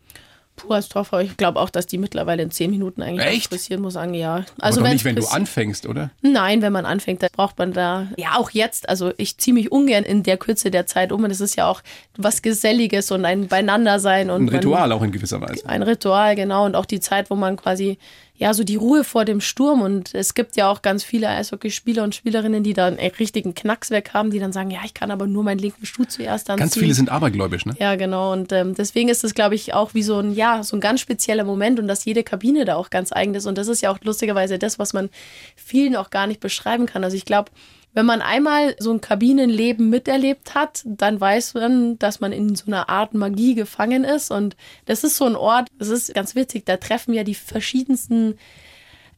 Torfrau, 0.88 1.18
ich 1.18 1.36
glaube 1.36 1.60
auch, 1.60 1.70
dass 1.70 1.86
die 1.86 1.98
mittlerweile 1.98 2.42
in 2.42 2.50
zehn 2.50 2.70
Minuten 2.70 3.02
eigentlich 3.02 3.26
Echt? 3.26 3.48
frisieren 3.48 3.82
muss, 3.82 3.94
ja. 3.94 4.44
Also 4.60 4.80
Aber 4.80 4.90
nicht, 4.90 5.04
wenn 5.04 5.16
du 5.16 5.26
anfängst, 5.26 5.86
oder? 5.86 6.10
Nein, 6.22 6.62
wenn 6.62 6.72
man 6.72 6.86
anfängt, 6.86 7.22
dann 7.22 7.30
braucht 7.32 7.58
man 7.58 7.72
da, 7.72 8.08
ja 8.16 8.36
auch 8.36 8.50
jetzt, 8.50 8.88
also 8.88 9.12
ich 9.16 9.36
ziehe 9.38 9.54
mich 9.54 9.72
ungern 9.72 10.04
in 10.04 10.22
der 10.22 10.36
Kürze 10.36 10.70
der 10.70 10.86
Zeit 10.86 11.12
um 11.12 11.24
und 11.24 11.30
es 11.30 11.40
ist 11.40 11.56
ja 11.56 11.66
auch 11.68 11.82
was 12.16 12.42
Geselliges 12.42 13.10
und 13.10 13.24
ein 13.24 13.48
Beieinandersein 13.48 14.30
und 14.30 14.42
Ein 14.42 14.44
man- 14.46 14.54
Ritual 14.56 14.92
auch 14.92 15.02
in 15.02 15.12
gewisser 15.12 15.40
Weise. 15.40 15.68
ein 15.68 15.82
Ritual, 15.82 16.34
genau. 16.36 16.64
Und 16.66 16.74
auch 16.76 16.86
die 16.86 17.00
Zeit, 17.00 17.30
wo 17.30 17.34
man 17.34 17.56
quasi, 17.56 17.98
ja, 18.40 18.54
so 18.54 18.64
die 18.64 18.76
Ruhe 18.76 19.04
vor 19.04 19.26
dem 19.26 19.42
Sturm. 19.42 19.82
Und 19.82 20.14
es 20.14 20.32
gibt 20.32 20.56
ja 20.56 20.70
auch 20.70 20.80
ganz 20.80 21.04
viele 21.04 21.28
Eishockeyspieler 21.28 22.02
und 22.02 22.14
Spielerinnen, 22.14 22.62
die 22.62 22.72
dann 22.72 22.98
einen 22.98 23.10
richtigen 23.10 23.54
Knacks 23.54 23.90
weg 23.90 24.12
haben, 24.14 24.30
die 24.30 24.38
dann 24.38 24.50
sagen, 24.50 24.70
ja, 24.70 24.80
ich 24.82 24.94
kann 24.94 25.10
aber 25.10 25.26
nur 25.26 25.44
meinen 25.44 25.58
linken 25.58 25.84
Schuh 25.84 26.06
zuerst 26.06 26.48
anziehen. 26.48 26.64
Ganz 26.64 26.78
viele 26.78 26.94
sind 26.94 27.10
abergläubisch, 27.10 27.66
ne? 27.66 27.74
Ja, 27.78 27.96
genau. 27.96 28.32
Und 28.32 28.50
ähm, 28.52 28.74
deswegen 28.74 29.10
ist 29.10 29.24
es, 29.24 29.34
glaube 29.34 29.56
ich, 29.56 29.74
auch 29.74 29.92
wie 29.92 30.02
so 30.02 30.18
ein, 30.20 30.32
ja, 30.32 30.62
so 30.62 30.74
ein 30.74 30.80
ganz 30.80 31.00
spezieller 31.00 31.44
Moment 31.44 31.78
und 31.78 31.86
dass 31.86 32.06
jede 32.06 32.22
Kabine 32.22 32.64
da 32.64 32.76
auch 32.76 32.88
ganz 32.88 33.12
eigen 33.12 33.34
ist. 33.34 33.44
Und 33.44 33.58
das 33.58 33.68
ist 33.68 33.82
ja 33.82 33.90
auch 33.90 33.98
lustigerweise 34.02 34.58
das, 34.58 34.78
was 34.78 34.94
man 34.94 35.10
vielen 35.54 35.94
auch 35.94 36.08
gar 36.08 36.26
nicht 36.26 36.40
beschreiben 36.40 36.86
kann. 36.86 37.04
Also 37.04 37.18
ich 37.18 37.26
glaube, 37.26 37.50
wenn 37.92 38.06
man 38.06 38.22
einmal 38.22 38.76
so 38.78 38.92
ein 38.92 39.00
Kabinenleben 39.00 39.90
miterlebt 39.90 40.54
hat, 40.54 40.82
dann 40.84 41.20
weiß 41.20 41.54
man, 41.54 41.98
dass 41.98 42.20
man 42.20 42.32
in 42.32 42.54
so 42.54 42.66
einer 42.66 42.88
Art 42.88 43.14
Magie 43.14 43.54
gefangen 43.54 44.04
ist. 44.04 44.30
Und 44.30 44.56
das 44.86 45.02
ist 45.02 45.16
so 45.16 45.24
ein 45.24 45.36
Ort, 45.36 45.68
das 45.78 45.88
ist 45.88 46.14
ganz 46.14 46.34
witzig, 46.34 46.66
da 46.66 46.76
treffen 46.76 47.14
ja 47.14 47.24
die 47.24 47.34
verschiedensten 47.34 48.36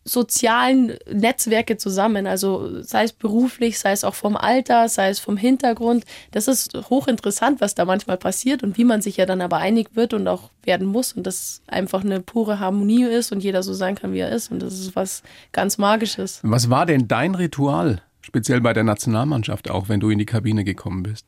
sozialen 0.05 0.97
Netzwerke 1.11 1.77
zusammen. 1.77 2.27
Also 2.27 2.83
sei 2.83 3.05
es 3.05 3.13
beruflich, 3.13 3.79
sei 3.79 3.93
es 3.93 4.05
auch 4.05 4.15
vom 4.15 4.37
Alter, 4.37 4.89
sei 4.89 5.11
es 5.11 5.21
vom 5.21 5.37
Hintergrund. 5.37 6.05
Das 6.33 6.49
ist 6.49 6.75
hochinteressant, 6.91 7.61
was 7.61 7.75
da 7.75 7.85
manchmal 7.85 8.17
passiert 8.17 8.63
und 8.63 8.79
wie 8.79 8.85
man 8.85 9.01
sich 9.01 9.17
ja 9.17 9.27
dann 9.27 9.41
aber 9.41 9.59
einig 9.59 9.91
wird 9.95 10.13
und 10.15 10.27
auch 10.27 10.51
werden 10.65 10.87
muss 10.87 11.13
und 11.13 11.27
das 11.27 11.63
einfach 11.67 12.03
eine 12.03 12.21
pure 12.21 12.59
Harmonie 12.59 13.05
ist 13.05 13.33
und 13.33 13.45
jeder 13.45 13.63
so 13.63 13.75
sein 13.75 13.95
kann, 13.95 14.13
wie 14.13 14.21
er 14.21 14.31
ist. 14.31 14.51
Und 14.51 14.61
das 14.61 14.75
ist 14.75 14.97
was 14.97 15.23
ganz 15.53 15.79
Magisches. 15.79 16.41
Was 16.43 16.69
war 16.69 16.87
denn 16.87 17.07
dein 17.07 17.35
Ritual, 17.35 18.03
speziell 18.23 18.61
bei 18.61 18.73
der 18.73 18.85
Nationalmannschaft 18.85 19.71
auch, 19.71 19.89
wenn 19.89 20.01
du 20.01 20.11
in 20.11 20.19
die 20.19 20.27
Kabine 20.27 20.65
gekommen 20.65 21.03
bist? 21.03 21.27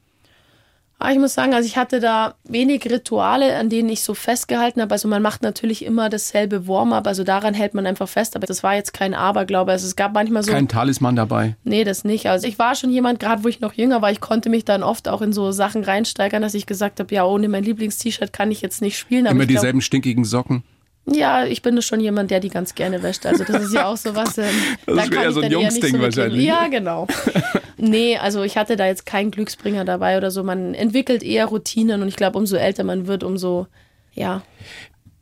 Ah, 1.00 1.10
ich 1.10 1.18
muss 1.18 1.34
sagen, 1.34 1.52
also 1.52 1.66
ich 1.66 1.76
hatte 1.76 1.98
da 2.00 2.36
wenig 2.44 2.86
Rituale, 2.88 3.56
an 3.56 3.68
denen 3.68 3.88
ich 3.88 4.02
so 4.02 4.14
festgehalten 4.14 4.80
habe. 4.80 4.92
Also 4.92 5.08
man 5.08 5.20
macht 5.20 5.42
natürlich 5.42 5.84
immer 5.84 6.08
dasselbe 6.08 6.68
Warm-up, 6.68 7.06
also 7.06 7.24
daran 7.24 7.52
hält 7.52 7.74
man 7.74 7.84
einfach 7.84 8.08
fest. 8.08 8.36
Aber 8.36 8.46
das 8.46 8.62
war 8.62 8.74
jetzt 8.74 8.94
kein 8.94 9.12
Aberglaube. 9.12 9.72
Also 9.72 9.86
es 9.86 9.96
gab 9.96 10.14
manchmal 10.14 10.44
so. 10.44 10.52
Kein 10.52 10.68
Talisman 10.68 11.16
dabei. 11.16 11.56
Nee, 11.64 11.84
das 11.84 12.04
nicht. 12.04 12.28
Also 12.30 12.46
ich 12.46 12.58
war 12.58 12.74
schon 12.74 12.90
jemand, 12.90 13.18
gerade 13.18 13.44
wo 13.44 13.48
ich 13.48 13.60
noch 13.60 13.74
jünger 13.74 14.02
war, 14.02 14.12
ich 14.12 14.20
konnte 14.20 14.48
mich 14.48 14.64
dann 14.64 14.82
oft 14.82 15.08
auch 15.08 15.20
in 15.20 15.32
so 15.32 15.50
Sachen 15.50 15.82
reinsteigern, 15.82 16.40
dass 16.40 16.54
ich 16.54 16.64
gesagt 16.64 17.00
habe, 17.00 17.12
ja, 17.14 17.24
ohne 17.24 17.48
mein 17.48 17.64
Lieblingst-T-Shirt 17.64 18.32
kann 18.32 18.50
ich 18.50 18.62
jetzt 18.62 18.80
nicht 18.80 18.96
spielen. 18.96 19.26
Aber 19.26 19.34
immer 19.34 19.46
dieselben 19.46 19.80
glaub, 19.80 19.86
stinkigen 19.86 20.24
Socken. 20.24 20.62
Ja, 21.06 21.44
ich 21.44 21.60
bin 21.60 21.80
schon 21.82 22.00
jemand, 22.00 22.30
der 22.30 22.40
die 22.40 22.48
ganz 22.48 22.74
gerne 22.74 23.02
wäscht. 23.02 23.26
Also 23.26 23.44
das 23.44 23.64
ist 23.64 23.74
ja 23.74 23.86
auch 23.86 23.96
so 23.96 24.14
was. 24.14 24.38
Ähm, 24.44 24.50
das 24.86 24.96
da 24.96 25.02
ist 25.02 25.12
eher 25.12 25.32
so 25.32 25.40
ein 25.40 25.50
Jungsding 25.50 25.96
so 25.96 26.00
wahrscheinlich. 26.00 26.44
Ja, 26.44 26.66
genau. 26.68 27.06
nee, 27.76 28.16
also 28.16 28.42
ich 28.42 28.56
hatte 28.56 28.76
da 28.76 28.86
jetzt 28.86 29.06
keinen 29.06 29.30
Glücksbringer 29.30 29.84
dabei 29.84 30.16
oder 30.16 30.30
so. 30.30 30.42
Man 30.42 30.74
entwickelt 30.74 31.22
eher 31.22 31.46
Routinen 31.46 32.02
und 32.02 32.08
ich 32.08 32.16
glaube, 32.16 32.36
umso 32.38 32.56
älter 32.56 32.84
man 32.84 33.06
wird, 33.06 33.22
umso, 33.22 33.68
ja. 34.12 34.42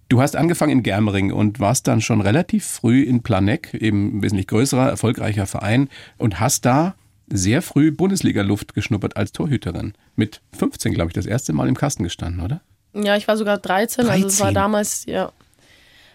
Du 0.09 0.21
hast 0.21 0.35
angefangen 0.35 0.73
in 0.73 0.83
Germering 0.83 1.33
und 1.33 1.61
warst 1.61 1.89
dann 1.89 2.01
schon 2.01 2.21
relativ 2.21 2.65
früh 2.65 3.03
in 3.03 3.23
Planegg, 3.23 3.75
eben 3.75 4.19
ein 4.19 4.23
wesentlich 4.23 4.47
größerer, 4.47 4.89
erfolgreicher 4.89 5.47
Verein 5.47 5.89
und 6.17 6.41
hast 6.41 6.65
da 6.65 6.95
sehr 7.29 7.63
früh 7.63 7.91
Bundesliga-Luft 7.91 8.75
geschnuppert 8.75 9.17
als 9.17 9.33
Torhüterin. 9.33 9.95
Mit 10.17 10.41
15, 10.57 10.95
glaube 10.95 11.11
ich, 11.11 11.15
das 11.15 11.27
erste 11.27 11.53
Mal 11.53 11.69
im 11.69 11.77
Kasten 11.77 12.05
gestanden, 12.05 12.43
oder? 12.43 12.61
Ja, 12.95 13.17
ich 13.17 13.27
war 13.29 13.37
sogar 13.37 13.59
13, 13.59 14.07
13. 14.07 14.11
also 14.11 14.27
es 14.27 14.41
war 14.41 14.53
damals, 14.53 15.07
ja. 15.07 15.33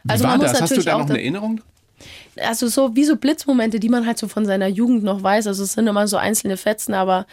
Also 0.08 0.24
war 0.24 0.38
das? 0.38 0.62
Hast 0.62 0.76
du 0.76 0.82
da 0.82 0.98
noch 0.98 1.10
eine 1.10 1.20
Erinnerung? 1.20 1.62
Also 2.38 2.68
so 2.68 2.96
wie 2.96 3.04
so 3.04 3.16
Blitzmomente, 3.16 3.80
die 3.80 3.90
man 3.90 4.06
halt 4.06 4.18
so 4.18 4.28
von 4.28 4.46
seiner 4.46 4.68
Jugend 4.68 5.04
noch 5.04 5.24
weiß. 5.24 5.48
Also 5.48 5.64
es 5.64 5.74
sind 5.74 5.88
immer 5.88 6.08
so 6.08 6.18
einzelne 6.18 6.58
Fetzen, 6.58 6.94
aber 6.94 7.26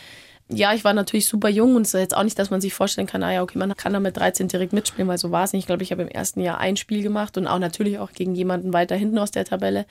ja, 0.49 0.75
ich 0.75 0.85
war 0.85 0.93
natürlich 0.93 1.27
super 1.27 1.49
jung 1.49 1.75
und 1.75 1.83
es 1.83 1.95
ist 1.95 2.01
jetzt 2.01 2.17
auch 2.17 2.23
nicht, 2.23 2.39
dass 2.39 2.51
man 2.51 2.61
sich 2.61 2.75
vorstellen 2.75 3.07
kann, 3.07 3.23
ah 3.23 3.33
ja, 3.33 3.43
okay, 3.43 3.59
man 3.59 3.75
kann 3.77 3.95
da 3.95 4.01
mit 4.01 4.17
13 4.17 4.49
direkt 4.49 4.75
mitspielen, 4.75 5.09
weil 5.09 5.17
so 5.17 5.31
war 5.31 5.45
es 5.45 5.53
nicht. 5.55 5.63
Ich 5.63 5.67
glaube, 5.67 5.83
ich 5.83 5.91
habe 5.91 6.03
im 6.03 6.09
ersten 6.09 6.41
Jahr 6.41 6.59
ein 6.59 6.77
Spiel 6.77 7.03
gemacht 7.03 7.39
und 7.39 7.47
auch 7.47 7.59
natürlich 7.59 7.99
auch 7.99 8.13
gegen 8.13 8.35
jemanden 8.35 8.73
weiter 8.75 8.95
hinten 8.95 9.19
aus 9.19 9.31
der 9.31 9.47
Tabelle. 9.47 9.87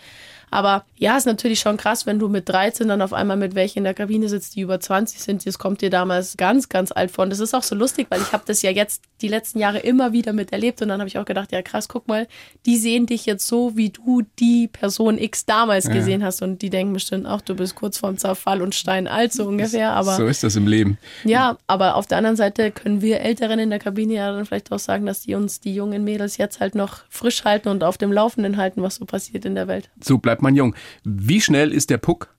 Aber 0.54 0.86
ja, 0.98 1.18
ist 1.18 1.26
natürlich 1.26 1.60
schon 1.60 1.78
krass, 1.78 2.06
wenn 2.06 2.20
du 2.20 2.30
mit 2.30 2.48
13 2.48 2.88
dann 2.88 3.02
auf 3.02 3.12
einmal 3.12 3.38
mit 3.38 3.56
welchen 3.56 3.80
in 3.80 3.86
der 3.86 3.96
Kabine 3.96 4.30
sitzt, 4.30 4.56
die 4.56 4.62
über 4.62 4.80
20 4.80 5.20
sind. 5.20 5.44
Das 5.48 5.58
kommt 5.58 5.82
dir 5.82 5.90
damals 5.90 6.38
ganz, 6.38 6.70
ganz 6.70 6.92
alt 6.92 7.10
vor. 7.10 7.24
Und 7.24 7.32
das 7.32 7.40
ist 7.40 7.56
auch 7.56 7.64
so 7.64 7.74
lustig, 7.74 8.06
weil 8.10 8.22
ich 8.22 8.34
habe 8.34 8.44
das 8.46 8.62
ja 8.62 8.70
jetzt 8.70 9.02
die 9.24 9.30
letzten 9.30 9.58
Jahre 9.58 9.80
immer 9.80 10.14
wieder 10.14 10.32
miterlebt. 10.32 10.80
Und 10.84 10.90
dann 10.90 11.00
habe 11.00 11.08
ich 11.08 11.18
auch 11.18 11.26
gedacht, 11.26 11.52
ja 11.52 11.64
krass, 11.64 11.88
guck 11.88 12.08
mal, 12.08 12.28
die 12.68 12.78
sehen 12.78 13.08
dich 13.08 13.26
jetzt 13.26 13.48
so, 13.48 13.76
wie 13.76 13.90
du 13.90 14.22
die 14.38 14.68
Person 14.68 15.18
X 15.18 15.46
damals 15.46 15.86
ja. 15.86 15.94
gesehen 15.94 16.24
hast. 16.24 16.44
Und 16.44 16.62
die 16.62 16.70
denken 16.70 16.94
bestimmt 16.94 17.26
auch, 17.26 17.42
du 17.42 17.56
bist 17.56 17.74
kurz 17.74 17.98
vorm 17.98 18.20
Zerfall 18.20 18.62
und 18.62 18.76
steinalt, 18.76 19.34
so 19.34 19.48
ungefähr. 19.48 19.94
Aber 19.94 20.18
so 20.18 20.28
ist 20.28 20.43
das 20.44 20.56
im 20.56 20.68
Leben. 20.68 20.98
Ja, 21.24 21.58
aber 21.68 21.96
auf 21.96 22.08
der 22.08 22.18
anderen 22.18 22.36
Seite 22.36 22.72
können 22.72 23.02
wir 23.02 23.22
Älteren 23.22 23.60
in 23.60 23.70
der 23.70 23.80
Kabine 23.80 24.14
ja 24.14 24.32
dann 24.32 24.46
vielleicht 24.46 24.72
auch 24.72 24.80
sagen, 24.80 25.06
dass 25.06 25.22
die 25.22 25.36
uns, 25.36 25.60
die 25.60 25.74
jungen 25.74 26.04
Mädels, 26.04 26.38
jetzt 26.38 26.60
halt 26.60 26.76
noch 26.76 27.04
frisch 27.10 27.44
halten 27.44 27.70
und 27.70 27.84
auf 27.84 27.98
dem 27.98 28.12
Laufenden 28.12 28.58
halten, 28.58 28.82
was 28.82 28.96
so 28.96 29.06
passiert 29.06 29.46
in 29.46 29.56
der 29.56 29.68
Welt. 29.68 29.90
So 30.02 30.18
bleibt 30.18 30.42
man 30.42 30.56
jung. 30.56 30.76
Wie 31.04 31.42
schnell 31.42 31.72
ist 31.72 31.90
der 31.90 31.98
Puck, 31.98 32.34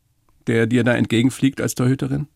der 0.47 0.67
dir 0.67 0.85
da 0.85 0.95
entgegenfliegt 0.95 1.61
als 1.61 1.75
Torhüterin? 1.75 2.29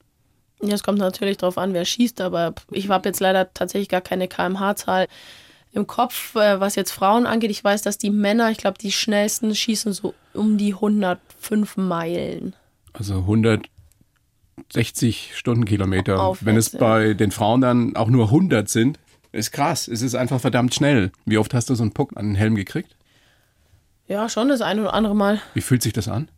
Ja, 0.62 0.74
es 0.74 0.82
kommt 0.82 0.98
natürlich 0.98 1.36
darauf 1.36 1.58
an, 1.58 1.72
wer 1.72 1.84
schießt, 1.84 2.20
aber 2.20 2.54
ich 2.72 2.88
habe 2.88 3.08
jetzt 3.08 3.20
leider 3.20 3.52
tatsächlich 3.54 3.88
gar 3.88 4.00
keine 4.00 4.26
kmh-Zahl 4.26 5.06
im 5.72 5.86
Kopf, 5.86 6.34
äh, 6.34 6.60
was 6.60 6.74
jetzt 6.74 6.90
Frauen 6.90 7.26
angeht. 7.26 7.50
Ich 7.50 7.62
weiß, 7.62 7.82
dass 7.82 7.98
die 7.98 8.10
Männer, 8.10 8.50
ich 8.50 8.58
glaube, 8.58 8.78
die 8.78 8.90
schnellsten 8.90 9.54
schießen 9.54 9.92
so 9.92 10.14
um 10.34 10.58
die 10.58 10.74
105 10.74 11.76
Meilen. 11.76 12.56
Also 12.92 13.14
160 14.58 15.32
Stundenkilometer. 15.34 16.20
Aufwärts, 16.20 16.46
Wenn 16.46 16.56
es 16.56 16.70
bei 16.70 17.14
den 17.14 17.30
Frauen 17.30 17.60
dann 17.60 17.96
auch 17.96 18.08
nur 18.08 18.26
100 18.26 18.68
sind, 18.68 18.98
ist 19.32 19.52
krass. 19.52 19.88
Es 19.88 20.02
ist 20.02 20.14
einfach 20.14 20.40
verdammt 20.40 20.74
schnell. 20.74 21.12
Wie 21.24 21.38
oft 21.38 21.54
hast 21.54 21.70
du 21.70 21.74
so 21.74 21.82
einen 21.82 21.92
Puck 21.92 22.12
an 22.16 22.26
den 22.26 22.34
Helm 22.34 22.54
gekriegt? 22.54 22.96
Ja, 24.06 24.28
schon 24.28 24.48
das 24.48 24.62
eine 24.62 24.82
oder 24.82 24.94
andere 24.94 25.14
Mal. 25.14 25.40
Wie 25.54 25.60
fühlt 25.60 25.82
sich 25.82 25.92
das 25.92 26.08
an? 26.08 26.28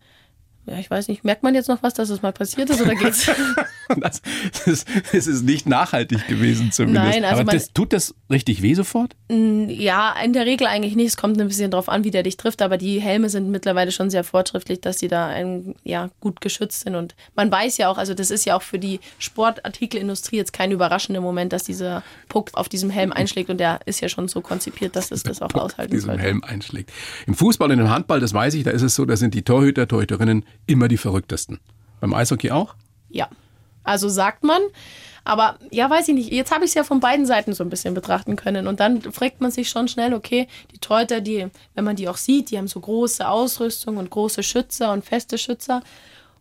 Ja, 0.66 0.78
ich 0.78 0.90
weiß 0.90 1.09
nicht. 1.09 1.24
Merkt 1.24 1.42
man 1.42 1.54
jetzt 1.54 1.68
noch 1.68 1.83
was, 1.83 1.94
dass 1.94 2.11
es 2.11 2.22
mal 2.22 2.33
passiert 2.33 2.68
ist 2.70 2.80
oder 2.80 2.94
geht's? 2.94 3.30
das, 4.00 4.22
das, 4.64 4.85
das 5.12 5.26
ist 5.26 5.42
nicht 5.42 5.66
nachhaltig 5.66 6.26
gewesen 6.29 6.72
zumindest. 6.72 7.07
Nein, 7.07 7.24
also 7.24 7.42
Aber 7.42 7.53
das, 7.53 7.72
tut 7.72 7.92
das 7.92 8.14
richtig 8.31 8.62
weh 8.62 8.74
sofort? 8.74 9.16
Ja, 9.29 10.14
in 10.22 10.33
der 10.33 10.46
Regel 10.46 10.66
eigentlich 10.66 10.96
nicht. 10.96 11.09
Es 11.09 11.16
kommt 11.16 11.40
ein 11.40 11.48
bisschen 11.48 11.70
drauf 11.70 11.88
an, 11.88 12.05
wie 12.05 12.11
der 12.11 12.22
dich 12.22 12.37
trifft. 12.37 12.62
Aber 12.62 12.76
die 12.76 13.00
Helme 13.00 13.29
sind 13.29 13.50
mittlerweile 13.50 13.92
schon 13.92 14.11
sehr 14.11 14.24
fortschrittlich, 14.24 14.81
dass 14.81 14.98
sie 14.98 15.09
da 15.09 15.26
ein, 15.26 15.74
ja, 15.83 16.11
gut 16.20 16.40
geschützt 16.40 16.83
sind. 16.83 16.94
Und 16.94 17.14
man 17.35 17.50
weiß 17.50 17.79
ja 17.79 17.88
auch, 17.88 17.98
also 17.98 18.14
das 18.14 18.31
ist 18.31 18.44
ja 18.44 18.57
auch 18.57 18.62
für 18.62 18.79
die 18.79 19.00
Sportartikelindustrie 19.18 20.37
jetzt 20.37 20.53
kein 20.53 20.70
überraschender 20.70 21.20
Moment, 21.20 21.53
dass 21.53 21.64
dieser 21.64 22.03
Puck 22.29 22.50
auf 22.55 22.68
diesem 22.68 22.90
Helm 22.90 23.12
einschlägt. 23.12 23.50
Und 23.50 23.59
der 23.59 23.81
ist 23.87 24.00
ja 24.00 24.09
schon 24.09 24.29
so 24.29 24.40
konzipiert, 24.40 24.96
dass 24.96 25.11
es 25.11 25.22
das 25.22 25.42
auch 25.42 25.48
Puck 25.48 25.62
aushalten 25.62 25.92
diesem 25.92 26.09
sollte. 26.09 26.22
Helm 26.22 26.44
einschlägt. 26.44 26.92
Im 27.26 27.35
Fußball 27.35 27.70
und 27.70 27.79
im 27.79 27.90
Handball, 27.90 28.20
das 28.20 28.35
weiß 28.35 28.55
ich, 28.55 28.64
da 28.64 28.70
ist 28.70 28.83
es 28.83 28.94
so, 28.94 29.05
da 29.05 29.16
sind 29.16 29.35
die 29.35 29.42
Torhüter, 29.42 29.88
Torhüterinnen 29.88 30.44
immer 30.66 30.88
die 30.88 30.96
verrücktesten. 30.96 31.59
Beim 32.00 32.14
Eishockey 32.14 32.50
auch? 32.50 32.74
Ja. 33.11 33.29
Also 33.84 34.08
sagt 34.08 34.44
man. 34.44 34.60
Aber 35.24 35.58
ja, 35.70 35.88
weiß 35.88 36.08
ich 36.08 36.14
nicht. 36.14 36.32
Jetzt 36.32 36.52
habe 36.52 36.64
ich 36.64 36.70
es 36.70 36.74
ja 36.74 36.84
von 36.84 37.00
beiden 37.00 37.26
Seiten 37.26 37.52
so 37.52 37.62
ein 37.62 37.70
bisschen 37.70 37.94
betrachten 37.94 38.36
können. 38.36 38.66
Und 38.66 38.80
dann 38.80 39.02
fragt 39.02 39.40
man 39.40 39.50
sich 39.50 39.68
schon 39.68 39.88
schnell, 39.88 40.14
okay, 40.14 40.48
die 40.72 40.78
Torhüter, 40.78 41.20
die, 41.20 41.48
wenn 41.74 41.84
man 41.84 41.96
die 41.96 42.08
auch 42.08 42.16
sieht, 42.16 42.50
die 42.50 42.58
haben 42.58 42.68
so 42.68 42.80
große 42.80 43.28
Ausrüstung 43.28 43.98
und 43.98 44.10
große 44.10 44.42
Schützer 44.42 44.92
und 44.92 45.04
feste 45.04 45.38
Schützer. 45.38 45.82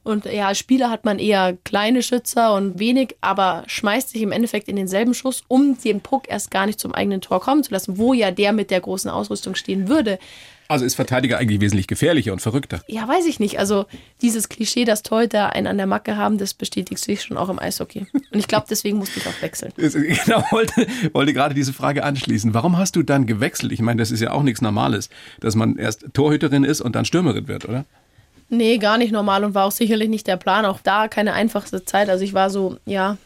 Und 0.09 0.25
ja, 0.25 0.47
als 0.47 0.57
Spieler 0.57 0.89
hat 0.89 1.05
man 1.05 1.19
eher 1.19 1.55
kleine 1.63 2.01
Schützer 2.01 2.55
und 2.55 2.79
wenig, 2.79 3.15
aber 3.21 3.63
schmeißt 3.67 4.09
sich 4.09 4.23
im 4.23 4.31
Endeffekt 4.31 4.67
in 4.67 4.75
denselben 4.75 5.13
Schuss, 5.13 5.43
um 5.47 5.77
den 5.79 6.01
Puck 6.01 6.23
erst 6.27 6.49
gar 6.49 6.65
nicht 6.65 6.79
zum 6.79 6.95
eigenen 6.95 7.21
Tor 7.21 7.39
kommen 7.39 7.63
zu 7.63 7.71
lassen, 7.71 7.99
wo 7.99 8.13
ja 8.13 8.31
der 8.31 8.51
mit 8.51 8.71
der 8.71 8.81
großen 8.81 9.11
Ausrüstung 9.11 9.53
stehen 9.53 9.87
würde. 9.87 10.17
Also 10.67 10.85
ist 10.85 10.95
Verteidiger 10.95 11.37
eigentlich 11.37 11.61
wesentlich 11.61 11.87
gefährlicher 11.87 12.31
und 12.31 12.41
verrückter? 12.41 12.81
Ja, 12.87 13.07
weiß 13.07 13.25
ich 13.25 13.39
nicht. 13.39 13.57
Also 13.57 13.85
dieses 14.21 14.49
Klischee, 14.49 14.85
dass 14.85 15.01
Torhüter 15.01 15.53
einen 15.53 15.65
an 15.65 15.77
der 15.77 15.87
Macke 15.87 16.15
haben, 16.15 16.37
das 16.37 16.53
bestätigt 16.53 17.03
sich 17.03 17.23
schon 17.23 17.37
auch 17.37 17.49
im 17.49 17.59
Eishockey. 17.59 18.05
Und 18.13 18.39
ich 18.39 18.47
glaube, 18.47 18.67
deswegen 18.69 18.97
musste 18.97 19.19
ich 19.19 19.27
auch 19.27 19.41
wechseln. 19.41 19.73
genau, 19.77 20.43
wollte, 20.51 20.87
wollte 21.13 21.33
gerade 21.33 21.55
diese 21.55 21.73
Frage 21.73 22.03
anschließen. 22.03 22.53
Warum 22.53 22.77
hast 22.77 22.95
du 22.95 23.01
dann 23.01 23.25
gewechselt? 23.25 23.71
Ich 23.71 23.81
meine, 23.81 23.99
das 23.99 24.11
ist 24.11 24.21
ja 24.21 24.31
auch 24.31 24.43
nichts 24.43 24.61
Normales, 24.61 25.09
dass 25.39 25.55
man 25.55 25.77
erst 25.77 26.05
Torhüterin 26.13 26.63
ist 26.63 26.81
und 26.81 26.95
dann 26.95 27.05
Stürmerin 27.05 27.47
wird, 27.47 27.67
oder? 27.67 27.85
Nee, 28.49 28.77
gar 28.79 28.97
nicht 28.97 29.11
normal 29.11 29.43
und 29.43 29.53
war 29.53 29.65
auch 29.65 29.71
sicherlich 29.71 30.09
nicht 30.09 30.27
der 30.27 30.37
Plan. 30.37 30.65
Auch 30.65 30.79
da 30.81 31.07
keine 31.07 31.33
einfachste 31.33 31.85
Zeit. 31.85 32.09
Also 32.09 32.23
ich 32.23 32.33
war 32.33 32.49
so, 32.49 32.77
ja, 32.85 33.17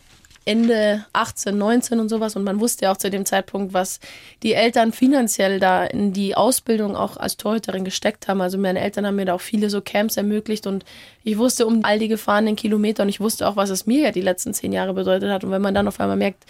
Ende 0.45 1.05
18, 1.13 1.57
19 1.57 1.99
und 2.01 2.09
sowas. 2.09 2.35
Und 2.35 2.43
man 2.43 2.59
wusste 2.59 2.85
ja 2.85 2.91
auch 2.91 2.97
zu 2.97 3.09
dem 3.09 3.25
Zeitpunkt, 3.25 3.73
was 3.73 3.99
die 4.43 4.53
Eltern 4.53 4.91
finanziell 4.91 5.59
da 5.59 5.85
in 5.85 6.11
die 6.11 6.35
Ausbildung 6.35 6.95
auch 6.97 7.15
als 7.17 7.37
Torhüterin 7.37 7.85
gesteckt 7.85 8.27
haben. 8.27 8.41
Also 8.41 8.57
meine 8.57 8.81
Eltern 8.81 9.05
haben 9.05 9.15
mir 9.15 9.25
da 9.25 9.35
auch 9.35 9.41
viele 9.41 9.69
so 9.69 9.79
Camps 9.81 10.17
ermöglicht 10.17 10.67
und 10.67 10.83
ich 11.23 11.37
wusste 11.37 11.65
um 11.65 11.85
all 11.85 11.99
die 11.99 12.09
gefahrenen 12.09 12.57
Kilometer 12.57 13.03
und 13.03 13.09
ich 13.09 13.21
wusste 13.21 13.47
auch, 13.47 13.55
was 13.55 13.69
es 13.69 13.85
mir 13.85 14.01
ja 14.01 14.11
die 14.11 14.21
letzten 14.21 14.53
zehn 14.53 14.73
Jahre 14.73 14.93
bedeutet 14.93 15.31
hat. 15.31 15.45
Und 15.45 15.51
wenn 15.51 15.61
man 15.61 15.73
dann 15.73 15.87
auf 15.87 15.99
einmal 16.01 16.17
merkt, 16.17 16.45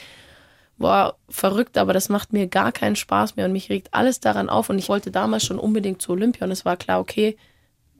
boah, 0.77 1.15
verrückt, 1.29 1.77
aber 1.77 1.93
das 1.93 2.09
macht 2.09 2.33
mir 2.33 2.47
gar 2.47 2.71
keinen 2.71 2.95
Spaß 2.95 3.35
mehr 3.35 3.45
und 3.45 3.51
mich 3.51 3.69
regt 3.69 3.89
alles 3.91 4.19
daran 4.19 4.49
auf 4.49 4.69
und 4.71 4.79
ich 4.79 4.89
wollte 4.89 5.11
damals 5.11 5.45
schon 5.45 5.59
unbedingt 5.59 6.01
zu 6.01 6.13
Olympia 6.13 6.45
und 6.45 6.51
es 6.51 6.65
war 6.65 6.77
klar, 6.77 6.99
okay, 6.99 7.37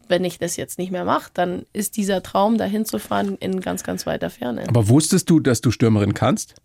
wenn 0.07 0.23
ich 0.23 0.39
das 0.39 0.57
jetzt 0.57 0.77
nicht 0.77 0.91
mehr 0.91 1.05
mache, 1.05 1.31
dann 1.33 1.65
ist 1.73 1.97
dieser 1.97 2.23
Traum, 2.23 2.57
dahin 2.57 2.85
zu 2.85 2.99
fahren, 2.99 3.37
in 3.39 3.61
ganz, 3.61 3.83
ganz 3.83 4.05
weiter 4.05 4.29
Ferne. 4.29 4.67
Aber 4.67 4.89
wusstest 4.89 5.29
du, 5.29 5.39
dass 5.39 5.61
du 5.61 5.71
Stürmerin 5.71 6.13
kannst? 6.13 6.55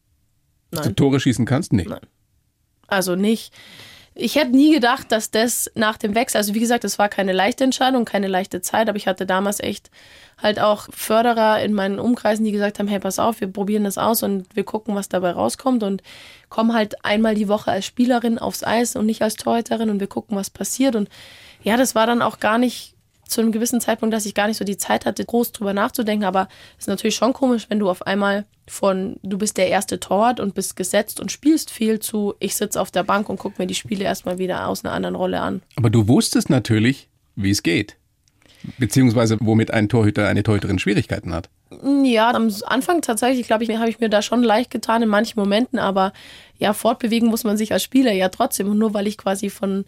Nein. 0.70 0.78
Dass 0.78 0.86
du 0.88 0.94
Tore 0.94 1.20
schießen 1.20 1.46
kannst? 1.46 1.72
Nee. 1.72 1.86
Nein. 1.88 2.00
Also 2.86 3.16
nicht. 3.16 3.52
Ich 4.20 4.34
hätte 4.34 4.50
nie 4.50 4.74
gedacht, 4.74 5.12
dass 5.12 5.30
das 5.30 5.70
nach 5.76 5.96
dem 5.96 6.16
Wechsel, 6.16 6.38
also 6.38 6.52
wie 6.52 6.58
gesagt, 6.58 6.82
es 6.82 6.98
war 6.98 7.08
keine 7.08 7.32
leichte 7.32 7.62
Entscheidung, 7.62 8.04
keine 8.04 8.26
leichte 8.26 8.60
Zeit, 8.60 8.88
aber 8.88 8.96
ich 8.96 9.06
hatte 9.06 9.26
damals 9.26 9.60
echt 9.60 9.92
halt 10.42 10.58
auch 10.58 10.88
Förderer 10.90 11.62
in 11.62 11.72
meinen 11.72 12.00
Umkreisen, 12.00 12.44
die 12.44 12.50
gesagt 12.50 12.80
haben, 12.80 12.88
hey, 12.88 12.98
pass 12.98 13.20
auf, 13.20 13.40
wir 13.40 13.46
probieren 13.46 13.84
das 13.84 13.96
aus 13.96 14.24
und 14.24 14.46
wir 14.56 14.64
gucken, 14.64 14.96
was 14.96 15.08
dabei 15.08 15.30
rauskommt 15.30 15.84
und 15.84 16.02
kommen 16.48 16.74
halt 16.74 17.04
einmal 17.04 17.36
die 17.36 17.46
Woche 17.46 17.70
als 17.70 17.86
Spielerin 17.86 18.40
aufs 18.40 18.64
Eis 18.64 18.96
und 18.96 19.06
nicht 19.06 19.22
als 19.22 19.36
Torhüterin 19.36 19.88
und 19.88 20.00
wir 20.00 20.08
gucken, 20.08 20.36
was 20.36 20.50
passiert 20.50 20.96
und 20.96 21.08
ja, 21.62 21.76
das 21.76 21.94
war 21.94 22.08
dann 22.08 22.20
auch 22.20 22.40
gar 22.40 22.58
nicht 22.58 22.94
zu 23.28 23.40
einem 23.40 23.52
gewissen 23.52 23.80
Zeitpunkt, 23.80 24.14
dass 24.14 24.26
ich 24.26 24.34
gar 24.34 24.48
nicht 24.48 24.56
so 24.56 24.64
die 24.64 24.76
Zeit 24.76 25.06
hatte, 25.06 25.24
groß 25.24 25.52
drüber 25.52 25.72
nachzudenken. 25.72 26.24
Aber 26.24 26.48
es 26.76 26.84
ist 26.84 26.88
natürlich 26.88 27.16
schon 27.16 27.32
komisch, 27.32 27.66
wenn 27.68 27.78
du 27.78 27.88
auf 27.88 28.06
einmal 28.06 28.46
von 28.66 29.16
du 29.22 29.38
bist 29.38 29.56
der 29.56 29.68
erste 29.68 30.00
Torwart 30.00 30.40
und 30.40 30.54
bist 30.54 30.76
gesetzt 30.76 31.20
und 31.20 31.32
spielst 31.32 31.70
viel 31.70 32.00
zu 32.00 32.34
ich 32.38 32.54
sitze 32.54 32.80
auf 32.80 32.90
der 32.90 33.02
Bank 33.02 33.28
und 33.28 33.38
gucke 33.38 33.60
mir 33.60 33.66
die 33.66 33.74
Spiele 33.74 34.04
erstmal 34.04 34.38
wieder 34.38 34.68
aus 34.68 34.84
einer 34.84 34.94
anderen 34.94 35.14
Rolle 35.14 35.40
an. 35.40 35.62
Aber 35.76 35.90
du 35.90 36.08
wusstest 36.08 36.50
natürlich, 36.50 37.08
wie 37.36 37.50
es 37.50 37.62
geht. 37.62 37.96
Beziehungsweise 38.78 39.38
womit 39.40 39.70
ein 39.70 39.88
Torhüter, 39.88 40.26
eine 40.28 40.42
Torhüterin 40.42 40.78
Schwierigkeiten 40.78 41.32
hat. 41.32 41.48
Ja, 42.02 42.30
am 42.30 42.50
Anfang 42.66 43.02
tatsächlich, 43.02 43.46
glaube 43.46 43.64
ich, 43.64 43.76
habe 43.76 43.90
ich 43.90 44.00
mir 44.00 44.08
da 44.08 44.22
schon 44.22 44.42
leicht 44.42 44.70
getan 44.70 45.02
in 45.02 45.08
manchen 45.08 45.38
Momenten, 45.38 45.78
aber 45.78 46.12
ja, 46.58 46.72
fortbewegen 46.72 47.28
muss 47.28 47.44
man 47.44 47.56
sich 47.56 47.72
als 47.72 47.82
Spieler 47.82 48.12
ja 48.12 48.30
trotzdem. 48.30 48.68
Und 48.68 48.78
nur 48.78 48.94
weil 48.94 49.06
ich 49.06 49.18
quasi 49.18 49.50
von 49.50 49.84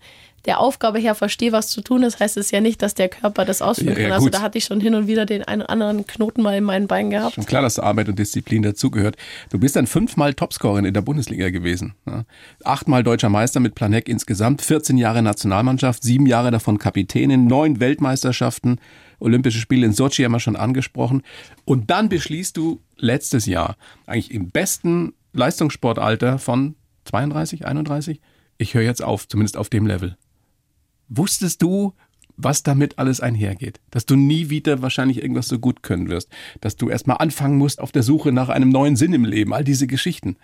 der 0.46 0.60
Aufgabe 0.60 0.98
her 0.98 1.14
verstehe, 1.14 1.52
was 1.52 1.68
zu 1.68 1.82
tun 1.82 2.02
ist, 2.02 2.18
heißt 2.18 2.36
es 2.36 2.50
ja 2.50 2.60
nicht, 2.60 2.80
dass 2.80 2.94
der 2.94 3.08
Körper 3.08 3.44
das 3.44 3.60
ausführen 3.60 3.94
Ja, 3.94 4.02
ja, 4.02 4.08
kann. 4.08 4.12
Also 4.12 4.28
da 4.30 4.40
hatte 4.40 4.58
ich 4.58 4.64
schon 4.64 4.80
hin 4.80 4.94
und 4.94 5.06
wieder 5.06 5.26
den 5.26 5.42
einen 5.44 5.62
oder 5.62 5.70
anderen 5.70 6.06
Knoten 6.06 6.42
mal 6.42 6.56
in 6.56 6.64
meinen 6.64 6.86
Beinen 6.86 7.10
gehabt. 7.10 7.34
Schon 7.34 7.44
klar, 7.44 7.62
dass 7.62 7.78
Arbeit 7.78 8.08
und 8.08 8.18
Disziplin 8.18 8.62
dazugehört. 8.62 9.16
Du 9.50 9.58
bist 9.58 9.76
dann 9.76 9.86
fünfmal 9.86 10.34
Topscorerin 10.34 10.86
in 10.86 10.94
der 10.94 11.02
Bundesliga 11.02 11.50
gewesen. 11.50 11.94
Ja. 12.06 12.24
Achtmal 12.64 13.02
deutscher 13.02 13.28
Meister 13.28 13.60
mit 13.60 13.74
Planek 13.74 14.08
insgesamt, 14.08 14.62
14 14.62 14.96
Jahre 14.96 15.22
Nationalmannschaft, 15.22 16.02
sieben 16.02 16.26
Jahre 16.26 16.50
davon 16.50 16.78
Kapitänin, 16.78 17.46
neun 17.46 17.80
Weltmeisterschaften, 17.80 18.78
Olympische 19.20 19.60
Spiele 19.60 19.86
in 19.86 19.92
Sochi 19.92 20.22
haben 20.22 20.32
wir 20.32 20.40
schon 20.40 20.56
angesprochen. 20.56 21.22
Und 21.64 21.90
dann 21.90 22.08
beschließt 22.08 22.56
du 22.56 22.80
letztes 22.96 23.46
Jahr, 23.46 23.76
eigentlich 24.06 24.32
im 24.32 24.50
besten 24.50 25.12
Leistungssportalter 25.32 26.38
von 26.38 26.74
32, 27.04 27.66
31, 27.66 28.20
ich 28.58 28.74
höre 28.74 28.82
jetzt 28.82 29.02
auf, 29.02 29.28
zumindest 29.28 29.56
auf 29.56 29.68
dem 29.70 29.86
Level. 29.86 30.16
Wusstest 31.08 31.62
du, 31.62 31.94
was 32.36 32.62
damit 32.62 32.98
alles 32.98 33.20
einhergeht? 33.20 33.80
Dass 33.90 34.06
du 34.06 34.16
nie 34.16 34.50
wieder 34.50 34.82
wahrscheinlich 34.82 35.22
irgendwas 35.22 35.48
so 35.48 35.58
gut 35.58 35.82
können 35.82 36.08
wirst? 36.08 36.28
Dass 36.60 36.76
du 36.76 36.88
erstmal 36.88 37.18
anfangen 37.18 37.58
musst 37.58 37.80
auf 37.80 37.92
der 37.92 38.02
Suche 38.02 38.32
nach 38.32 38.48
einem 38.48 38.70
neuen 38.70 38.96
Sinn 38.96 39.12
im 39.12 39.24
Leben? 39.24 39.52
All 39.52 39.64
diese 39.64 39.86
Geschichten. 39.86 40.36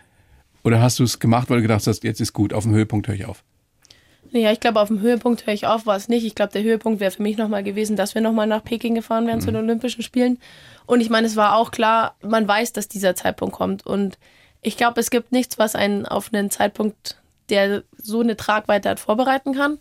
Oder 0.65 0.81
hast 0.81 0.99
du 0.99 1.05
es 1.05 1.19
gemacht, 1.19 1.49
weil 1.49 1.59
du 1.59 1.63
gedacht 1.63 1.87
hast, 1.87 2.05
jetzt 2.05 2.21
ist 2.21 2.33
gut, 2.33 2.53
auf 2.53 2.65
dem 2.65 2.73
Höhepunkt 2.73 3.09
höre 3.09 3.15
ich 3.15 3.27
auf? 3.27 3.45
Ja, 4.41 4.53
ich 4.53 4.61
glaube, 4.61 4.81
auf 4.81 4.89
dem 4.89 5.01
Höhepunkt 5.01 5.47
höre 5.47 5.55
ich 5.55 5.67
auf, 5.67 5.87
war 5.87 5.97
es 5.97 6.09
nicht. 6.09 6.25
Ich 6.25 6.35
glaube, 6.35 6.53
der 6.53 6.63
Höhepunkt 6.63 7.01
wäre 7.01 7.11
für 7.11 7.23
mich 7.23 7.37
nochmal 7.37 7.63
gewesen, 7.63 7.97
dass 7.97 8.15
wir 8.15 8.23
nochmal 8.23 8.47
nach 8.47 8.63
Peking 8.63 8.95
gefahren 8.95 9.27
wären 9.27 9.41
zu 9.41 9.49
den 9.49 9.57
Olympischen 9.57 10.03
Spielen. 10.03 10.39
Und 10.87 11.01
ich 11.01 11.11
meine, 11.11 11.27
es 11.27 11.37
war 11.37 11.57
auch 11.57 11.71
klar, 11.71 12.15
man 12.23 12.47
weiß, 12.47 12.73
dass 12.73 12.89
dieser 12.89 13.15
Zeitpunkt 13.15 13.55
kommt. 13.55 13.87
Und 13.87 14.19
ich 14.63 14.77
glaube, 14.77 15.01
es 15.01 15.11
gibt 15.11 15.33
nichts, 15.33 15.59
was 15.59 15.75
einen 15.75 16.07
auf 16.07 16.33
einen 16.33 16.51
Zeitpunkt, 16.51 17.17
der 17.49 17.83
so 17.97 18.21
eine 18.21 18.37
Tragweite 18.37 18.89
hat, 18.89 19.01
vorbereiten 19.01 19.55
kann. 19.55 19.79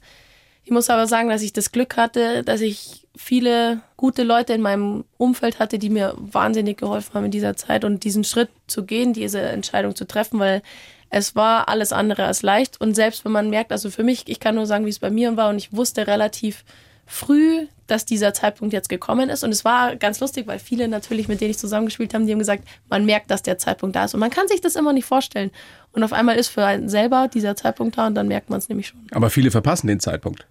Ich 0.64 0.72
muss 0.72 0.90
aber 0.90 1.06
sagen, 1.06 1.30
dass 1.30 1.44
ich 1.44 1.54
das 1.54 1.72
Glück 1.72 1.96
hatte, 1.96 2.44
dass 2.44 2.62
ich 2.62 3.08
viele 3.16 3.82
gute 3.98 4.24
Leute 4.24 4.54
in 4.54 4.62
meinem 4.62 5.06
Umfeld 5.18 5.60
hatte, 5.60 5.78
die 5.78 5.90
mir 5.90 6.16
wahnsinnig 6.18 6.78
geholfen 6.78 7.14
haben 7.14 7.26
in 7.26 7.32
dieser 7.32 7.56
Zeit 7.56 7.86
und 7.86 8.04
diesen 8.04 8.24
Schritt 8.24 8.50
zu 8.68 8.84
gehen, 8.84 9.14
diese 9.14 9.42
Entscheidung 9.42 9.96
zu 9.96 10.06
treffen, 10.06 10.40
weil 10.40 10.64
es 11.10 11.36
war 11.36 11.70
alles 11.70 11.94
andere 11.94 12.26
als 12.26 12.42
leicht. 12.42 12.80
Und 12.80 12.96
selbst 12.96 13.26
wenn 13.26 13.32
man 13.32 13.50
merkt, 13.50 13.72
also 13.72 13.90
für 13.90 14.04
mich, 14.04 14.24
ich 14.28 14.40
kann 14.40 14.56
nur 14.56 14.66
sagen, 14.66 14.86
wie 14.86 14.90
es 14.90 15.00
bei 15.00 15.10
mir 15.10 15.36
war 15.38 15.50
und 15.50 15.58
ich 15.58 15.74
wusste 15.74 16.08
relativ 16.08 16.64
früh, 17.06 17.68
dass 17.88 18.06
dieser 18.06 18.34
Zeitpunkt 18.34 18.74
jetzt 18.74 18.90
gekommen 18.90 19.30
ist. 19.30 19.44
Und 19.44 19.52
es 19.52 19.64
war 19.64 19.96
ganz 19.96 20.20
lustig, 20.20 20.48
weil 20.48 20.60
viele 20.60 20.88
natürlich, 20.88 21.28
mit 21.28 21.40
denen 21.40 21.52
ich 21.52 21.58
zusammengespielt 21.58 22.14
habe, 22.14 22.26
die 22.26 22.32
haben 22.32 22.40
gesagt, 22.40 22.68
man 22.90 23.06
merkt, 23.06 23.30
dass 23.30 23.44
der 23.44 23.58
Zeitpunkt 23.58 23.96
da 23.96 24.06
ist. 24.06 24.14
Und 24.14 24.20
man 24.20 24.32
kann 24.32 24.48
sich 24.48 24.62
das 24.62 24.76
immer 24.76 24.92
nicht 24.92 25.06
vorstellen. 25.06 25.52
Und 25.92 26.04
auf 26.04 26.14
einmal 26.14 26.36
ist 26.36 26.48
für 26.48 26.66
einen 26.66 26.90
selber 26.90 27.30
dieser 27.32 27.56
Zeitpunkt 27.56 27.98
da 27.98 28.08
und 28.08 28.16
dann 28.16 28.28
merkt 28.28 28.50
man 28.50 28.60
es 28.60 28.70
nämlich 28.70 28.88
schon. 28.88 29.00
Aber 29.12 29.30
viele 29.30 29.52
verpassen 29.52 29.88
den 29.88 30.00
Zeitpunkt. 30.00 30.48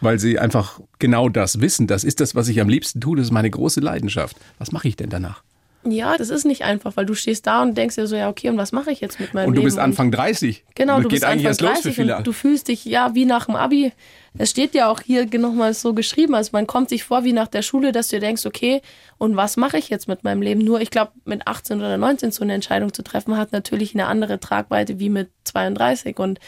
Weil 0.00 0.18
sie 0.18 0.38
einfach 0.38 0.80
genau 0.98 1.28
das 1.28 1.60
wissen. 1.60 1.86
Das 1.86 2.02
ist 2.02 2.20
das, 2.20 2.34
was 2.34 2.48
ich 2.48 2.60
am 2.60 2.68
liebsten 2.68 3.00
tue. 3.00 3.16
Das 3.16 3.26
ist 3.26 3.32
meine 3.32 3.48
große 3.48 3.80
Leidenschaft. 3.80 4.36
Was 4.58 4.72
mache 4.72 4.88
ich 4.88 4.96
denn 4.96 5.08
danach? 5.08 5.42
Ja, 5.86 6.16
das 6.16 6.30
ist 6.30 6.44
nicht 6.44 6.62
einfach, 6.62 6.96
weil 6.96 7.06
du 7.06 7.14
stehst 7.14 7.46
da 7.46 7.62
und 7.62 7.76
denkst 7.76 7.96
dir 7.96 8.06
so, 8.06 8.16
ja, 8.16 8.28
okay, 8.28 8.48
und 8.48 8.56
was 8.56 8.72
mache 8.72 8.90
ich 8.90 9.00
jetzt 9.00 9.20
mit 9.20 9.34
meinem 9.34 9.48
Und 9.48 9.54
du 9.54 9.60
Leben? 9.60 9.66
bist 9.66 9.78
Anfang 9.78 10.10
30. 10.10 10.64
Genau, 10.74 11.00
du 11.00 11.08
bist 11.08 11.24
Anfang 11.24 11.44
erst 11.46 11.60
los 11.60 11.72
30 11.72 11.82
für 11.94 12.02
viele. 12.02 12.16
und 12.16 12.26
du 12.26 12.32
fühlst 12.32 12.68
dich 12.68 12.84
ja 12.84 13.14
wie 13.14 13.24
nach 13.24 13.46
dem 13.46 13.56
Abi. 13.56 13.92
Es 14.36 14.50
steht 14.50 14.74
ja 14.74 14.88
auch 14.88 15.00
hier 15.00 15.26
nochmal 15.38 15.74
so 15.74 15.94
geschrieben, 15.94 16.34
also 16.34 16.50
man 16.52 16.66
kommt 16.66 16.88
sich 16.88 17.04
vor 17.04 17.24
wie 17.24 17.32
nach 17.32 17.48
der 17.48 17.62
Schule, 17.62 17.92
dass 17.92 18.08
du 18.08 18.16
dir 18.16 18.20
denkst, 18.20 18.46
okay, 18.46 18.80
und 19.18 19.36
was 19.36 19.56
mache 19.56 19.78
ich 19.78 19.90
jetzt 19.90 20.08
mit 20.08 20.24
meinem 20.24 20.42
Leben? 20.42 20.60
Nur 20.60 20.80
ich 20.80 20.90
glaube, 20.90 21.12
mit 21.24 21.46
18 21.46 21.78
oder 21.78 21.96
19 21.96 22.32
so 22.32 22.42
eine 22.42 22.54
Entscheidung 22.54 22.92
zu 22.92 23.02
treffen, 23.02 23.36
hat 23.36 23.52
natürlich 23.52 23.94
eine 23.94 24.06
andere 24.06 24.40
Tragweite 24.40 24.98
wie 24.98 25.08
mit 25.10 25.28
32 25.44 26.18
und 26.18 26.40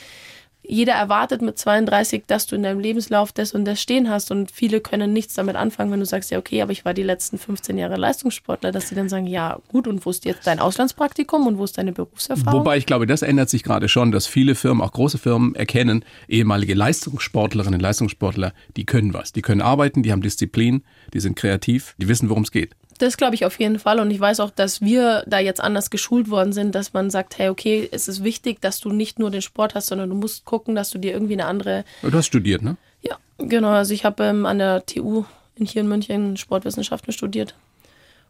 jeder 0.68 0.94
erwartet 0.94 1.42
mit 1.42 1.58
32, 1.58 2.24
dass 2.26 2.46
du 2.46 2.56
in 2.56 2.62
deinem 2.62 2.80
Lebenslauf 2.80 3.32
das 3.32 3.52
und 3.52 3.64
das 3.64 3.80
stehen 3.80 4.10
hast 4.10 4.30
und 4.30 4.50
viele 4.50 4.80
können 4.80 5.12
nichts 5.12 5.34
damit 5.34 5.56
anfangen, 5.56 5.90
wenn 5.92 6.00
du 6.00 6.06
sagst, 6.06 6.30
ja 6.30 6.38
okay, 6.38 6.62
aber 6.62 6.72
ich 6.72 6.84
war 6.84 6.94
die 6.94 7.02
letzten 7.02 7.38
15 7.38 7.78
Jahre 7.78 7.96
Leistungssportler, 7.96 8.72
dass 8.72 8.88
sie 8.88 8.94
dann 8.94 9.08
sagen, 9.08 9.26
ja 9.26 9.58
gut, 9.68 9.86
und 9.86 10.04
wo 10.04 10.10
ist 10.10 10.24
jetzt 10.24 10.46
dein 10.46 10.58
Auslandspraktikum 10.58 11.46
und 11.46 11.58
wo 11.58 11.64
ist 11.64 11.78
deine 11.78 11.92
Berufserfahrung? 11.92 12.60
Wobei 12.60 12.76
ich 12.76 12.86
glaube, 12.86 13.06
das 13.06 13.22
ändert 13.22 13.50
sich 13.50 13.62
gerade 13.62 13.88
schon, 13.88 14.12
dass 14.12 14.26
viele 14.26 14.54
Firmen, 14.54 14.82
auch 14.82 14.92
große 14.92 15.18
Firmen, 15.18 15.54
erkennen, 15.54 16.04
ehemalige 16.28 16.74
Leistungssportlerinnen, 16.74 17.80
Leistungssportler, 17.80 18.52
die 18.76 18.86
können 18.86 19.14
was. 19.14 19.32
Die 19.32 19.42
können 19.42 19.60
arbeiten, 19.60 20.02
die 20.02 20.12
haben 20.12 20.22
Disziplin, 20.22 20.82
die 21.12 21.20
sind 21.20 21.36
kreativ, 21.36 21.94
die 21.98 22.08
wissen, 22.08 22.28
worum 22.28 22.42
es 22.42 22.50
geht. 22.50 22.74
Das 22.98 23.16
glaube 23.16 23.34
ich 23.34 23.44
auf 23.44 23.58
jeden 23.58 23.78
Fall. 23.78 24.00
Und 24.00 24.10
ich 24.10 24.20
weiß 24.20 24.40
auch, 24.40 24.50
dass 24.50 24.80
wir 24.80 25.24
da 25.26 25.38
jetzt 25.38 25.60
anders 25.60 25.90
geschult 25.90 26.30
worden 26.30 26.52
sind, 26.52 26.74
dass 26.74 26.92
man 26.92 27.10
sagt, 27.10 27.38
hey, 27.38 27.48
okay, 27.48 27.88
es 27.90 28.08
ist 28.08 28.24
wichtig, 28.24 28.60
dass 28.60 28.80
du 28.80 28.90
nicht 28.90 29.18
nur 29.18 29.30
den 29.30 29.42
Sport 29.42 29.74
hast, 29.74 29.86
sondern 29.86 30.10
du 30.10 30.16
musst 30.16 30.44
gucken, 30.44 30.74
dass 30.74 30.90
du 30.90 30.98
dir 30.98 31.12
irgendwie 31.12 31.34
eine 31.34 31.46
andere. 31.46 31.84
Du 32.02 32.12
hast 32.12 32.26
studiert, 32.26 32.62
ne? 32.62 32.76
Ja, 33.02 33.16
genau. 33.38 33.70
Also 33.70 33.94
ich 33.94 34.04
habe 34.04 34.24
ähm, 34.24 34.46
an 34.46 34.58
der 34.58 34.84
TU 34.86 35.24
in 35.56 35.66
hier 35.66 35.82
in 35.82 35.88
München 35.88 36.36
Sportwissenschaften 36.36 37.12
studiert. 37.12 37.54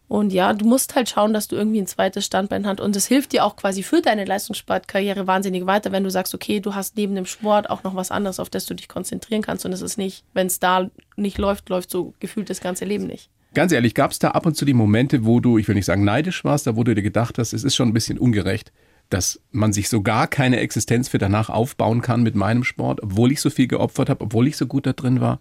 Und 0.09 0.33
ja, 0.33 0.53
du 0.53 0.65
musst 0.65 0.95
halt 0.95 1.09
schauen, 1.09 1.33
dass 1.33 1.49
du 1.49 1.57
irgendwie 1.57 1.81
ein 1.81 1.87
zweites 1.89 2.25
Standbein 2.25 2.67
hast. 2.67 2.81
Und 2.81 2.95
das 2.95 3.07
hilft 3.07 3.33
dir 3.33 3.45
auch 3.45 3.57
quasi 3.57 3.83
für 3.83 4.03
deine 4.03 4.25
Leistungssportkarriere 4.25 5.27
wahnsinnig 5.27 5.67
weiter, 5.67 5.91
wenn 5.91 6.05
du 6.05 6.11
sagst, 6.11 6.33
okay, 6.33 6.61
du 6.61 6.77
hast 6.77 6.97
neben 6.97 7.17
dem 7.17 7.27
Sport 7.27 7.69
auch 7.71 7.83
noch 7.83 7.97
was 7.97 8.13
anderes, 8.13 8.39
auf 8.39 8.49
das 8.49 8.67
du 8.67 8.75
dich 8.75 8.89
konzentrieren 8.89 9.43
kannst. 9.43 9.67
Und 9.67 9.73
es 9.73 9.83
ist 9.83 9.99
nicht, 9.99 10.23
wenn 10.33 10.47
es 10.47 10.61
da 10.61 10.89
nicht 11.17 11.39
läuft, 11.39 11.69
läuft 11.71 11.91
so 11.91 12.15
gefühlt 12.21 12.51
das 12.51 12.61
ganze 12.61 12.85
Leben 12.85 13.07
nicht. 13.07 13.31
Ganz 13.57 13.73
ehrlich, 13.73 13.95
gab 13.95 14.11
es 14.11 14.19
da 14.19 14.33
ab 14.33 14.45
und 14.45 14.55
zu 14.55 14.67
die 14.67 14.75
Momente, 14.75 15.25
wo 15.25 15.41
du, 15.41 15.57
ich 15.57 15.67
will 15.67 15.77
nicht 15.77 15.87
sagen 15.87 16.05
neidisch 16.05 16.45
warst, 16.45 16.67
da 16.67 16.77
wo 16.77 16.85
du 16.85 16.95
dir 16.95 17.01
gedacht 17.01 17.39
hast, 17.39 17.55
es 17.55 17.65
ist 17.65 17.75
schon 17.75 17.89
ein 17.89 17.95
bisschen 17.95 18.19
ungerecht, 18.19 18.71
dass 19.09 19.41
man 19.51 19.73
sich 19.73 19.89
so 19.89 20.03
gar 20.03 20.27
keine 20.27 20.61
Existenz 20.61 21.09
für 21.09 21.17
danach 21.17 21.49
aufbauen 21.49 22.03
kann 22.03 22.23
mit 22.23 22.35
meinem 22.35 22.65
Sport, 22.65 23.03
obwohl 23.03 23.33
ich 23.33 23.41
so 23.41 23.49
viel 23.49 23.67
geopfert 23.67 24.11
habe, 24.11 24.23
obwohl 24.23 24.47
ich 24.47 24.59
so 24.59 24.67
gut 24.67 24.85
da 24.85 24.93
drin 24.93 25.23
war. 25.23 25.41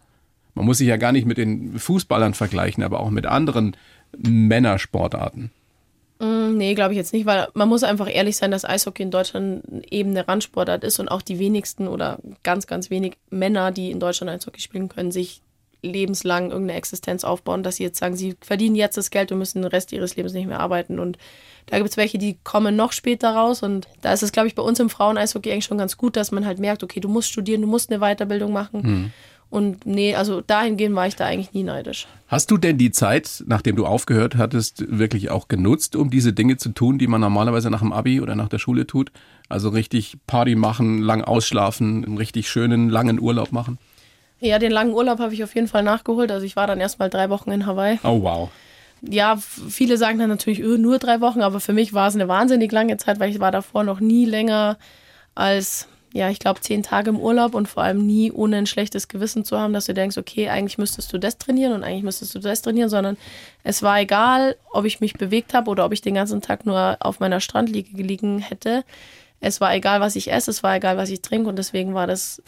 Man 0.53 0.63
muss 0.63 0.77
sich 0.77 0.87
ja 0.87 0.95
gar 0.95 1.11
nicht 1.11 1.27
mit 1.27 1.37
den 1.37 1.77
Fußballern 1.77 2.33
vergleichen, 2.33 2.85
aber 2.85 3.01
auch 3.01 3.09
mit 3.09 3.25
anderen 3.25 3.75
Männersportarten. 4.17 5.51
Mm, 6.19 6.55
Nee, 6.55 6.73
glaube 6.73 6.93
ich 6.93 6.97
jetzt 6.97 7.11
nicht, 7.11 7.25
weil 7.25 7.49
man 7.53 7.67
muss 7.67 7.83
einfach 7.83 8.09
ehrlich 8.09 8.37
sein, 8.37 8.49
dass 8.49 8.63
Eishockey 8.63 9.03
in 9.03 9.11
Deutschland 9.11 9.61
eben 9.91 10.11
eine 10.11 10.25
Randsportart 10.25 10.85
ist 10.85 11.01
und 11.01 11.09
auch 11.09 11.21
die 11.21 11.37
wenigsten 11.37 11.89
oder 11.89 12.19
ganz, 12.43 12.65
ganz 12.65 12.89
wenig 12.89 13.17
Männer, 13.29 13.73
die 13.73 13.91
in 13.91 13.99
Deutschland 13.99 14.31
Eishockey 14.31 14.61
spielen 14.61 14.87
können, 14.87 15.11
sich 15.11 15.41
lebenslang 15.85 16.51
irgendeine 16.51 16.77
Existenz 16.77 17.23
aufbauen, 17.23 17.63
dass 17.63 17.77
sie 17.77 17.83
jetzt 17.83 17.99
sagen, 17.99 18.15
sie 18.15 18.35
verdienen 18.41 18.75
jetzt 18.75 18.97
das 18.97 19.11
Geld 19.11 19.31
und 19.31 19.37
müssen 19.37 19.61
den 19.61 19.71
Rest 19.71 19.91
ihres 19.91 20.15
Lebens 20.15 20.33
nicht 20.33 20.47
mehr 20.47 20.59
arbeiten. 20.59 20.99
Und 20.99 21.17
da 21.67 21.77
gibt 21.77 21.89
es 21.89 21.97
welche, 21.97 22.17
die 22.17 22.37
kommen 22.43 22.75
noch 22.75 22.91
später 22.91 23.35
raus. 23.35 23.63
Und 23.63 23.87
da 24.01 24.13
ist 24.13 24.23
es, 24.23 24.31
glaube 24.31 24.47
ich, 24.47 24.55
bei 24.55 24.63
uns 24.63 24.79
im 24.79 24.89
Frauen-Eishockey 24.89 25.51
eigentlich 25.51 25.65
schon 25.65 25.77
ganz 25.77 25.97
gut, 25.97 26.15
dass 26.15 26.31
man 26.31 26.45
halt 26.45 26.59
merkt, 26.59 26.83
okay, 26.83 26.99
du 26.99 27.07
musst 27.07 27.29
studieren, 27.29 27.61
du 27.61 27.67
musst 27.67 27.91
eine 27.91 27.99
Weiterbildung 27.99 28.51
machen. 28.51 29.13
Und 29.49 29.85
nee, 29.85 30.15
also 30.15 30.41
dahingehend 30.41 30.95
war 30.95 31.07
ich 31.07 31.15
da 31.15 31.25
eigentlich 31.25 31.53
nie 31.53 31.63
neidisch. 31.63 32.07
Hast 32.27 32.49
du 32.51 32.57
denn 32.57 32.77
die 32.77 32.91
Zeit, 32.91 33.43
nachdem 33.47 33.75
du 33.75 33.85
aufgehört 33.85 34.35
hattest, 34.35 34.83
wirklich 34.89 35.29
auch 35.29 35.47
genutzt, 35.47 35.95
um 35.95 36.09
diese 36.09 36.33
Dinge 36.33 36.57
zu 36.57 36.69
tun, 36.69 36.97
die 36.97 37.07
man 37.07 37.21
normalerweise 37.21 37.69
nach 37.69 37.79
dem 37.79 37.93
Abi 37.93 38.19
oder 38.19 38.35
nach 38.35 38.49
der 38.49 38.57
Schule 38.59 38.87
tut? 38.87 39.11
Also 39.47 39.69
richtig 39.69 40.17
Party 40.25 40.55
machen, 40.55 40.99
lang 40.99 41.23
ausschlafen, 41.23 42.03
einen 42.03 42.17
richtig 42.17 42.49
schönen, 42.49 42.89
langen 42.89 43.19
Urlaub 43.19 43.51
machen? 43.51 43.77
Ja, 44.39 44.59
den 44.59 44.71
langen 44.71 44.93
Urlaub 44.93 45.19
habe 45.19 45.33
ich 45.33 45.43
auf 45.43 45.55
jeden 45.55 45.67
Fall 45.67 45.83
nachgeholt. 45.83 46.31
Also 46.31 46.45
ich 46.45 46.55
war 46.55 46.67
dann 46.67 46.79
erst 46.79 46.99
mal 46.99 47.09
drei 47.09 47.29
Wochen 47.29 47.51
in 47.51 47.65
Hawaii. 47.65 47.99
Oh 48.03 48.21
wow. 48.21 48.49
Ja, 49.01 49.37
viele 49.37 49.97
sagen 49.97 50.19
dann 50.19 50.29
natürlich 50.29 50.61
öh, 50.61 50.77
nur 50.77 50.99
drei 50.99 51.21
Wochen, 51.21 51.41
aber 51.41 51.59
für 51.59 51.73
mich 51.73 51.93
war 51.93 52.07
es 52.07 52.15
eine 52.15 52.27
wahnsinnig 52.27 52.71
lange 52.71 52.97
Zeit, 52.97 53.19
weil 53.19 53.29
ich 53.29 53.39
war 53.39 53.51
davor 53.51 53.83
noch 53.83 53.99
nie 53.99 54.25
länger 54.25 54.77
als, 55.35 55.87
ja, 56.13 56.29
ich 56.29 56.39
glaube, 56.39 56.61
zehn 56.61 56.81
Tage 56.81 57.09
im 57.09 57.19
Urlaub 57.19 57.53
und 57.55 57.67
vor 57.67 57.83
allem 57.83 58.05
nie 58.05 58.31
ohne 58.31 58.57
ein 58.57 58.65
schlechtes 58.65 59.07
Gewissen 59.07 59.45
zu 59.45 59.59
haben, 59.59 59.73
dass 59.73 59.85
du 59.85 59.93
denkst, 59.93 60.17
okay, 60.17 60.49
eigentlich 60.49 60.77
müsstest 60.77 61.11
du 61.13 61.17
das 61.17 61.37
trainieren 61.37 61.73
und 61.73 61.83
eigentlich 61.83 62.03
müsstest 62.03 62.33
du 62.33 62.39
das 62.39 62.61
trainieren, 62.61 62.89
sondern 62.89 63.17
es 63.63 63.83
war 63.83 63.99
egal, 63.99 64.55
ob 64.71 64.85
ich 64.85 65.01
mich 65.01 65.13
bewegt 65.13 65.53
habe 65.53 65.69
oder 65.69 65.85
ob 65.85 65.91
ich 65.91 66.01
den 66.01 66.15
ganzen 66.15 66.41
Tag 66.41 66.65
nur 66.65 66.97
auf 66.99 67.19
meiner 67.19 67.41
Strandliege 67.41 67.95
gelegen 67.95 68.39
hätte. 68.39 68.83
Es 69.39 69.61
war 69.61 69.75
egal, 69.75 69.99
was 69.99 70.15
ich 70.15 70.31
esse, 70.31 70.49
es 70.49 70.63
war 70.63 70.75
egal, 70.75 70.97
was 70.97 71.09
ich 71.09 71.21
trinke 71.21 71.49
und 71.49 71.57
deswegen 71.57 71.93
war 71.93 72.07
das 72.07 72.41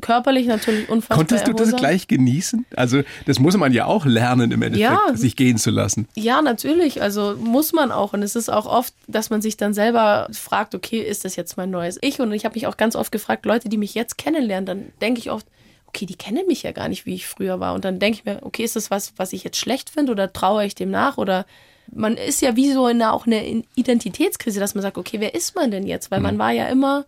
körperlich 0.00 0.46
natürlich 0.46 0.88
unfassbar 0.88 1.18
Konntest 1.18 1.46
du 1.46 1.52
das 1.52 1.60
erholsam. 1.68 1.78
gleich 1.80 2.08
genießen? 2.08 2.64
Also 2.76 3.02
das 3.26 3.38
muss 3.38 3.56
man 3.56 3.72
ja 3.72 3.84
auch 3.86 4.04
lernen 4.04 4.50
im 4.50 4.62
Endeffekt, 4.62 4.90
Ja. 5.08 5.16
sich 5.16 5.36
gehen 5.36 5.58
zu 5.58 5.70
lassen. 5.70 6.08
Ja, 6.16 6.42
natürlich. 6.42 7.02
Also 7.02 7.36
muss 7.38 7.72
man 7.72 7.92
auch. 7.92 8.12
Und 8.12 8.22
es 8.22 8.34
ist 8.34 8.48
auch 8.48 8.66
oft, 8.66 8.94
dass 9.06 9.30
man 9.30 9.42
sich 9.42 9.56
dann 9.56 9.74
selber 9.74 10.28
fragt, 10.32 10.74
okay, 10.74 11.00
ist 11.00 11.24
das 11.24 11.36
jetzt 11.36 11.56
mein 11.56 11.70
neues 11.70 11.98
Ich? 12.00 12.20
Und 12.20 12.32
ich 12.32 12.44
habe 12.44 12.54
mich 12.54 12.66
auch 12.66 12.76
ganz 12.76 12.96
oft 12.96 13.12
gefragt, 13.12 13.44
Leute, 13.46 13.68
die 13.68 13.76
mich 13.76 13.94
jetzt 13.94 14.18
kennenlernen, 14.18 14.66
dann 14.66 14.92
denke 15.00 15.20
ich 15.20 15.30
oft, 15.30 15.46
okay, 15.86 16.06
die 16.06 16.16
kennen 16.16 16.46
mich 16.46 16.62
ja 16.62 16.72
gar 16.72 16.88
nicht, 16.88 17.04
wie 17.06 17.14
ich 17.14 17.26
früher 17.26 17.60
war. 17.60 17.74
Und 17.74 17.84
dann 17.84 17.98
denke 17.98 18.18
ich 18.18 18.24
mir, 18.24 18.38
okay, 18.42 18.64
ist 18.64 18.76
das 18.76 18.90
was, 18.90 19.12
was 19.18 19.32
ich 19.34 19.44
jetzt 19.44 19.58
schlecht 19.58 19.90
finde 19.90 20.12
oder 20.12 20.32
traue 20.32 20.64
ich 20.64 20.74
dem 20.74 20.90
nach? 20.90 21.18
Oder 21.18 21.44
man 21.92 22.16
ist 22.16 22.40
ja 22.40 22.56
wie 22.56 22.72
so 22.72 22.88
in 22.88 23.02
einer, 23.02 23.12
auch 23.12 23.26
eine 23.26 23.62
Identitätskrise, 23.74 24.58
dass 24.58 24.74
man 24.74 24.82
sagt, 24.82 24.96
okay, 24.96 25.20
wer 25.20 25.34
ist 25.34 25.54
man 25.54 25.70
denn 25.70 25.86
jetzt? 25.86 26.10
Weil 26.10 26.20
man 26.20 26.38
war 26.38 26.50
ja 26.52 26.66
immer 26.68 27.04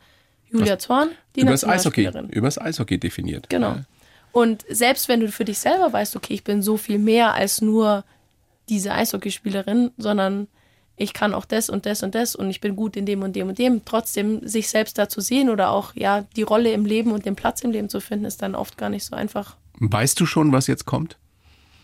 Julia 0.55 0.78
Zorn, 0.78 1.11
die 1.36 1.40
Übers 1.40 1.64
Eishockey, 1.64 2.11
übers 2.30 2.59
Eishockey 2.59 2.98
definiert. 2.98 3.48
Genau. 3.50 3.70
Ja. 3.70 3.84
Und 4.32 4.64
selbst 4.68 5.09
wenn 5.09 5.20
du 5.20 5.30
für 5.30 5.44
dich 5.44 5.59
selber 5.59 5.92
weißt, 5.92 6.16
okay, 6.16 6.34
ich 6.34 6.44
bin 6.44 6.62
so 6.62 6.76
viel 6.76 6.98
mehr 6.98 7.34
als 7.34 7.61
nur 7.61 8.05
diese 8.68 8.92
Eishockeyspielerin, 8.92 9.92
sondern 9.96 10.48
ich 10.96 11.12
kann 11.12 11.34
auch 11.34 11.44
das 11.44 11.68
und 11.70 11.86
das 11.86 12.02
und 12.02 12.14
das 12.14 12.34
und 12.36 12.50
ich 12.50 12.61
bin 12.61 12.76
gut 12.76 12.96
in 12.96 13.05
dem 13.05 13.22
und 13.22 13.34
dem 13.34 13.48
und 13.48 13.59
dem, 13.59 13.84
trotzdem 13.84 14.46
sich 14.46 14.68
selbst 14.68 14.96
da 14.96 15.09
zu 15.09 15.20
sehen 15.20 15.50
oder 15.50 15.70
auch 15.70 15.94
ja 15.94 16.24
die 16.36 16.42
Rolle 16.42 16.72
im 16.72 16.84
Leben 16.84 17.12
und 17.12 17.26
den 17.26 17.36
Platz 17.36 17.62
im 17.62 17.72
Leben 17.72 17.88
zu 17.88 18.00
finden, 18.00 18.24
ist 18.24 18.42
dann 18.42 18.55
oft 18.55 18.78
gar 18.78 18.90
nicht 18.90 19.05
so 19.05 19.16
einfach. 19.16 19.57
Weißt 19.78 20.18
du 20.20 20.26
schon, 20.26 20.52
was 20.52 20.66
jetzt 20.68 20.84
kommt? 20.84 21.16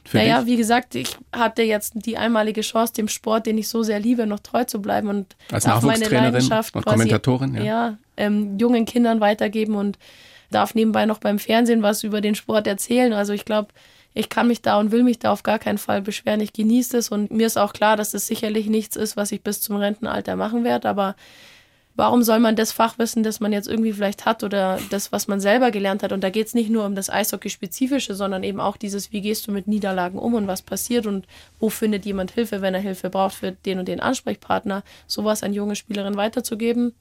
Für 0.04 0.18
naja, 0.18 0.38
dich? 0.38 0.46
wie 0.46 0.56
gesagt, 0.56 0.94
ich 0.94 1.18
hatte 1.32 1.62
jetzt 1.62 1.92
die 1.94 2.16
einmalige 2.16 2.62
Chance, 2.62 2.94
dem 2.94 3.08
Sport, 3.08 3.46
den 3.46 3.58
ich 3.58 3.68
so 3.68 3.82
sehr 3.82 4.00
liebe, 4.00 4.26
noch 4.26 4.40
treu 4.40 4.64
zu 4.64 4.80
bleiben 4.80 5.08
und 5.08 5.36
Als 5.52 5.64
darf 5.64 5.82
meine 5.82 5.98
Nachwuchstrainerin 5.98 6.32
Leidenschaft 6.32 6.74
und 6.74 6.82
quasi, 6.82 6.96
Kommentatorin, 6.96 7.54
ja. 7.54 7.62
ja 7.62 7.98
ähm, 8.20 8.58
jungen 8.58 8.84
Kindern 8.84 9.20
weitergeben 9.20 9.74
und 9.74 9.98
darf 10.50 10.74
nebenbei 10.74 11.06
noch 11.06 11.18
beim 11.18 11.38
Fernsehen 11.38 11.82
was 11.82 12.04
über 12.04 12.20
den 12.20 12.34
Sport 12.34 12.66
erzählen. 12.66 13.12
Also 13.12 13.32
ich 13.32 13.44
glaube, 13.44 13.68
ich 14.14 14.28
kann 14.28 14.48
mich 14.48 14.62
da 14.62 14.78
und 14.78 14.90
will 14.90 15.04
mich 15.04 15.18
da 15.18 15.32
auf 15.32 15.42
gar 15.42 15.58
keinen 15.58 15.78
Fall 15.78 16.02
beschweren. 16.02 16.40
Ich 16.40 16.52
genieße 16.52 16.98
es 16.98 17.10
und 17.10 17.30
mir 17.30 17.46
ist 17.46 17.56
auch 17.56 17.72
klar, 17.72 17.96
dass 17.96 18.14
es 18.14 18.26
sicherlich 18.26 18.66
nichts 18.66 18.96
ist, 18.96 19.16
was 19.16 19.32
ich 19.32 19.42
bis 19.42 19.60
zum 19.60 19.76
Rentenalter 19.76 20.34
machen 20.34 20.64
werde. 20.64 20.88
Aber 20.88 21.14
warum 21.94 22.24
soll 22.24 22.40
man 22.40 22.56
das 22.56 22.72
Fachwissen, 22.72 23.22
das 23.22 23.38
man 23.38 23.52
jetzt 23.52 23.68
irgendwie 23.68 23.92
vielleicht 23.92 24.24
hat 24.26 24.42
oder 24.42 24.80
das, 24.90 25.12
was 25.12 25.28
man 25.28 25.40
selber 25.40 25.70
gelernt 25.70 26.02
hat? 26.02 26.10
Und 26.10 26.24
da 26.24 26.30
geht 26.30 26.48
es 26.48 26.54
nicht 26.54 26.70
nur 26.70 26.86
um 26.86 26.96
das 26.96 27.08
Eishockey-Spezifische, 27.08 28.16
sondern 28.16 28.42
eben 28.42 28.60
auch 28.60 28.76
dieses, 28.76 29.12
wie 29.12 29.20
gehst 29.20 29.46
du 29.46 29.52
mit 29.52 29.68
Niederlagen 29.68 30.18
um 30.18 30.34
und 30.34 30.48
was 30.48 30.62
passiert 30.62 31.06
und 31.06 31.26
wo 31.60 31.70
findet 31.70 32.04
jemand 32.04 32.32
Hilfe, 32.32 32.62
wenn 32.62 32.74
er 32.74 32.80
Hilfe 32.80 33.10
braucht 33.10 33.34
für 33.34 33.52
den 33.52 33.78
und 33.78 33.86
den 33.86 34.00
Ansprechpartner, 34.00 34.82
sowas 35.06 35.44
an 35.44 35.52
junge 35.52 35.76
Spielerinnen 35.76 36.16
weiterzugeben. 36.16 36.94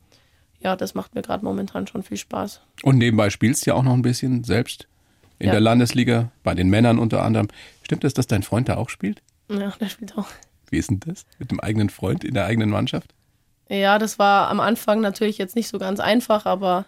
Ja, 0.62 0.76
das 0.76 0.94
macht 0.94 1.16
mir 1.16 1.22
gerade 1.22 1.44
momentan 1.46 1.88
schon 1.88 2.04
viel 2.04 2.18
Spaß. 2.18 2.62
Und 2.84 2.98
nebenbei 2.98 3.30
spielst 3.30 3.66
du 3.66 3.72
ja 3.72 3.76
auch 3.76 3.84
noch 3.84 3.94
ein 3.94 4.02
bisschen 4.02 4.44
selbst 4.44 4.88
in 5.40 5.48
Ja. 5.48 5.52
der 5.54 5.62
Landesliga, 5.62 6.32
bei 6.44 6.54
den 6.54 6.70
Männern 6.70 7.00
unter 7.00 7.24
anderem. 7.24 7.48
Stimmt 7.84 8.04
es, 8.04 8.14
dass 8.14 8.28
dein 8.28 8.44
Freund 8.44 8.68
da 8.68 8.76
auch 8.78 8.90
spielt? 8.90 9.22
Ja, 9.50 9.72
der 9.80 9.88
spielt 9.90 10.18
auch. 10.18 10.28
Wie 10.70 10.78
ist 10.78 10.90
denn 10.90 11.00
das? 11.00 11.26
Mit 11.40 11.50
dem 11.52 11.60
eigenen 11.60 11.90
Freund 11.90 12.24
in 12.24 12.34
der 12.34 12.46
eigenen 12.46 12.70
Mannschaft? 12.70 13.14
Ja, 13.70 14.00
das 14.00 14.20
war 14.20 14.50
am 14.50 14.60
Anfang 14.60 15.00
natürlich 15.02 15.38
jetzt 15.38 15.56
nicht 15.56 15.68
so 15.70 15.78
ganz 15.80 16.00
einfach, 16.00 16.46
aber 16.46 16.86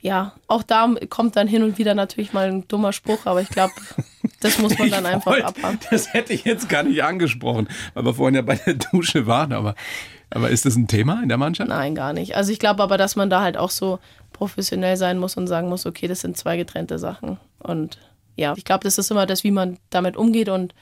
ja, 0.00 0.34
auch 0.48 0.62
da 0.62 0.92
kommt 1.08 1.36
dann 1.36 1.48
hin 1.48 1.62
und 1.62 1.78
wieder 1.78 1.94
natürlich 1.94 2.32
mal 2.34 2.48
ein 2.48 2.66
dummer 2.68 2.92
Spruch, 2.92 3.24
aber 3.26 3.40
ich 3.40 3.48
glaube, 3.48 3.72
das 4.40 4.58
muss 4.58 4.76
man 4.78 4.90
dann 4.90 5.06
einfach 5.06 5.32
wollt- 5.32 5.44
abhaben. 5.44 5.78
Das 5.90 6.12
hätte 6.12 6.32
ich 6.34 6.44
jetzt 6.44 6.68
gar 6.68 6.82
nicht 6.82 7.02
angesprochen, 7.04 7.68
weil 7.94 8.04
wir 8.04 8.12
vorhin 8.14 8.34
ja 8.34 8.42
bei 8.42 8.56
der 8.56 8.74
Dusche 8.74 9.26
waren. 9.26 9.52
Aber, 9.52 9.74
aber 10.34 10.50
ist 10.50 10.66
das 10.66 10.76
ein 10.76 10.88
Thema 10.88 11.22
in 11.22 11.28
der 11.28 11.38
Mannschaft? 11.38 11.68
Nein, 11.68 11.94
gar 11.94 12.12
nicht. 12.12 12.36
Also 12.36 12.52
ich 12.52 12.58
glaube 12.58 12.82
aber, 12.82 12.98
dass 12.98 13.16
man 13.16 13.30
da 13.30 13.40
halt 13.40 13.56
auch 13.56 13.70
so 13.70 13.98
professionell 14.32 14.96
sein 14.96 15.18
muss 15.18 15.36
und 15.36 15.46
sagen 15.46 15.68
muss, 15.68 15.86
okay, 15.86 16.08
das 16.08 16.20
sind 16.20 16.36
zwei 16.36 16.56
getrennte 16.56 16.98
Sachen. 16.98 17.38
Und 17.60 17.98
ja, 18.36 18.52
ich 18.56 18.64
glaube, 18.64 18.84
das 18.84 18.98
ist 18.98 19.10
immer 19.10 19.26
das, 19.26 19.44
wie 19.44 19.50
man 19.52 19.78
damit 19.90 20.16
umgeht 20.16 20.48
und 20.48 20.74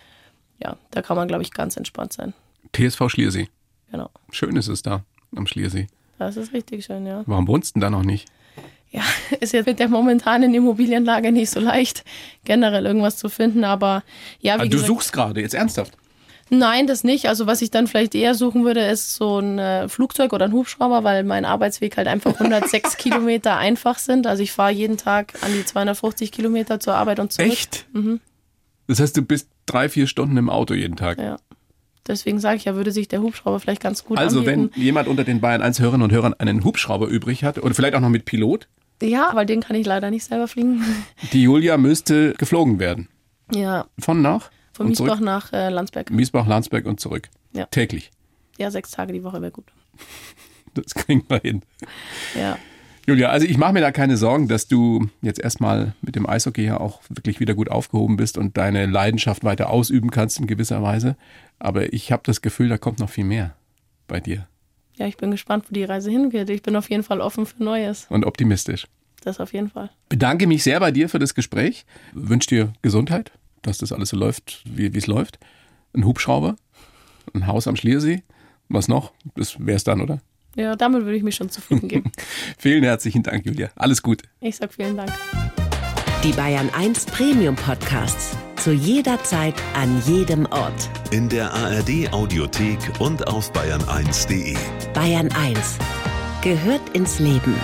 ja, 0.62 0.76
da 0.90 1.02
kann 1.02 1.16
man, 1.16 1.28
glaube 1.28 1.42
ich, 1.42 1.50
ganz 1.52 1.76
entspannt 1.76 2.12
sein. 2.12 2.32
TSV 2.72 3.08
Schliersee. 3.08 3.48
Genau. 3.90 4.10
Schön 4.30 4.56
ist 4.56 4.68
es 4.68 4.82
da 4.82 5.04
am 5.36 5.46
Schliersee. 5.46 5.86
Das 6.18 6.36
ist 6.36 6.52
richtig 6.52 6.84
schön, 6.84 7.04
ja. 7.04 7.22
Warum 7.26 7.46
wohnst 7.48 7.70
du 7.74 7.80
denn 7.80 7.82
da 7.82 7.90
noch 7.90 8.04
nicht? 8.04 8.28
Ja, 8.90 9.02
ist 9.40 9.52
jetzt 9.52 9.66
mit 9.66 9.78
der 9.80 9.88
momentanen 9.88 10.54
Immobilienlage 10.54 11.32
nicht 11.32 11.50
so 11.50 11.60
leicht, 11.60 12.04
generell 12.44 12.86
irgendwas 12.86 13.16
zu 13.16 13.28
finden, 13.28 13.64
aber 13.64 14.02
ja, 14.40 14.56
wie 14.56 14.60
Ah, 14.60 14.64
du 14.64 14.70
gesagt, 14.70 14.86
suchst 14.86 15.12
gerade, 15.12 15.40
jetzt 15.40 15.54
ernsthaft. 15.54 15.94
Nein, 16.50 16.86
das 16.86 17.02
nicht. 17.04 17.28
Also 17.28 17.46
was 17.46 17.62
ich 17.62 17.70
dann 17.70 17.86
vielleicht 17.86 18.14
eher 18.14 18.34
suchen 18.34 18.64
würde, 18.64 18.80
ist 18.80 19.14
so 19.14 19.38
ein 19.38 19.58
äh, 19.58 19.88
Flugzeug 19.88 20.32
oder 20.32 20.44
ein 20.46 20.52
Hubschrauber, 20.52 21.02
weil 21.04 21.24
mein 21.24 21.44
Arbeitsweg 21.44 21.96
halt 21.96 22.08
einfach 22.08 22.34
106 22.38 22.96
Kilometer 22.98 23.56
einfach 23.56 23.98
sind. 23.98 24.26
Also 24.26 24.42
ich 24.42 24.52
fahre 24.52 24.72
jeden 24.72 24.96
Tag 24.98 25.34
an 25.42 25.50
die 25.52 25.64
250 25.64 26.30
Kilometer 26.32 26.78
zur 26.80 26.94
Arbeit 26.94 27.20
und 27.20 27.32
zurück. 27.32 27.50
Echt? 27.50 27.86
Das 28.86 29.00
heißt, 29.00 29.16
du 29.16 29.22
bist 29.22 29.48
drei, 29.66 29.88
vier 29.88 30.06
Stunden 30.06 30.36
im 30.36 30.50
Auto 30.50 30.74
jeden 30.74 30.96
Tag. 30.96 31.18
Ja. 31.18 31.36
Deswegen 32.06 32.40
sage 32.40 32.56
ich 32.56 32.64
ja, 32.64 32.74
würde 32.74 32.90
sich 32.90 33.06
der 33.06 33.22
Hubschrauber 33.22 33.60
vielleicht 33.60 33.80
ganz 33.80 34.04
gut 34.04 34.18
Also, 34.18 34.44
wenn 34.44 34.62
anbieten. 34.62 34.80
jemand 34.80 35.06
unter 35.08 35.22
den 35.24 35.40
Bayern 35.40 35.62
1 35.62 35.78
Hörerinnen 35.78 36.02
und 36.02 36.12
Hörern 36.12 36.34
einen 36.34 36.64
Hubschrauber 36.64 37.06
übrig 37.06 37.44
hat 37.44 37.58
oder 37.62 37.74
vielleicht 37.74 37.94
auch 37.94 38.00
noch 38.00 38.08
mit 38.08 38.24
Pilot, 38.24 38.66
Ja, 39.00 39.30
weil 39.34 39.46
den 39.46 39.60
kann 39.60 39.76
ich 39.76 39.86
leider 39.86 40.10
nicht 40.10 40.24
selber 40.24 40.48
fliegen. 40.48 40.84
die 41.32 41.42
Julia 41.44 41.76
müsste 41.78 42.32
geflogen 42.34 42.80
werden. 42.80 43.08
ja, 43.54 43.86
Von 44.00 44.20
nach? 44.20 44.50
Von 44.72 44.88
Miesbach 44.88 45.06
zurück? 45.06 45.20
nach 45.20 45.52
äh, 45.52 45.68
Landsberg. 45.68 46.10
Miesbach, 46.10 46.46
Landsberg 46.46 46.86
und 46.86 47.00
zurück. 47.00 47.28
Ja. 47.52 47.66
Täglich. 47.66 48.10
Ja, 48.58 48.70
sechs 48.70 48.90
Tage 48.90 49.12
die 49.12 49.24
Woche 49.24 49.40
wäre 49.40 49.52
gut. 49.52 49.66
Das 50.74 50.94
kriegen 50.94 51.22
wir 51.28 51.38
hin. 51.38 51.60
Ja. 52.34 52.56
Julia, 53.06 53.28
also 53.28 53.46
ich 53.46 53.58
mache 53.58 53.74
mir 53.74 53.82
da 53.82 53.92
keine 53.92 54.16
Sorgen, 54.16 54.48
dass 54.48 54.68
du 54.68 55.10
jetzt 55.20 55.38
erstmal 55.38 55.94
mit 56.00 56.16
dem 56.16 56.26
Eishockey 56.26 56.64
ja 56.64 56.80
auch 56.80 57.02
wirklich 57.10 57.40
wieder 57.40 57.54
gut 57.54 57.70
aufgehoben 57.70 58.16
bist 58.16 58.38
und 58.38 58.56
deine 58.56 58.86
Leidenschaft 58.86 59.44
weiter 59.44 59.68
ausüben 59.68 60.10
kannst 60.10 60.40
in 60.40 60.46
gewisser 60.46 60.82
Weise. 60.82 61.16
Aber 61.58 61.92
ich 61.92 62.10
habe 62.10 62.22
das 62.24 62.40
Gefühl, 62.40 62.70
da 62.70 62.78
kommt 62.78 63.00
noch 63.00 63.10
viel 63.10 63.24
mehr 63.24 63.54
bei 64.08 64.18
dir 64.20 64.48
ja, 64.96 65.06
ich 65.06 65.16
bin 65.16 65.30
gespannt, 65.30 65.64
wo 65.68 65.74
die 65.74 65.84
Reise 65.84 66.10
hingeht. 66.10 66.50
Ich 66.50 66.62
bin 66.62 66.76
auf 66.76 66.90
jeden 66.90 67.02
Fall 67.02 67.20
offen 67.20 67.46
für 67.46 67.62
Neues. 67.62 68.06
und 68.08 68.24
optimistisch. 68.24 68.86
Das 69.22 69.40
auf 69.40 69.52
jeden 69.52 69.68
Fall. 69.68 69.90
Bedanke 70.08 70.46
mich 70.46 70.62
sehr 70.64 70.80
bei 70.80 70.90
dir 70.90 71.08
für 71.08 71.18
das 71.18 71.34
Gespräch. 71.34 71.84
Wünsche 72.12 72.48
dir 72.48 72.72
Gesundheit, 72.82 73.32
dass 73.62 73.78
das 73.78 73.92
alles 73.92 74.10
so 74.10 74.16
läuft, 74.16 74.62
wie 74.64 74.86
es 74.86 75.06
läuft. 75.06 75.38
Ein 75.94 76.04
Hubschrauber, 76.04 76.56
ein 77.34 77.46
Haus 77.46 77.66
am 77.66 77.76
Schliersee. 77.76 78.22
Was 78.68 78.88
noch? 78.88 79.12
Das 79.34 79.56
wär's 79.58 79.84
dann, 79.84 80.00
oder? 80.00 80.20
Ja, 80.54 80.76
damit 80.76 81.04
würde 81.04 81.16
ich 81.16 81.22
mich 81.22 81.34
schon 81.34 81.50
zufrieden 81.50 81.88
geben. 81.88 82.12
Vielen 82.58 82.84
herzlichen 82.84 83.22
Dank, 83.22 83.46
Julia. 83.46 83.70
Alles 83.76 84.02
Gute. 84.02 84.26
Ich 84.40 84.56
sag 84.56 84.72
vielen 84.72 84.96
Dank. 84.96 85.12
Die 86.22 86.32
Bayern 86.32 86.70
1 86.70 87.06
Premium 87.06 87.56
Podcasts. 87.56 88.36
Zu 88.56 88.72
jeder 88.72 89.22
Zeit, 89.24 89.54
an 89.74 90.00
jedem 90.06 90.46
Ort. 90.46 90.88
In 91.10 91.28
der 91.28 91.52
ARD 91.52 92.12
Audiothek 92.12 92.78
und 93.00 93.26
auf 93.26 93.50
bayern1.de. 93.52 94.56
Bayern 94.94 95.32
1 95.32 95.78
gehört 96.42 96.88
ins 96.90 97.18
Leben. 97.18 97.54